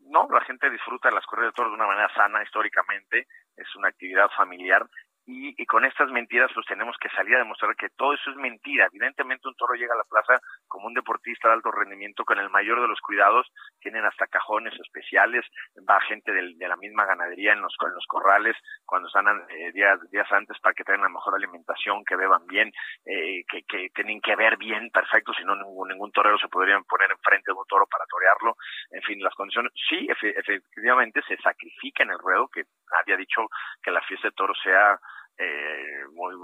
[0.00, 3.26] no la gente disfruta de las corridas de toros de una manera sana históricamente
[3.56, 4.84] es una actividad familiar
[5.30, 8.86] y, con estas mentiras pues tenemos que salir a demostrar que todo eso es mentira.
[8.86, 12.48] Evidentemente un toro llega a la plaza como un deportista de alto rendimiento con el
[12.48, 13.46] mayor de los cuidados,
[13.80, 15.44] tienen hasta cajones especiales,
[15.88, 18.56] va gente de la misma ganadería en los, en los corrales
[18.86, 22.72] cuando están eh, días, días antes para que tengan la mejor alimentación, que beban bien,
[23.04, 26.80] eh, que, que tienen que ver bien perfecto, si no ningún, ningún torero se podría
[26.88, 28.56] poner enfrente de un toro para torearlo.
[28.92, 33.42] En fin, las condiciones, sí, efectivamente se sacrifica en el ruedo, que nadie ha dicho
[33.82, 34.98] que la fiesta de toro sea
[35.38, 36.34] eh, muy,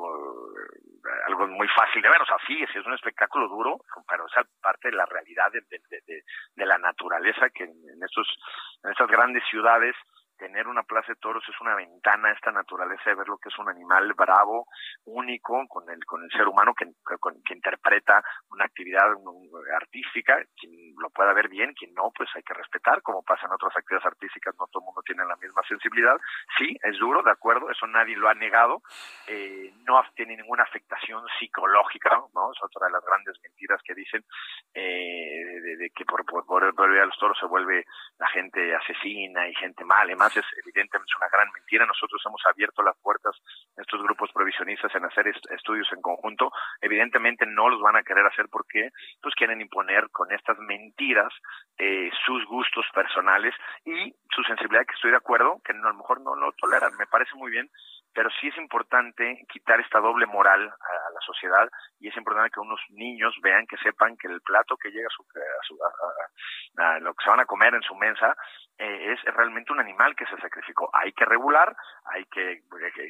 [1.27, 2.23] algo muy fácil de ver.
[2.23, 6.23] O sea, sí, es un espectáculo duro, pero es parte de la realidad de, de,
[6.55, 8.27] de, la naturaleza que en, estos,
[8.83, 9.95] en estas grandes ciudades
[10.37, 13.49] tener una plaza de toros es una ventana a esta naturaleza de ver lo que
[13.49, 14.67] es un animal bravo,
[15.05, 16.87] único, con el, con el ser humano que,
[17.45, 19.05] que interpreta una actividad
[19.77, 23.53] artística, quien lo pueda ver bien, quien no, pues hay que respetar, como pasa en
[23.53, 26.17] otras actividades artísticas, no todo el mundo tiene la misma sensibilidad.
[26.59, 28.83] Sí, es duro, de acuerdo, eso nadie lo ha negado,
[29.27, 32.53] eh, no tiene ninguna afectación psicológica, ¿no?
[32.53, 34.25] Es otra de las grandes mentiras que dicen,
[34.75, 37.85] eh, de, que por, por, ver a los toros se vuelve
[38.19, 41.87] la gente asesina y gente mala es evidentemente una gran mentira.
[41.87, 43.35] Nosotros hemos abierto las puertas
[43.77, 46.51] a estos grupos provisionistas en hacer estudios en conjunto.
[46.81, 48.91] Evidentemente no los van a querer hacer porque
[49.23, 51.33] pues quieren imponer con estas mentiras
[51.79, 55.99] eh, sus gustos personales y su sensibilidad, que estoy de acuerdo, que no, a lo
[55.99, 56.97] mejor no lo toleran.
[56.99, 57.71] Me parece muy bien,
[58.15, 61.69] pero sí es importante quitar esta doble moral a, la sociedad
[62.05, 65.17] y es importante que unos niños vean, que sepan que el plato que llega a,
[65.17, 65.25] su,
[67.01, 68.37] lo que se van a comer en su mesa
[68.77, 70.91] eh, es realmente un animal que se sacrificó.
[70.93, 71.75] Hay que regular,
[72.05, 72.61] hay que,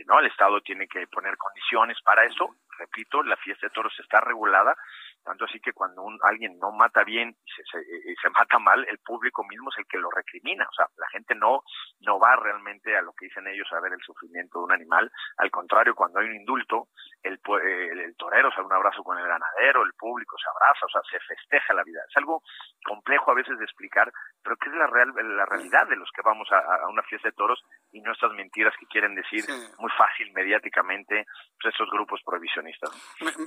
[0.06, 2.54] no, el Estado tiene que poner condiciones para eso.
[2.78, 4.76] Repito, la fiesta de toros está regulada,
[5.24, 9.42] tanto así que cuando un, alguien no mata bien y se, mata mal, el público
[9.44, 10.68] mismo es el que lo recrimina.
[10.70, 11.62] O sea, la gente no,
[12.00, 15.10] no va realmente a lo que dicen ellos a ver el sufrimiento de un animal.
[15.38, 16.88] Al contrario, cuando hay un indulto,
[17.22, 20.88] el, el, torero se da un abrazo con el ganadero, el público se abraza, o
[20.88, 22.00] sea, se festeja la vida.
[22.08, 22.42] Es algo
[22.84, 24.12] complejo a veces de explicar,
[24.42, 27.34] pero que es la, real, la realidad de los que vamos a, una fiesta de
[27.34, 27.62] toros
[27.92, 29.44] y no estas mentiras que quieren decir
[29.78, 31.26] muy fácil mediáticamente
[31.60, 32.90] pues, estos grupos prohibicionistas.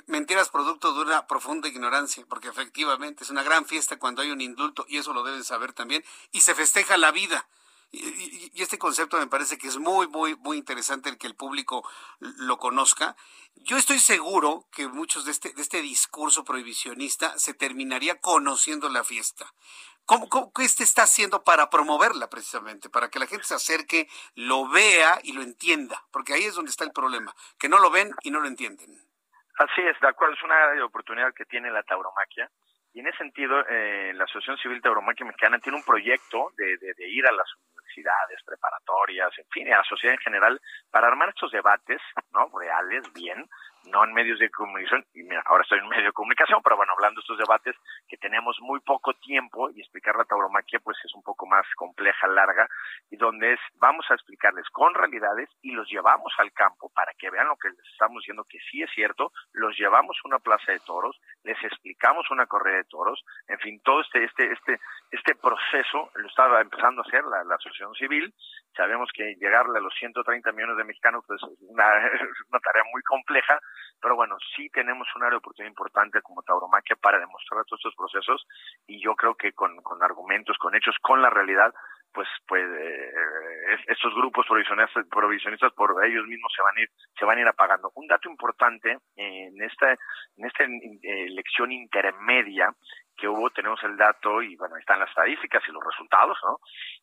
[0.07, 4.41] Mentiras producto de una profunda ignorancia, porque efectivamente es una gran fiesta cuando hay un
[4.41, 7.45] indulto y eso lo deben saber también, y se festeja la vida.
[7.91, 11.87] Y, este concepto me parece que es muy, muy, muy interesante el que el público
[12.19, 13.15] lo conozca.
[13.55, 19.03] Yo estoy seguro que muchos de este, de este discurso prohibicionista se terminaría conociendo la
[19.03, 19.45] fiesta.
[20.05, 22.89] ¿Cómo, cómo, qué este está haciendo para promoverla precisamente?
[22.89, 26.01] Para que la gente se acerque, lo vea y lo entienda.
[26.11, 28.89] Porque ahí es donde está el problema, que no lo ven y no lo entienden.
[29.57, 32.49] Así es, de acuerdo, es una oportunidad que tiene la tauromaquia.
[32.93, 36.93] Y en ese sentido, eh, la Asociación Civil Tauromaquia Mexicana tiene un proyecto de, de,
[36.93, 37.47] de ir a las
[38.45, 40.61] preparatorias, en fin, a la sociedad en general,
[40.91, 42.01] para armar estos debates,
[42.31, 42.49] ¿no?
[42.57, 43.47] Reales, bien,
[43.87, 46.93] no en medios de comunicación, y mira, ahora estoy en medio de comunicación, pero bueno,
[46.93, 47.75] hablando de estos debates
[48.07, 52.27] que tenemos muy poco tiempo y explicar la tauromaquia pues es un poco más compleja,
[52.27, 52.67] larga,
[53.09, 57.29] y donde es, vamos a explicarles con realidades y los llevamos al campo para que
[57.29, 60.71] vean lo que les estamos diciendo que sí es cierto, los llevamos a una plaza
[60.71, 64.79] de toros, les explicamos una correa de toros, en fin, todo este, este, este,
[65.11, 68.33] este proceso lo estaba empezando a hacer la, la asociación civil,
[68.75, 72.83] sabemos que llegarle a los 130 millones de mexicanos pues es una, es una tarea
[72.93, 73.59] muy compleja,
[74.01, 77.95] pero bueno, sí tenemos un área de oportunidad importante como tauromaquia para demostrar todos estos
[77.95, 78.47] procesos
[78.87, 81.73] y yo creo que con, con argumentos, con hechos, con la realidad,
[82.13, 83.11] pues pues eh,
[83.87, 87.47] estos grupos provisionistas, provisionistas por ellos mismos se van a ir se van a ir
[87.47, 92.73] apagando un dato importante en esta en esta eh, elección intermedia
[93.17, 96.59] que hubo, tenemos el dato y bueno, están las estadísticas y los resultados, ¿no?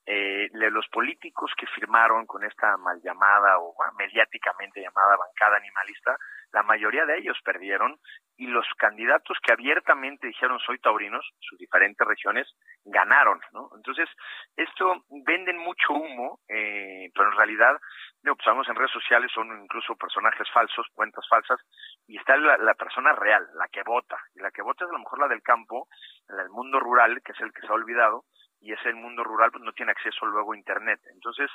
[0.06, 6.16] Eh, los políticos que firmaron con esta mal llamada o mediáticamente llamada bancada animalista,
[6.55, 7.98] la mayoría de ellos perdieron
[8.36, 12.48] y los candidatos que abiertamente dijeron soy taurinos, sus diferentes regiones,
[12.85, 13.70] ganaron, ¿no?
[13.76, 14.09] Entonces,
[14.56, 17.76] esto venden mucho humo, eh, pero en realidad,
[18.22, 21.59] digo, pues en redes sociales son incluso personajes falsos, cuentas falsas,
[22.06, 24.93] y está la, la, persona real, la que vota, y la que vota es a
[24.93, 25.89] lo mejor la del campo,
[26.28, 28.24] la del mundo rural, que es el que se ha olvidado,
[28.60, 31.01] y ese mundo rural pues no tiene acceso luego a internet.
[31.12, 31.51] Entonces,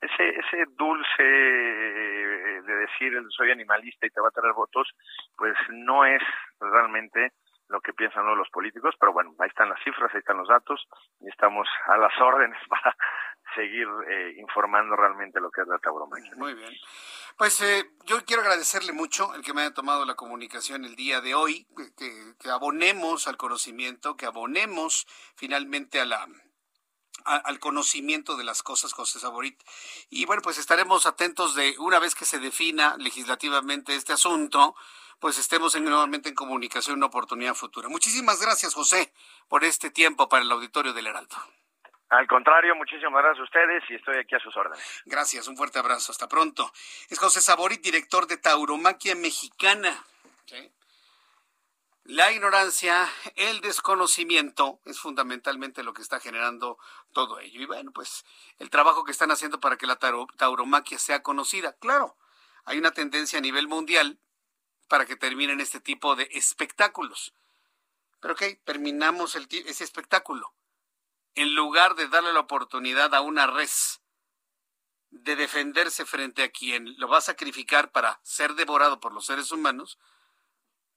[0.00, 4.88] ese, ese dulce eh, de decir soy animalista y te va a traer votos,
[5.36, 6.22] pues no es
[6.58, 7.32] realmente
[7.68, 10.86] lo que piensan los políticos, pero bueno, ahí están las cifras, ahí están los datos
[11.20, 12.96] y estamos a las órdenes para
[13.54, 16.32] seguir eh, informando realmente lo que es la tauromaquia.
[16.36, 16.72] Muy bien.
[17.36, 21.20] Pues eh, yo quiero agradecerle mucho el que me haya tomado la comunicación el día
[21.20, 25.06] de hoy, que, que abonemos al conocimiento, que abonemos
[25.36, 26.26] finalmente a la
[27.24, 29.60] al conocimiento de las cosas, José Saborit.
[30.10, 34.74] Y bueno, pues estaremos atentos de una vez que se defina legislativamente este asunto,
[35.18, 37.88] pues estemos en, nuevamente en comunicación una oportunidad futura.
[37.88, 39.12] Muchísimas gracias, José,
[39.48, 41.36] por este tiempo para el auditorio del Heraldo.
[42.08, 45.02] Al contrario, muchísimas gracias a ustedes y estoy aquí a sus órdenes.
[45.04, 46.10] Gracias, un fuerte abrazo.
[46.10, 46.72] Hasta pronto.
[47.08, 50.04] Es José Saborit, director de Tauromaquia Mexicana.
[52.10, 56.76] La ignorancia, el desconocimiento es fundamentalmente lo que está generando
[57.12, 57.60] todo ello.
[57.60, 58.24] Y bueno, pues
[58.58, 60.00] el trabajo que están haciendo para que la
[60.36, 61.74] tauromaquia sea conocida.
[61.74, 62.16] Claro,
[62.64, 64.18] hay una tendencia a nivel mundial
[64.88, 67.32] para que terminen este tipo de espectáculos.
[68.18, 70.52] Pero ok, terminamos ese espectáculo.
[71.36, 74.00] En lugar de darle la oportunidad a una res
[75.10, 79.52] de defenderse frente a quien lo va a sacrificar para ser devorado por los seres
[79.52, 79.96] humanos,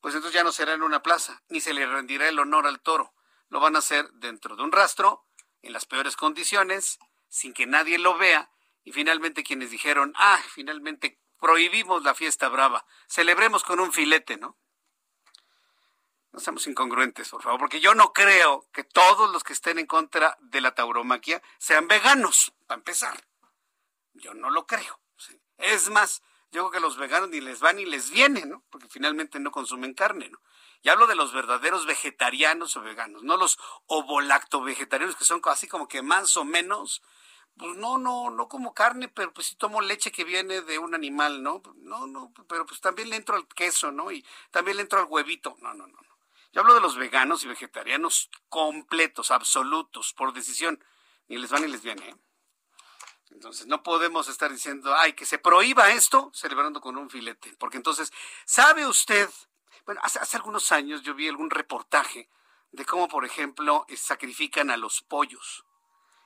[0.04, 2.82] pues entonces ya no será en una plaza, ni se le rendirá el honor al
[2.82, 3.14] toro.
[3.48, 5.26] Lo van a hacer dentro de un rastro,
[5.62, 7.00] en las peores condiciones,
[7.30, 8.52] sin que nadie lo vea,
[8.84, 14.58] y finalmente quienes dijeron, ah, finalmente prohibimos la fiesta brava, celebremos con un filete, ¿no?
[16.34, 19.88] No seamos incongruentes, por favor, porque yo no creo que todos los que estén en
[19.88, 23.26] contra de la tauromaquia sean veganos, para empezar.
[24.16, 25.00] Yo no lo creo.
[25.56, 26.22] Es más,
[26.54, 28.64] yo creo que los veganos ni les va ni les viene, ¿no?
[28.70, 30.40] Porque finalmente no consumen carne, ¿no?
[30.84, 33.58] Y hablo de los verdaderos vegetarianos o veganos, no los
[33.88, 37.02] ovolacto vegetarianos que son así como que más o menos,
[37.58, 40.94] pues no, no, no como carne, pero pues sí tomo leche que viene de un
[40.94, 41.64] animal, ¿no?
[41.78, 44.12] No, no, pero pues también le entro al queso, ¿no?
[44.12, 45.58] Y también le entro al huevito.
[45.60, 46.18] No, no, no, no.
[46.52, 50.84] Yo hablo de los veganos y vegetarianos completos, absolutos, por decisión.
[51.28, 52.16] Ni les va ni les viene, ¿eh?
[53.34, 57.78] Entonces, no podemos estar diciendo, ay, que se prohíba esto celebrando con un filete, porque
[57.78, 58.14] entonces,
[58.46, 59.30] ¿sabe usted?
[59.86, 62.30] Bueno, hace, hace algunos años yo vi algún reportaje
[62.72, 65.66] de cómo, por ejemplo, eh, sacrifican a los pollos.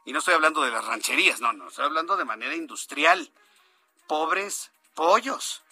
[0.06, 3.32] Y no estoy hablando de las rancherías, no, no, estoy hablando de manera industrial.
[4.08, 5.64] Pobres pollos.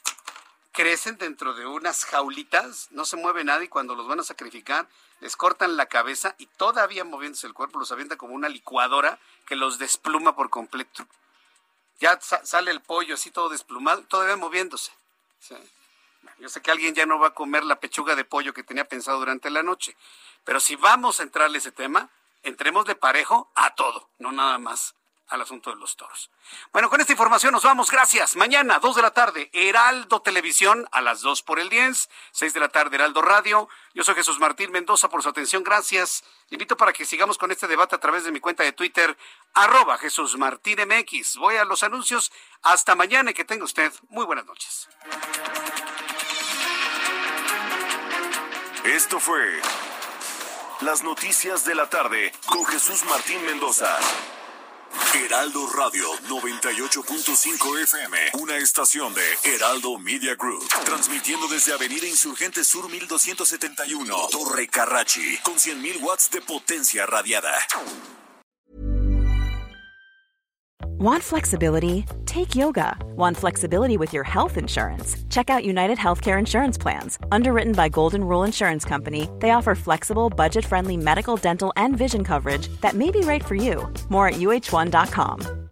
[0.72, 4.90] Crecen dentro de unas jaulitas, no se mueve nada y cuando los van a sacrificar
[5.22, 9.56] les cortan la cabeza y todavía moviéndose el cuerpo los avienta como una licuadora que
[9.56, 11.08] los despluma por completo
[12.00, 14.92] ya sale el pollo así todo desplumado, todavía moviéndose.
[16.40, 18.86] Yo sé que alguien ya no va a comer la pechuga de pollo que tenía
[18.86, 19.96] pensado durante la noche,
[20.44, 22.10] pero si vamos a entrarle ese tema,
[22.44, 24.96] entremos de parejo a todo, no nada más
[25.28, 26.30] al asunto de los toros.
[26.72, 27.90] Bueno, con esta información nos vamos.
[27.90, 28.36] Gracias.
[28.36, 32.60] Mañana, 2 de la tarde, Heraldo Televisión a las 2 por el 10, 6 de
[32.60, 33.68] la tarde, Heraldo Radio.
[33.94, 35.64] Yo soy Jesús Martín Mendoza por su atención.
[35.64, 36.24] Gracias.
[36.50, 39.18] invito para que sigamos con este debate a través de mi cuenta de Twitter,
[39.56, 41.38] arroba Jesús Martín MX.
[41.38, 42.32] Voy a los anuncios.
[42.62, 44.88] Hasta mañana y que tenga usted muy buenas noches.
[48.84, 49.60] Esto fue
[50.82, 53.98] Las Noticias de la Tarde con Jesús Martín Mendoza.
[55.14, 62.90] Heraldo Radio 98.5 FM, una estación de Heraldo Media Group, transmitiendo desde Avenida Insurgente Sur
[62.90, 67.54] 1271, Torre Carrachi, con 100.000 watts de potencia radiada.
[70.98, 72.06] Want flexibility?
[72.26, 72.96] Take yoga.
[73.18, 75.18] Want flexibility with your health insurance?
[75.30, 77.20] Check out United Healthcare Insurance Plans.
[77.34, 82.24] Underwritten by Golden Rule Insurance Company, they offer flexible, budget friendly medical, dental, and vision
[82.24, 83.92] coverage that may be right for you.
[84.08, 85.65] More at uh1.com.